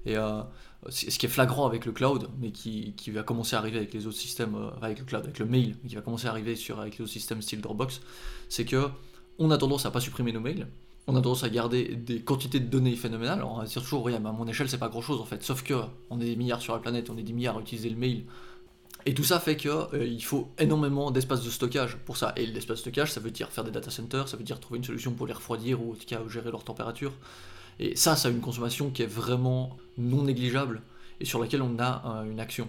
Et 0.06 0.16
euh, 0.16 0.42
ce 0.88 1.18
qui 1.18 1.26
est 1.26 1.28
flagrant 1.28 1.66
avec 1.66 1.84
le 1.84 1.92
cloud, 1.92 2.28
mais 2.40 2.50
qui, 2.50 2.94
va 3.08 3.22
commencer 3.22 3.56
à 3.56 3.58
arriver 3.58 3.76
avec 3.76 3.92
les 3.92 4.06
autres 4.06 4.16
systèmes, 4.16 4.54
euh, 4.54 4.70
avec 4.80 4.98
le 4.98 5.04
cloud, 5.04 5.24
avec 5.24 5.38
le 5.38 5.44
mail, 5.44 5.76
qui 5.86 5.94
va 5.94 6.00
commencer 6.00 6.26
à 6.26 6.30
arriver 6.30 6.56
sur, 6.56 6.80
avec 6.80 6.96
les 6.96 7.02
autres 7.02 7.12
systèmes 7.12 7.42
style 7.42 7.60
Dropbox, 7.60 8.00
c'est 8.48 8.64
que 8.64 8.88
on 9.38 9.50
a 9.50 9.58
tendance 9.58 9.86
à 9.86 9.90
pas 9.90 10.00
supprimer 10.00 10.32
nos 10.32 10.40
mails, 10.40 10.66
on 11.08 11.16
a 11.16 11.22
tendance 11.22 11.42
à 11.42 11.48
garder 11.48 11.96
des 11.96 12.20
quantités 12.20 12.60
de 12.60 12.66
données 12.66 12.94
phénoménales. 12.94 13.42
On 13.42 13.56
va 13.56 13.64
dire 13.64 13.82
toujours, 13.82 14.04
oui, 14.04 14.14
à 14.14 14.20
mon 14.20 14.46
échelle, 14.46 14.68
c'est 14.68 14.78
pas 14.78 14.90
grand 14.90 15.00
chose 15.00 15.20
en 15.20 15.24
fait. 15.24 15.42
Sauf 15.42 15.62
que 15.62 15.74
on 16.10 16.20
est 16.20 16.26
des 16.26 16.36
milliards 16.36 16.60
sur 16.60 16.74
la 16.74 16.80
planète, 16.80 17.08
on 17.08 17.16
est 17.16 17.22
des 17.22 17.32
milliards 17.32 17.56
à 17.56 17.60
utiliser 17.60 17.88
le 17.88 17.96
mail. 17.96 18.24
Et 19.06 19.14
tout 19.14 19.24
ça 19.24 19.40
fait 19.40 19.56
qu'il 19.56 19.70
euh, 19.70 20.18
faut 20.20 20.50
énormément 20.58 21.10
d'espace 21.10 21.42
de 21.42 21.48
stockage 21.48 21.96
pour 22.04 22.18
ça. 22.18 22.34
Et 22.36 22.44
l'espace 22.44 22.76
de 22.76 22.82
stockage, 22.82 23.10
ça 23.10 23.20
veut 23.20 23.30
dire 23.30 23.48
faire 23.48 23.64
des 23.64 23.70
data 23.70 23.90
centers, 23.90 24.28
ça 24.28 24.36
veut 24.36 24.44
dire 24.44 24.60
trouver 24.60 24.78
une 24.78 24.84
solution 24.84 25.12
pour 25.12 25.26
les 25.26 25.32
refroidir 25.32 25.82
ou 25.82 25.92
en 25.92 25.94
tout 25.94 26.04
cas 26.06 26.20
gérer 26.28 26.50
leur 26.50 26.62
température. 26.62 27.12
Et 27.80 27.96
ça, 27.96 28.14
ça 28.14 28.28
a 28.28 28.30
une 28.30 28.40
consommation 28.40 28.90
qui 28.90 29.02
est 29.02 29.06
vraiment 29.06 29.78
non 29.96 30.24
négligeable 30.24 30.82
et 31.20 31.24
sur 31.24 31.40
laquelle 31.40 31.62
on 31.62 31.78
a 31.78 32.02
euh, 32.04 32.30
une 32.30 32.38
action. 32.38 32.68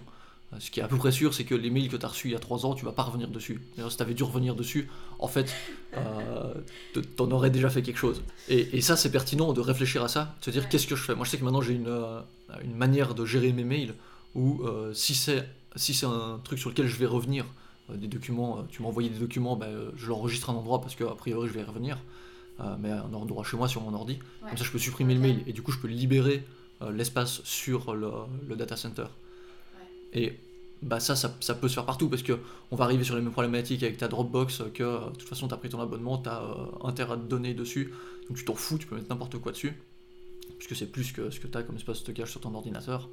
Ce 0.58 0.70
qui 0.70 0.80
est 0.80 0.82
à 0.82 0.88
peu 0.88 0.96
près 0.96 1.12
sûr, 1.12 1.32
c'est 1.32 1.44
que 1.44 1.54
les 1.54 1.70
mails 1.70 1.88
que 1.88 1.96
tu 1.96 2.04
as 2.04 2.08
reçus 2.08 2.28
il 2.28 2.32
y 2.32 2.36
a 2.36 2.40
3 2.40 2.66
ans, 2.66 2.74
tu 2.74 2.84
vas 2.84 2.92
pas 2.92 3.04
revenir 3.04 3.28
dessus. 3.28 3.60
Si 3.88 3.96
tu 3.96 4.02
avais 4.02 4.14
dû 4.14 4.24
revenir 4.24 4.56
dessus, 4.56 4.88
en 5.20 5.28
fait, 5.28 5.54
euh, 5.96 6.54
tu 6.92 7.00
en 7.20 7.30
aurais 7.30 7.50
déjà 7.50 7.70
fait 7.70 7.82
quelque 7.82 7.98
chose. 7.98 8.22
Et, 8.48 8.80
ça, 8.80 8.96
c'est 8.96 9.12
pertinent 9.12 9.52
de 9.52 9.60
réfléchir 9.60 10.02
à 10.02 10.08
ça, 10.08 10.34
de 10.40 10.44
se 10.44 10.50
dire 10.50 10.68
qu'est-ce 10.68 10.88
que 10.88 10.96
je 10.96 11.02
fais? 11.02 11.14
Moi, 11.14 11.24
je 11.24 11.30
sais 11.30 11.38
que 11.38 11.44
maintenant, 11.44 11.60
j'ai 11.60 11.74
une, 11.74 11.86
euh, 11.86 12.20
une, 12.64 12.74
manière 12.74 13.14
de 13.14 13.24
gérer 13.24 13.52
mes 13.52 13.62
mails 13.62 13.94
où 14.34 14.62
euh, 14.64 14.92
si 14.92 15.14
c'est 15.14 15.46
si 15.76 15.94
c'est 15.94 16.06
un 16.06 16.40
truc 16.42 16.58
sur 16.58 16.68
lequel 16.68 16.88
je 16.88 16.96
vais 16.96 17.06
revenir, 17.06 17.46
des 17.94 18.08
documents, 18.08 18.64
tu 18.70 18.82
m'as 18.82 18.88
envoyé 18.88 19.08
des 19.08 19.20
documents, 19.20 19.54
ben, 19.54 19.68
je 19.96 20.08
l'enregistre 20.08 20.50
à 20.50 20.52
un 20.52 20.56
endroit 20.56 20.80
parce 20.80 20.96
qu'a 20.96 21.06
priori, 21.14 21.46
je 21.46 21.52
vais 21.52 21.60
y 21.60 21.64
revenir. 21.64 21.96
mais 22.80 22.90
un 22.90 23.12
endroit 23.14 23.44
chez 23.44 23.56
moi 23.56 23.68
sur 23.68 23.80
mon 23.82 23.94
ordi. 23.94 24.18
Comme 24.48 24.56
ça, 24.56 24.64
je 24.64 24.72
peux 24.72 24.80
supprimer 24.80 25.14
le 25.14 25.20
mail 25.20 25.44
et 25.46 25.52
du 25.52 25.62
coup, 25.62 25.70
je 25.70 25.78
peux 25.78 25.86
libérer 25.86 26.44
l'espace 26.92 27.40
sur 27.44 27.94
le, 27.94 28.10
le 28.48 28.56
data 28.56 28.76
center. 28.76 29.06
Et 30.12 30.38
bah 30.82 30.98
ça, 30.98 31.14
ça, 31.14 31.54
peut 31.54 31.68
se 31.68 31.74
faire 31.74 31.84
partout 31.84 32.08
parce 32.08 32.22
que 32.22 32.38
on 32.70 32.76
va 32.76 32.84
arriver 32.84 33.04
sur 33.04 33.14
les 33.14 33.20
mêmes 33.20 33.32
problématiques 33.32 33.82
avec 33.82 33.98
ta 33.98 34.08
Dropbox 34.08 34.62
que 34.72 34.82
euh, 34.82 35.10
de 35.10 35.16
toute 35.16 35.28
façon 35.28 35.46
tu 35.46 35.54
as 35.54 35.58
pris 35.58 35.68
ton 35.68 35.80
abonnement, 35.80 36.18
tu 36.18 36.28
as 36.28 36.42
euh, 36.42 36.86
intérêt 36.86 37.14
à 37.14 37.16
te 37.16 37.22
donner 37.22 37.52
dessus, 37.52 37.92
donc 38.28 38.38
tu 38.38 38.44
t'en 38.44 38.54
fous, 38.54 38.78
tu 38.78 38.86
peux 38.86 38.96
mettre 38.96 39.08
n'importe 39.10 39.36
quoi 39.38 39.52
dessus, 39.52 39.74
puisque 40.58 40.74
c'est 40.74 40.90
plus 40.90 41.12
que 41.12 41.30
ce 41.30 41.38
que 41.38 41.46
tu 41.46 41.58
as 41.58 41.62
comme 41.62 41.76
espace 41.76 41.98
de 41.98 42.02
stockage 42.04 42.30
sur 42.30 42.40
ton 42.40 42.54
ordinateur. 42.54 43.10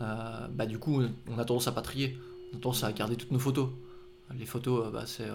Euh, 0.00 0.46
bah 0.48 0.66
du 0.66 0.78
coup 0.78 1.02
on 1.28 1.38
a 1.38 1.44
tendance 1.44 1.66
à 1.66 1.72
pas 1.72 1.82
trier, 1.82 2.16
on 2.52 2.58
a 2.58 2.60
tendance 2.60 2.84
à 2.84 2.92
garder 2.92 3.16
toutes 3.16 3.32
nos 3.32 3.40
photos. 3.40 3.70
Les 4.38 4.46
photos, 4.46 4.90
bah, 4.92 5.04
c'est... 5.04 5.28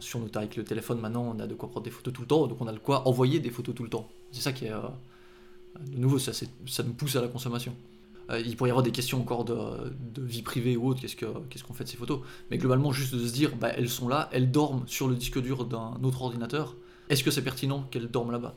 sur 0.00 0.18
notre, 0.18 0.38
avec 0.38 0.56
le 0.56 0.64
téléphone 0.64 0.98
maintenant 0.98 1.32
on 1.36 1.38
a 1.38 1.46
de 1.46 1.54
quoi 1.54 1.68
prendre 1.68 1.84
des 1.84 1.90
photos 1.90 2.12
tout 2.12 2.22
le 2.22 2.26
temps, 2.26 2.46
donc 2.46 2.60
on 2.60 2.66
a 2.66 2.72
de 2.72 2.78
quoi 2.78 3.06
envoyer 3.06 3.38
des 3.38 3.50
photos 3.50 3.74
tout 3.74 3.84
le 3.84 3.90
temps. 3.90 4.08
C'est 4.32 4.40
ça 4.40 4.52
qui 4.52 4.64
est... 4.64 4.70
de 4.72 5.98
nouveau, 5.98 6.18
ça, 6.18 6.32
ça 6.32 6.82
nous 6.82 6.94
pousse 6.94 7.16
à 7.16 7.20
la 7.20 7.28
consommation. 7.28 7.76
Euh, 8.30 8.40
il 8.44 8.56
pourrait 8.56 8.70
y 8.70 8.72
avoir 8.72 8.84
des 8.84 8.92
questions 8.92 9.20
encore 9.20 9.44
de, 9.44 9.92
vie 10.18 10.42
privée 10.42 10.76
ou 10.76 10.88
autre, 10.88 11.00
qu'est-ce 11.00 11.64
qu'on 11.64 11.74
fait 11.74 11.84
de 11.84 11.88
ces 11.88 11.96
photos. 11.96 12.20
Mais 12.50 12.58
globalement, 12.58 12.92
juste 12.92 13.14
de 13.14 13.26
se 13.26 13.32
dire, 13.32 13.56
bah, 13.56 13.68
elles 13.76 13.88
sont 13.88 14.08
là, 14.08 14.28
elles 14.32 14.50
dorment 14.50 14.84
sur 14.86 15.08
le 15.08 15.14
disque 15.14 15.40
dur 15.40 15.64
d'un 15.64 15.94
autre 16.02 16.22
ordinateur. 16.22 16.76
Est-ce 17.08 17.24
que 17.24 17.30
c'est 17.30 17.42
pertinent 17.42 17.86
qu'elles 17.90 18.08
dorment 18.08 18.30
là-bas? 18.30 18.54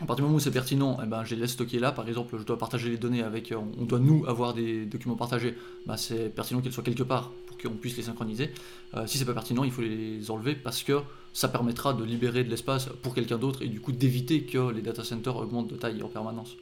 À 0.00 0.06
partir 0.06 0.24
du 0.24 0.28
moment 0.28 0.36
où 0.36 0.40
c'est 0.40 0.50
pertinent, 0.50 0.98
eh 1.02 1.06
ben, 1.06 1.22
je 1.24 1.34
les 1.34 1.42
laisse 1.42 1.52
stocker 1.52 1.78
là. 1.78 1.92
Par 1.92 2.08
exemple, 2.08 2.36
je 2.38 2.44
dois 2.44 2.58
partager 2.58 2.88
les 2.88 2.96
données 2.96 3.22
avec. 3.22 3.52
Euh, 3.52 3.58
on 3.78 3.84
doit 3.84 3.98
nous 3.98 4.24
avoir 4.26 4.54
des 4.54 4.86
documents 4.86 5.16
partagés. 5.16 5.56
Bah, 5.86 5.96
c'est 5.96 6.34
pertinent 6.34 6.60
qu'elles 6.60 6.72
soient 6.72 6.82
quelque 6.82 7.02
part 7.02 7.30
pour 7.46 7.58
qu'on 7.58 7.76
puisse 7.76 7.96
les 7.96 8.02
synchroniser. 8.04 8.50
Euh, 8.94 9.06
si 9.06 9.18
c'est 9.18 9.24
pas 9.24 9.34
pertinent, 9.34 9.64
il 9.64 9.70
faut 9.70 9.82
les 9.82 10.30
enlever 10.30 10.54
parce 10.54 10.82
que 10.82 11.00
ça 11.32 11.48
permettra 11.48 11.92
de 11.94 12.04
libérer 12.04 12.42
de 12.42 12.50
l'espace 12.50 12.88
pour 13.02 13.14
quelqu'un 13.14 13.38
d'autre 13.38 13.62
et 13.62 13.68
du 13.68 13.80
coup 13.80 13.92
d'éviter 13.92 14.42
que 14.42 14.70
les 14.70 14.82
data 14.82 15.04
centers 15.04 15.36
augmentent 15.36 15.68
de 15.68 15.76
taille 15.76 16.02
en 16.02 16.08
permanence. 16.08 16.56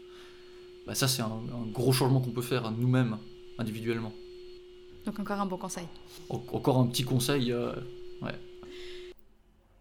Bah, 0.90 0.96
ça 0.96 1.06
c'est 1.06 1.22
un, 1.22 1.40
gros 1.72 1.92
changement 1.92 2.20
qu'on 2.20 2.32
peut 2.32 2.42
faire 2.42 2.68
nous-mêmes, 2.72 3.16
individuellement. 3.58 4.12
Donc 5.06 5.20
encore 5.20 5.40
un 5.40 5.46
bon 5.46 5.56
conseil. 5.56 5.86
encore 6.28 6.78
un 6.78 6.86
petit 6.88 7.04
conseil, 7.04 7.52
euh, 7.52 7.72
ouais. 8.22 8.34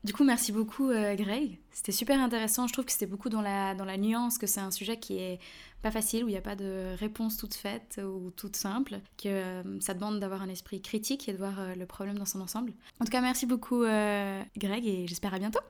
Du 0.04 0.14
coup, 0.14 0.24
merci 0.24 0.52
beaucoup 0.52 0.92
euh, 0.92 1.16
Greg. 1.16 1.58
C'était 1.72 1.94
super 1.94 2.22
intéressant. 2.22 2.68
Je 2.68 2.74
trouve 2.74 2.86
que 2.86 2.92
c'était 2.92 3.08
beaucoup 3.08 3.30
dans 3.30 3.42
la, 3.42 3.74
dans 3.74 3.86
la 3.86 3.98
nuance, 3.98 4.38
que 4.38 4.46
c'est 4.46 4.60
un 4.60 4.70
sujet 4.70 5.00
qui 5.00 5.18
est 5.18 5.40
pas 5.82 5.90
facile, 5.90 6.26
où 6.26 6.28
il 6.28 6.34
n'y 6.34 6.38
a 6.38 6.42
pas 6.42 6.56
de 6.56 6.94
réponse 7.00 7.38
toute 7.38 7.56
faite 7.56 8.00
ou 8.06 8.30
toute 8.30 8.56
simple, 8.56 9.00
que 9.18 9.30
euh, 9.30 9.80
ça 9.80 9.96
demande 9.96 10.20
d'avoir 10.20 10.44
un 10.44 10.50
esprit 10.50 10.80
critique 10.80 11.28
et 11.28 11.34
de 11.34 11.40
voir 11.40 11.76
le 11.76 11.86
problème 11.88 12.20
dans 12.20 12.26
son 12.26 12.40
ensemble. 12.40 12.72
En 13.00 13.06
tout 13.06 13.12
cas, 13.12 13.22
merci 13.22 13.48
beaucoup 13.48 13.80
Greg 13.82 14.86
et 14.86 15.08
j'espère 15.08 15.34
à 15.34 15.40
bientôt. 15.40 15.62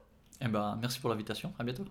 Eh 0.41 0.49
ben, 0.49 0.77
merci 0.81 0.99
pour 0.99 1.09
l'invitation. 1.09 1.53
À 1.57 1.63
bientôt. 1.63 1.85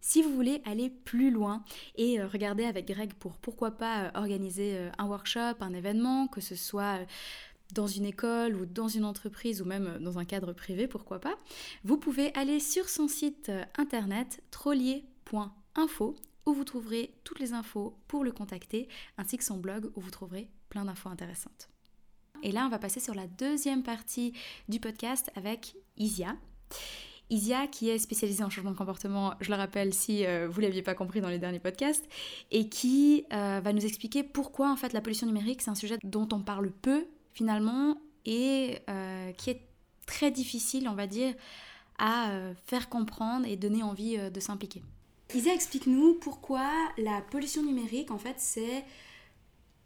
Si 0.00 0.22
vous 0.22 0.34
voulez 0.34 0.62
aller 0.64 0.90
plus 0.90 1.30
loin 1.30 1.64
et 1.96 2.20
euh, 2.20 2.26
regarder 2.26 2.64
avec 2.64 2.86
Greg 2.86 3.12
pour 3.14 3.32
pourquoi 3.36 3.72
pas 3.72 4.04
euh, 4.04 4.10
organiser 4.14 4.76
euh, 4.76 4.90
un 4.98 5.06
workshop, 5.06 5.56
un 5.60 5.74
événement, 5.74 6.28
que 6.28 6.40
ce 6.40 6.56
soit 6.56 7.00
dans 7.74 7.86
une 7.86 8.06
école 8.06 8.54
ou 8.56 8.64
dans 8.64 8.88
une 8.88 9.04
entreprise 9.04 9.60
ou 9.60 9.64
même 9.64 9.98
dans 10.00 10.18
un 10.18 10.24
cadre 10.24 10.52
privé, 10.52 10.88
pourquoi 10.88 11.20
pas, 11.20 11.36
vous 11.84 11.98
pouvez 11.98 12.32
aller 12.34 12.60
sur 12.60 12.88
son 12.88 13.08
site 13.08 13.52
internet 13.76 14.42
trollier.info 14.50 16.16
où 16.46 16.54
vous 16.54 16.64
trouverez 16.64 17.14
toutes 17.24 17.40
les 17.40 17.52
infos 17.52 17.98
pour 18.08 18.24
le 18.24 18.32
contacter 18.32 18.88
ainsi 19.18 19.36
que 19.36 19.44
son 19.44 19.58
blog 19.58 19.90
où 19.96 20.00
vous 20.00 20.10
trouverez 20.10 20.48
plein 20.70 20.86
d'infos 20.86 21.10
intéressantes. 21.10 21.68
Et 22.42 22.52
là, 22.52 22.64
on 22.64 22.70
va 22.70 22.78
passer 22.78 23.00
sur 23.00 23.14
la 23.14 23.26
deuxième 23.26 23.82
partie 23.82 24.32
du 24.68 24.80
podcast 24.80 25.30
avec 25.34 25.74
Isia. 25.98 26.36
Isia, 27.30 27.66
qui 27.66 27.90
est 27.90 27.98
spécialisée 27.98 28.42
en 28.42 28.50
changement 28.50 28.70
de 28.70 28.76
comportement, 28.76 29.34
je 29.40 29.50
le 29.50 29.56
rappelle 29.56 29.92
si 29.92 30.24
euh, 30.24 30.48
vous 30.48 30.60
ne 30.60 30.66
l'aviez 30.66 30.82
pas 30.82 30.94
compris 30.94 31.20
dans 31.20 31.28
les 31.28 31.38
derniers 31.38 31.58
podcasts, 31.58 32.08
et 32.50 32.68
qui 32.68 33.26
euh, 33.32 33.60
va 33.62 33.72
nous 33.72 33.84
expliquer 33.84 34.22
pourquoi 34.22 34.70
en 34.70 34.76
fait 34.76 34.92
la 34.92 35.00
pollution 35.00 35.26
numérique, 35.26 35.62
c'est 35.62 35.70
un 35.70 35.74
sujet 35.74 35.98
dont 36.04 36.28
on 36.32 36.40
parle 36.40 36.70
peu 36.70 37.06
finalement, 37.32 37.98
et 38.24 38.78
euh, 38.88 39.32
qui 39.32 39.50
est 39.50 39.60
très 40.06 40.30
difficile, 40.30 40.88
on 40.88 40.94
va 40.94 41.06
dire, 41.06 41.34
à 41.98 42.30
faire 42.64 42.88
comprendre 42.88 43.44
et 43.46 43.56
donner 43.56 43.82
envie 43.82 44.16
de 44.16 44.40
s'impliquer. 44.40 44.82
Isia, 45.34 45.52
explique-nous 45.52 46.14
pourquoi 46.14 46.70
la 46.96 47.20
pollution 47.20 47.62
numérique, 47.62 48.10
en 48.10 48.18
fait, 48.18 48.36
c'est 48.38 48.84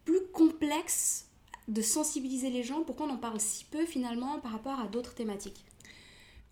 plus 0.05 0.21
complexe 0.33 1.29
de 1.69 1.81
sensibiliser 1.81 2.51
les 2.51 2.63
gens, 2.63 2.83
pourquoi 2.83 3.07
on 3.07 3.11
en 3.11 3.17
parle 3.17 3.41
si 3.41 3.65
peu 3.65 3.87
finalement 3.87 4.39
par 4.41 4.53
rapport 4.53 4.79
à 4.79 4.87
d'autres 4.87 5.15
thématiques. 5.15 5.65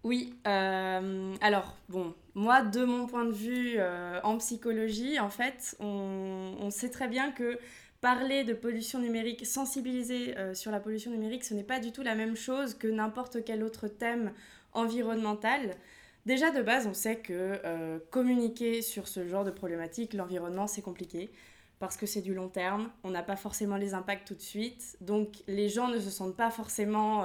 Oui, 0.02 0.34
euh, 0.46 1.34
alors 1.42 1.76
bon, 1.90 2.14
moi 2.34 2.62
de 2.62 2.84
mon 2.84 3.06
point 3.06 3.26
de 3.26 3.32
vue 3.32 3.74
euh, 3.76 4.18
en 4.22 4.38
psychologie, 4.38 5.20
en 5.20 5.28
fait, 5.28 5.76
on, 5.78 6.70
sait 6.70 6.88
très 6.88 7.06
bien 7.06 7.32
que 7.32 7.58
parler 8.00 8.44
de 8.44 8.54
pollution 8.54 8.98
numérique, 8.98 9.44
sensibiliser 9.44 10.38
euh, 10.38 10.54
sur 10.54 10.70
la 10.70 10.80
pollution 10.80 11.10
numérique, 11.10 11.44
ce 11.44 11.52
n'est 11.52 11.64
pas 11.64 11.80
du 11.80 11.92
tout 11.92 12.02
la 12.02 12.14
même 12.14 12.34
chose 12.34 12.74
que 12.74 12.88
n'importe 12.88 13.44
quel 13.44 13.62
autre 13.62 13.88
thème 13.88 14.32
environnemental. 14.72 15.76
Déjà 16.24 16.50
de 16.50 16.62
base, 16.62 16.86
on 16.86 16.94
sait 16.94 17.16
que 17.16 17.98
communiquer 18.10 18.82
sur 18.82 19.08
ce 19.08 19.26
genre 19.26 19.44
de 19.44 19.50
problématique, 19.50 20.12
l'environnement, 20.14 20.66
c'est 20.66 20.82
compliqué 20.82 21.30
parce 21.78 21.96
que 21.96 22.04
c'est 22.04 22.20
du 22.20 22.34
long 22.34 22.48
terme, 22.48 22.90
on 23.04 23.10
n'a 23.10 23.22
pas 23.22 23.36
forcément 23.36 23.76
les 23.76 23.94
impacts 23.94 24.28
tout 24.28 24.34
de 24.34 24.42
suite, 24.42 24.98
donc 25.00 25.42
les 25.48 25.70
gens 25.70 25.88
ne 25.88 25.98
se 25.98 26.10
sentent 26.10 26.36
pas 26.36 26.50
forcément 26.50 27.24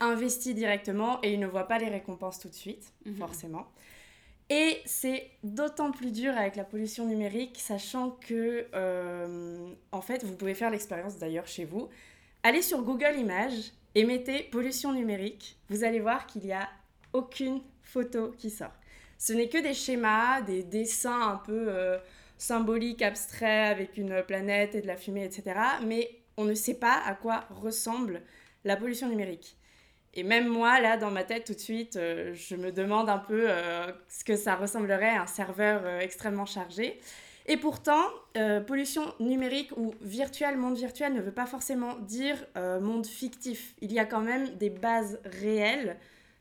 investit 0.00 0.54
directement 0.54 1.20
et 1.22 1.32
il 1.32 1.40
ne 1.40 1.46
voit 1.46 1.68
pas 1.68 1.78
les 1.78 1.88
récompenses 1.88 2.40
tout 2.40 2.48
de 2.48 2.54
suite, 2.54 2.92
mhm. 3.04 3.16
forcément. 3.16 3.66
Et 4.48 4.82
c'est 4.84 5.30
d'autant 5.44 5.92
plus 5.92 6.10
dur 6.10 6.36
avec 6.36 6.56
la 6.56 6.64
pollution 6.64 7.06
numérique, 7.06 7.58
sachant 7.60 8.10
que, 8.10 8.66
euh, 8.74 9.68
en 9.92 10.00
fait, 10.00 10.24
vous 10.24 10.34
pouvez 10.34 10.54
faire 10.54 10.70
l'expérience 10.70 11.18
d'ailleurs 11.18 11.46
chez 11.46 11.64
vous. 11.64 11.88
Allez 12.42 12.62
sur 12.62 12.82
Google 12.82 13.14
Images 13.16 13.72
et 13.94 14.04
mettez 14.04 14.42
pollution 14.42 14.92
numérique. 14.92 15.56
Vous 15.68 15.84
allez 15.84 16.00
voir 16.00 16.26
qu'il 16.26 16.42
n'y 16.42 16.52
a 16.52 16.68
aucune 17.12 17.60
photo 17.82 18.32
qui 18.38 18.50
sort. 18.50 18.72
Ce 19.18 19.32
n'est 19.32 19.48
que 19.48 19.58
des 19.58 19.74
schémas, 19.74 20.40
des 20.40 20.64
dessins 20.64 21.28
un 21.28 21.36
peu 21.36 21.66
euh, 21.68 21.98
symboliques, 22.36 23.02
abstraits, 23.02 23.70
avec 23.70 23.98
une 23.98 24.22
planète 24.24 24.74
et 24.74 24.80
de 24.80 24.86
la 24.88 24.96
fumée, 24.96 25.24
etc. 25.24 25.60
Mais 25.84 26.10
on 26.36 26.44
ne 26.44 26.54
sait 26.54 26.74
pas 26.74 27.00
à 27.04 27.14
quoi 27.14 27.44
ressemble 27.50 28.22
la 28.64 28.76
pollution 28.76 29.08
numérique. 29.08 29.56
Et 30.14 30.24
même 30.24 30.48
moi, 30.48 30.80
là, 30.80 30.96
dans 30.96 31.10
ma 31.10 31.22
tête, 31.22 31.44
tout 31.44 31.54
de 31.54 31.60
suite, 31.60 31.96
euh, 31.96 32.34
je 32.34 32.56
me 32.56 32.72
demande 32.72 33.08
un 33.08 33.18
peu 33.18 33.44
euh, 33.48 33.92
ce 34.08 34.24
que 34.24 34.36
ça 34.36 34.56
ressemblerait 34.56 35.10
à 35.10 35.22
un 35.22 35.26
serveur 35.26 35.82
euh, 35.84 36.00
extrêmement 36.00 36.46
chargé. 36.46 36.98
Et 37.46 37.56
pourtant, 37.56 38.00
pollution 38.68 39.02
numérique 39.18 39.72
ou 39.76 39.92
virtuel, 40.02 40.56
monde 40.56 40.76
virtuel 40.76 41.14
ne 41.14 41.20
veut 41.20 41.32
pas 41.32 41.46
forcément 41.46 41.96
dire 41.96 42.36
monde 42.54 43.06
fictif. 43.06 43.74
Il 43.80 43.92
y 43.92 43.98
a 43.98 44.04
quand 44.04 44.20
même 44.20 44.54
des 44.58 44.70
bases 44.70 45.18
réelles. 45.24 45.96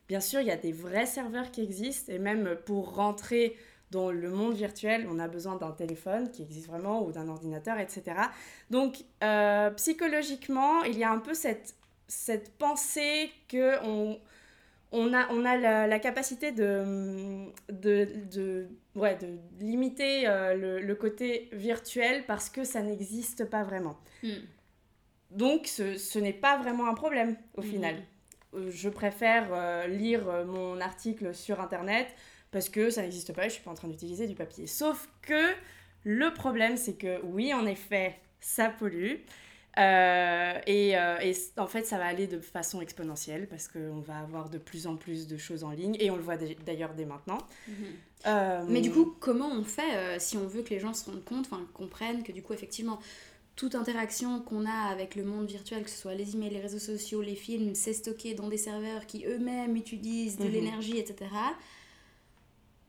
Bien 0.07 0.19
sûr, 0.19 0.41
il 0.41 0.47
y 0.47 0.51
a 0.51 0.57
des 0.57 0.73
vrais 0.73 1.07
serveurs 1.07 1.49
qui 1.49 1.61
existent 1.61 2.11
et 2.11 2.19
même 2.19 2.57
pour 2.65 2.93
rentrer 2.93 3.55
dans 3.89 4.11
le 4.11 4.29
monde 4.29 4.53
virtuel, 4.53 5.07
on 5.09 5.17
a 5.17 5.27
besoin 5.27 5.55
d'un 5.55 5.71
téléphone 5.71 6.29
qui 6.29 6.43
existe 6.43 6.67
vraiment 6.67 7.03
ou 7.03 7.11
d'un 7.11 7.27
ordinateur, 7.27 7.79
etc. 7.79 8.03
Donc, 8.69 8.97
psychologiquement, 9.77 10.83
il 10.83 10.97
y 10.97 11.03
a 11.03 11.09
un 11.09 11.19
peu 11.19 11.33
cette 11.33 11.78
cette 12.09 12.51
pensée 12.57 13.31
que 13.47 13.81
on, 13.85 14.19
on 14.91 15.13
a, 15.13 15.29
on 15.31 15.45
a 15.45 15.57
la, 15.87 15.99
capacité 15.99 16.51
de, 16.51 17.45
de, 17.71 18.09
de, 18.29 18.67
ouais, 18.95 19.15
de 19.15 19.37
limiter 19.63 20.27
euh, 20.27 20.81
le, 20.81 20.95
côté 20.95 21.47
virtuel 21.53 22.25
parce 22.25 22.49
que 22.49 22.65
ça 22.65 22.81
n'existe 22.81 23.45
pas 23.45 23.63
vraiment. 23.63 23.97
Hmm. 24.23 24.41
Donc 25.31 25.67
ce, 25.67 25.97
ce 25.97 26.19
n'est 26.19 26.33
pas 26.33 26.57
vraiment 26.57 26.89
un 26.89 26.95
problème 26.95 27.37
au 27.55 27.61
hmm. 27.61 27.65
final. 27.65 27.95
je 28.69 28.89
préfère 28.89 29.87
lire 29.87 30.45
mon 30.45 30.81
article 30.81 31.33
sur 31.33 31.61
internet 31.61 32.07
parce 32.51 32.67
que 32.67 32.89
ça 32.89 33.03
n'existe 33.03 33.33
pas 33.33 33.45
et 33.45 33.49
je 33.49 33.53
suis 33.53 33.63
pas 33.63 33.71
en 33.71 33.75
train 33.75 33.87
d'utiliser 33.87 34.27
du 34.27 34.35
papier. 34.35 34.67
Sauf 34.67 35.07
que 35.21 35.53
le 36.03 36.33
problème, 36.33 36.77
c'est 36.77 36.95
que 36.95 37.21
oui, 37.23 37.53
en 37.53 37.65
effet, 37.65 38.15
ça 38.39 38.69
pollue. 38.69 39.15
Euh, 39.79 40.59
et, 40.67 40.97
euh, 40.97 41.17
et, 41.21 41.33
en 41.57 41.67
fait, 41.67 41.85
ça 41.85 41.97
va 41.97 42.05
aller 42.05 42.27
de 42.27 42.39
façon 42.39 42.81
exponentielle 42.81 43.47
parce 43.47 43.67
qu'on 43.67 44.01
va 44.01 44.19
avoir 44.19 44.49
de 44.49 44.57
plus 44.57 44.87
en 44.87 44.97
plus 44.97 45.27
de 45.27 45.37
choses 45.37 45.63
en 45.63 45.71
ligne 45.71 45.95
et 45.99 46.11
on 46.11 46.17
le 46.17 46.21
voit 46.21 46.35
d'ailleurs 46.37 46.93
dès 46.95 47.05
maintenant. 47.05 47.37
Mhm. 47.67 47.75
Euh, 48.27 48.65
Mais 48.67 48.81
du 48.81 48.91
coup, 48.91 49.15
comment 49.19 49.49
on 49.49 49.63
fait 49.63 50.19
si 50.19 50.35
on 50.35 50.45
veut 50.45 50.63
que 50.63 50.71
les 50.71 50.79
gens 50.79 50.93
se 50.93 51.05
rendent 51.05 51.23
compte, 51.23 51.45
enfin 51.49 51.65
comprennent 51.73 52.23
que 52.23 52.33
du 52.33 52.41
coup, 52.41 52.53
effectivement, 52.53 52.99
toute 53.55 53.75
interaction 53.75 54.41
qu'on 54.41 54.65
a 54.65 54.89
avec 54.89 55.15
le 55.15 55.23
monde 55.23 55.45
virtuel, 55.47 55.83
que 55.83 55.89
ce 55.89 55.97
soit 55.97 56.13
les 56.13 56.35
emails, 56.35 56.49
les 56.49 56.59
réseaux 56.59 56.79
sociaux, 56.79 57.21
les 57.21 57.35
films, 57.35 57.75
c'est 57.75 57.93
stocké 57.93 58.33
dans 58.33 58.49
des 58.49 58.57
serveurs 58.57 59.05
qui 59.05 59.25
eux-mêmes 59.25 59.75
utilisent 59.77 60.37
de 60.37 60.45
mhm. 60.45 60.51
l'énergie, 60.51 60.97
etc. 60.97 61.31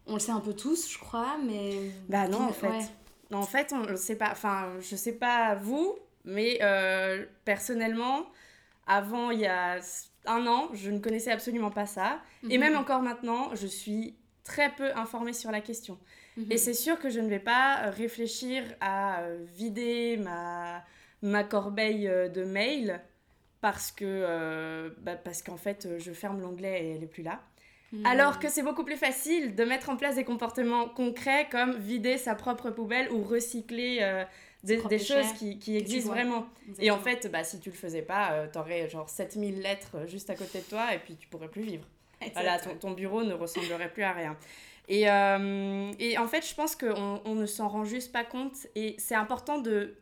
On 0.07 0.15
le 0.15 0.21
sait 0.21 0.33
un 0.33 0.41
peu 0.41 0.55
tous, 0.55 0.91
je 0.91 0.99
crois, 0.99 1.39
mais. 1.47 1.93
Bah 2.09 2.27
non, 2.27 2.43
en 2.43 2.53
fait. 2.53 2.91
En 3.33 3.43
fait, 3.43 3.73
on 3.73 3.93
ne 3.93 3.95
sait 3.95 4.17
pas. 4.17 4.31
Enfin, 4.33 4.73
je 4.81 4.97
sais 4.97 5.13
pas 5.13 5.55
vous, 5.55 5.97
mais 6.25 6.59
euh, 6.63 7.25
personnellement, 7.45 8.27
avant, 8.87 9.31
il 9.31 9.41
y 9.41 9.47
a 9.47 9.79
un 10.27 10.47
an, 10.47 10.69
je 10.75 10.91
ne 10.91 10.99
connaissais 10.99 11.31
absolument 11.31 11.71
pas 11.71 11.87
ça. 11.87 12.21
Et 12.49 12.59
mhm. 12.59 12.65
même 12.65 12.77
encore 12.77 13.03
maintenant, 13.03 13.55
je 13.55 13.67
suis 13.67 14.17
très 14.45 14.71
peu 14.71 14.95
informée 14.97 15.33
sur 15.33 15.51
la 15.51 15.61
question. 15.61 15.99
Et 16.37 16.55
mhm. 16.55 16.57
c'est 16.57 16.75
sûr 16.75 16.99
que 16.99 17.11
je 17.11 17.21
ne 17.21 17.29
vais 17.29 17.39
pas 17.39 17.91
réfléchir 17.91 18.63
à 18.81 19.21
euh, 19.21 19.45
vider 19.55 20.17
ma, 20.17 20.83
ma 21.23 21.45
corbeille 21.45 22.09
euh, 22.09 22.29
de 22.29 22.45
mails 22.45 23.01
parce 23.61 23.93
que 23.93 24.91
bah, 25.01 25.17
parce 25.17 25.43
qu'en 25.43 25.59
fait, 25.59 25.87
je 25.99 26.13
ferme 26.13 26.41
l'onglet 26.41 26.83
et 26.83 26.91
elle 26.93 27.01
n'est 27.01 27.07
plus 27.07 27.23
là. 27.23 27.43
Mhm. 27.93 28.07
Alors 28.07 28.39
que 28.39 28.49
c'est 28.49 28.63
beaucoup 28.63 28.85
plus 28.85 28.97
facile 28.97 29.55
de 29.55 29.65
mettre 29.65 29.91
en 29.91 29.97
place 29.97 30.15
des 30.15 30.25
comportements 30.25 30.89
concrets 30.89 31.47
comme 31.51 31.77
vider 31.77 32.17
sa 32.17 32.35
propre 32.35 32.71
poubelle 32.71 33.11
ou 33.13 33.23
recycler 33.23 34.25
des, 34.63 34.99
choses 34.99 35.33
qui, 35.39 35.59
qui 35.59 35.77
existent 35.77 36.13
vraiment. 36.13 36.47
Et 36.79 36.91
en 36.91 36.99
fait, 36.99 37.31
bah, 37.31 37.45
si 37.45 37.61
tu 37.61 37.71
le 37.71 37.77
faisais 37.77 38.03
pas, 38.03 38.33
euh, 38.33 38.47
tu 38.53 38.59
aurais 38.59 38.89
genre 38.89 39.09
7000 39.09 39.61
lettres 39.61 40.07
juste 40.07 40.31
à 40.31 40.35
côté 40.35 40.59
de 40.59 40.65
toi 40.65 40.95
et 40.95 40.99
puis 40.99 41.17
tu 41.17 41.29
pourrais 41.29 41.49
plus 41.49 41.63
vivre. 41.63 41.85
Voilà, 42.35 42.59
ton, 42.59 42.75
ton, 42.77 42.91
bureau 42.91 43.23
ne 43.23 43.33
ressemblerait 43.33 43.91
plus 43.91 44.03
à 44.03 44.13
rien. 44.13 44.37
Et, 44.89 45.09
euh, 45.09 45.93
et 45.99 46.19
en 46.19 46.27
fait, 46.27 46.47
je 46.47 46.55
pense 46.55 46.77
qu'on 46.77 47.23
on 47.25 47.35
ne 47.35 47.47
s'en 47.47 47.69
rend 47.69 47.85
juste 47.85 48.13
pas 48.13 48.25
compte 48.25 48.67
et 48.75 48.97
c'est 48.99 49.15
important 49.15 49.59
de, 49.59 49.95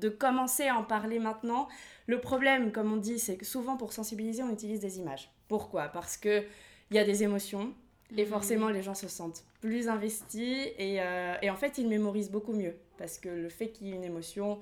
de 0.00 0.08
commencer 0.08 0.68
à 0.68 0.76
en 0.76 0.84
parler 0.84 1.18
maintenant. 1.18 1.68
Le 2.06 2.20
problème, 2.20 2.72
comme 2.72 2.92
on 2.92 2.96
dit, 2.96 3.18
c'est 3.18 3.36
que 3.36 3.44
souvent 3.44 3.76
pour 3.76 3.92
sensibiliser, 3.92 4.42
on 4.42 4.50
utilise 4.50 4.80
des 4.80 4.98
images. 4.98 5.30
Pourquoi? 5.48 5.88
Parce 5.88 6.16
qu'il 6.16 6.46
y 6.92 6.98
a 6.98 7.04
des 7.04 7.22
émotions, 7.22 7.74
et 8.16 8.22
mhm. 8.22 8.28
forcément, 8.28 8.68
les 8.68 8.82
gens 8.82 8.94
se 8.94 9.08
sentent 9.08 9.44
plus 9.60 9.88
investis 9.88 10.68
et, 10.78 11.00
euh, 11.00 11.34
et, 11.42 11.50
en 11.50 11.56
fait, 11.56 11.78
ils 11.78 11.88
mémorisent 11.88 12.30
beaucoup 12.30 12.52
mieux. 12.52 12.74
Parce 12.98 13.18
que 13.18 13.28
le 13.28 13.48
fait 13.48 13.68
qu'il 13.68 13.88
y 13.88 13.92
ait 13.92 13.94
une 13.94 14.04
émotion, 14.04 14.60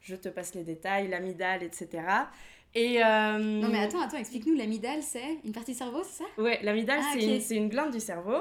je 0.00 0.16
te 0.16 0.28
passe 0.28 0.54
les 0.54 0.64
détails, 0.64 1.08
l'amidale, 1.08 1.62
etc. 1.62 2.02
Et 2.74 3.04
euh, 3.04 3.38
Non 3.38 3.68
mais 3.68 3.78
attends, 3.78 4.00
attends, 4.00 4.16
explique-nous, 4.16 4.56
l'amidale 4.56 5.02
c'est 5.02 5.38
une 5.44 5.52
partie 5.52 5.72
du 5.72 5.78
cerveau, 5.78 6.02
c'est 6.02 6.24
ça? 6.24 6.42
Ouais, 6.42 6.58
l'amidale 6.62 7.00
ah, 7.02 7.14
c'est 7.40 7.56
une, 7.56 7.68
glande 7.68 7.92
du 7.92 8.00
cerveau 8.00 8.38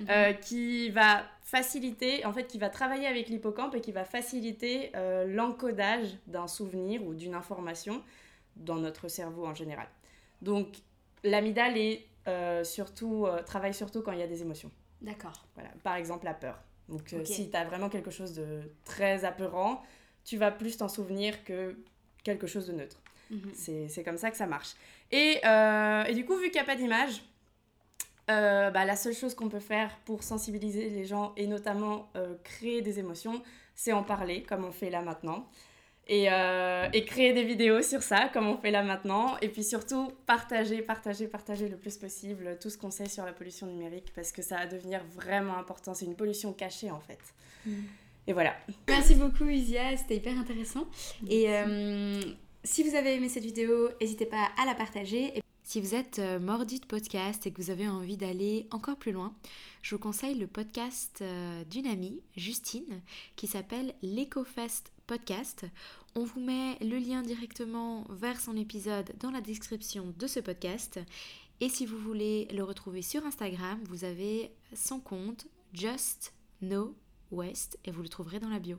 mhm. 0.00 0.06
euh, 0.10 0.32
qui 0.32 0.90
va 0.90 1.24
faciliter, 1.42 2.24
en 2.26 2.32
fait 2.32 2.48
qui 2.48 2.58
va 2.58 2.68
travailler 2.68 3.06
avec 3.06 3.28
l'hippocampe 3.28 3.76
et 3.76 3.80
qui 3.80 3.92
va 3.92 4.04
faciliter 4.04 4.90
l'encodage 5.28 6.16
d'un 6.26 6.48
souvenir 6.48 7.04
ou 7.06 7.14
d'une 7.14 7.34
information 7.34 8.02
dans 8.56 8.76
notre 8.76 9.06
cerveau 9.06 9.46
en 9.46 9.54
général. 9.54 9.86
Donc 10.42 10.66
l'amidale 11.22 11.76
est 11.76 12.06
euh, 12.28 12.64
surtout, 12.64 13.26
euh, 13.26 13.42
travaille 13.42 13.74
surtout 13.74 14.02
quand 14.02 14.12
il 14.12 14.18
y 14.18 14.22
a 14.22 14.26
des 14.26 14.42
émotions. 14.42 14.70
D'accord. 15.00 15.46
Voilà. 15.54 15.70
Par 15.84 15.94
exemple, 15.94 16.24
la 16.24 16.34
peur. 16.34 16.58
Donc, 16.88 17.12
euh, 17.12 17.24
si 17.24 17.50
tu 17.50 17.56
as 17.56 17.64
vraiment 17.64 17.88
quelque 17.88 18.10
chose 18.10 18.34
de 18.34 18.62
très 18.84 19.24
apeurant, 19.24 19.82
tu 20.24 20.36
vas 20.36 20.50
plus 20.50 20.76
t'en 20.76 20.88
souvenir 20.88 21.44
que 21.44 21.76
quelque 22.22 22.46
chose 22.46 22.66
de 22.66 22.72
neutre. 22.72 23.00
Mhm. 23.30 23.52
C'est 23.88 24.04
comme 24.04 24.18
ça 24.18 24.30
que 24.30 24.36
ça 24.36 24.46
marche. 24.46 24.74
Et, 25.10 25.40
et 25.44 26.14
du 26.14 26.24
coup, 26.24 26.36
vu 26.36 26.44
qu'il 26.44 26.54
n'y 26.54 26.60
a 26.60 26.64
pas 26.64 26.76
d'image, 26.76 27.22
bah, 28.28 28.84
la 28.84 28.96
seule 28.96 29.14
chose 29.14 29.34
qu'on 29.34 29.48
peut 29.48 29.60
faire 29.60 29.96
pour 30.04 30.22
sensibiliser 30.22 30.90
les 30.90 31.04
gens 31.04 31.32
et 31.36 31.46
notamment 31.46 32.08
créer 32.44 32.82
des 32.82 32.98
émotions, 32.98 33.42
c'est 33.74 33.92
en 33.92 34.02
parler, 34.02 34.42
comme 34.42 34.64
on 34.64 34.72
fait 34.72 34.90
là 34.90 35.02
maintenant. 35.02 35.48
Euh, 36.08 36.88
et, 36.92 37.04
créer 37.04 37.32
des 37.32 37.42
vidéos 37.42 37.82
sur 37.82 38.02
ça, 38.02 38.28
comme 38.32 38.46
on 38.46 38.56
fait 38.56 38.70
là 38.70 38.82
maintenant. 38.82 39.36
Et 39.42 39.48
puis 39.48 39.64
surtout, 39.64 40.12
partager, 40.24 40.80
partager, 40.82 41.26
partager 41.26 41.68
le 41.68 41.76
plus 41.76 41.96
possible 41.96 42.56
tout 42.60 42.70
ce 42.70 42.78
qu'on 42.78 42.90
sait 42.90 43.08
sur 43.08 43.24
la 43.24 43.32
pollution 43.32 43.66
numérique, 43.66 44.12
parce 44.14 44.30
que 44.30 44.42
ça 44.42 44.56
va 44.56 44.66
devenir 44.66 45.02
vraiment 45.14 45.56
important. 45.56 45.94
C'est 45.94 46.04
une 46.04 46.14
pollution 46.14 46.52
cachée, 46.52 46.90
en 46.90 47.00
fait. 47.00 47.18
Mm. 47.66 47.72
Et 48.28 48.32
voilà. 48.32 48.56
Merci 48.88 49.16
beaucoup, 49.16 49.48
Isia. 49.48 49.96
C'était 49.96 50.16
hyper 50.16 50.38
intéressant. 50.38 50.86
Et 51.28 51.46
euh, 51.48 52.20
si 52.62 52.82
vous 52.82 52.94
avez 52.94 53.14
aimé 53.14 53.28
cette 53.28 53.44
vidéo, 53.44 53.88
n'hésitez 54.00 54.26
pas 54.26 54.48
à 54.60 54.66
la 54.66 54.74
partager. 54.74 55.42
Si 55.68 55.80
vous 55.80 55.96
êtes 55.96 56.20
euh, 56.20 56.38
mordi 56.38 56.78
de 56.78 56.86
podcast 56.86 57.44
et 57.44 57.50
que 57.50 57.60
vous 57.60 57.70
avez 57.70 57.88
envie 57.88 58.16
d'aller 58.16 58.68
encore 58.70 58.96
plus 58.96 59.10
loin, 59.10 59.34
je 59.82 59.96
vous 59.96 60.00
conseille 60.00 60.38
le 60.38 60.46
podcast 60.46 61.24
d'une 61.68 61.88
amie, 61.88 62.22
Justine, 62.36 63.02
qui 63.34 63.48
s'appelle 63.48 63.92
l'EcoFest 64.00 64.92
podcast. 65.08 65.66
On 66.14 66.22
vous 66.22 66.38
met 66.38 66.78
le 66.80 66.98
lien 66.98 67.22
directement 67.22 68.04
vers 68.10 68.40
son 68.40 68.56
épisode 68.56 69.12
dans 69.18 69.32
la 69.32 69.40
description 69.40 70.14
de 70.16 70.28
ce 70.28 70.38
podcast. 70.38 71.00
Et 71.60 71.68
si 71.68 71.84
vous 71.84 71.98
voulez 71.98 72.46
le 72.52 72.62
retrouver 72.62 73.02
sur 73.02 73.26
Instagram, 73.26 73.80
vous 73.88 74.04
avez 74.04 74.52
son 74.72 75.00
compte 75.00 75.48
Just 75.72 76.32
Know 76.62 76.94
West 77.32 77.76
et 77.84 77.90
vous 77.90 78.02
le 78.02 78.08
trouverez 78.08 78.38
dans 78.38 78.50
la 78.50 78.60
bio. 78.60 78.78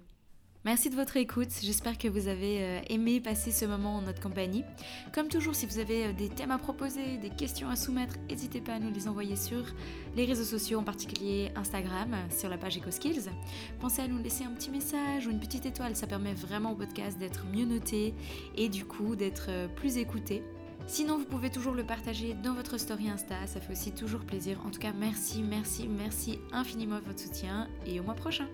Merci 0.68 0.90
de 0.90 0.96
votre 0.96 1.16
écoute, 1.16 1.48
j'espère 1.62 1.98
que 1.98 2.10
vous 2.10 2.28
avez 2.28 2.62
euh, 2.62 2.82
aimé 2.90 3.22
passer 3.22 3.52
ce 3.52 3.64
moment 3.64 3.96
en 3.96 4.02
notre 4.02 4.20
compagnie. 4.20 4.66
Comme 5.14 5.30
toujours, 5.30 5.56
si 5.56 5.66
vous 5.66 5.80
avez 5.80 6.08
euh, 6.08 6.12
des 6.12 6.28
thèmes 6.28 6.52
à 6.52 6.58
proposer, 6.58 7.16
des 7.16 7.30
questions 7.30 7.70
à 7.70 7.78
soumettre, 7.78 8.16
n'hésitez 8.30 8.60
pas 8.60 8.74
à 8.74 8.80
nous 8.80 8.92
les 8.92 9.08
envoyer 9.08 9.38
sur 9.38 9.64
les 10.18 10.26
réseaux 10.26 10.44
sociaux, 10.44 10.80
en 10.80 10.84
particulier 10.84 11.54
Instagram, 11.56 12.14
sur 12.38 12.50
la 12.50 12.58
page 12.58 12.80
EcoSkills. 12.80 13.30
Pensez 13.80 14.02
à 14.02 14.10
nous 14.10 14.22
laisser 14.22 14.44
un 14.44 14.52
petit 14.52 14.70
message 14.70 15.26
ou 15.26 15.30
une 15.30 15.40
petite 15.40 15.66
étoile, 15.66 15.96
ça 15.96 16.06
permet 16.06 16.34
vraiment 16.34 16.74
au 16.74 16.76
podcast 16.76 17.18
d'être 17.18 17.46
mieux 17.46 17.66
noté 17.66 18.14
et 18.58 18.68
du 18.68 18.84
coup 18.84 19.16
d'être 19.16 19.46
euh, 19.48 19.70
plus 19.70 19.96
écouté. 19.96 20.44
Sinon, 20.86 21.18
vous 21.18 21.26
pouvez 21.26 21.50
toujours 21.50 21.76
le 21.76 21.86
partager 21.86 22.34
dans 22.44 22.54
votre 22.54 22.78
story 22.78 23.08
Insta, 23.08 23.48
ça 23.48 23.62
fait 23.62 23.72
aussi 23.72 23.94
toujours 23.94 24.26
plaisir. 24.26 24.60
En 24.66 24.70
tout 24.70 24.82
cas, 24.82 24.92
merci, 24.92 25.44
merci, 25.44 25.88
merci 25.88 26.40
infiniment 26.52 27.00
de 27.00 27.06
votre 27.06 27.22
soutien 27.22 27.70
et 27.86 28.02
au 28.02 28.04
mois 28.04 28.16
prochain. 28.16 28.50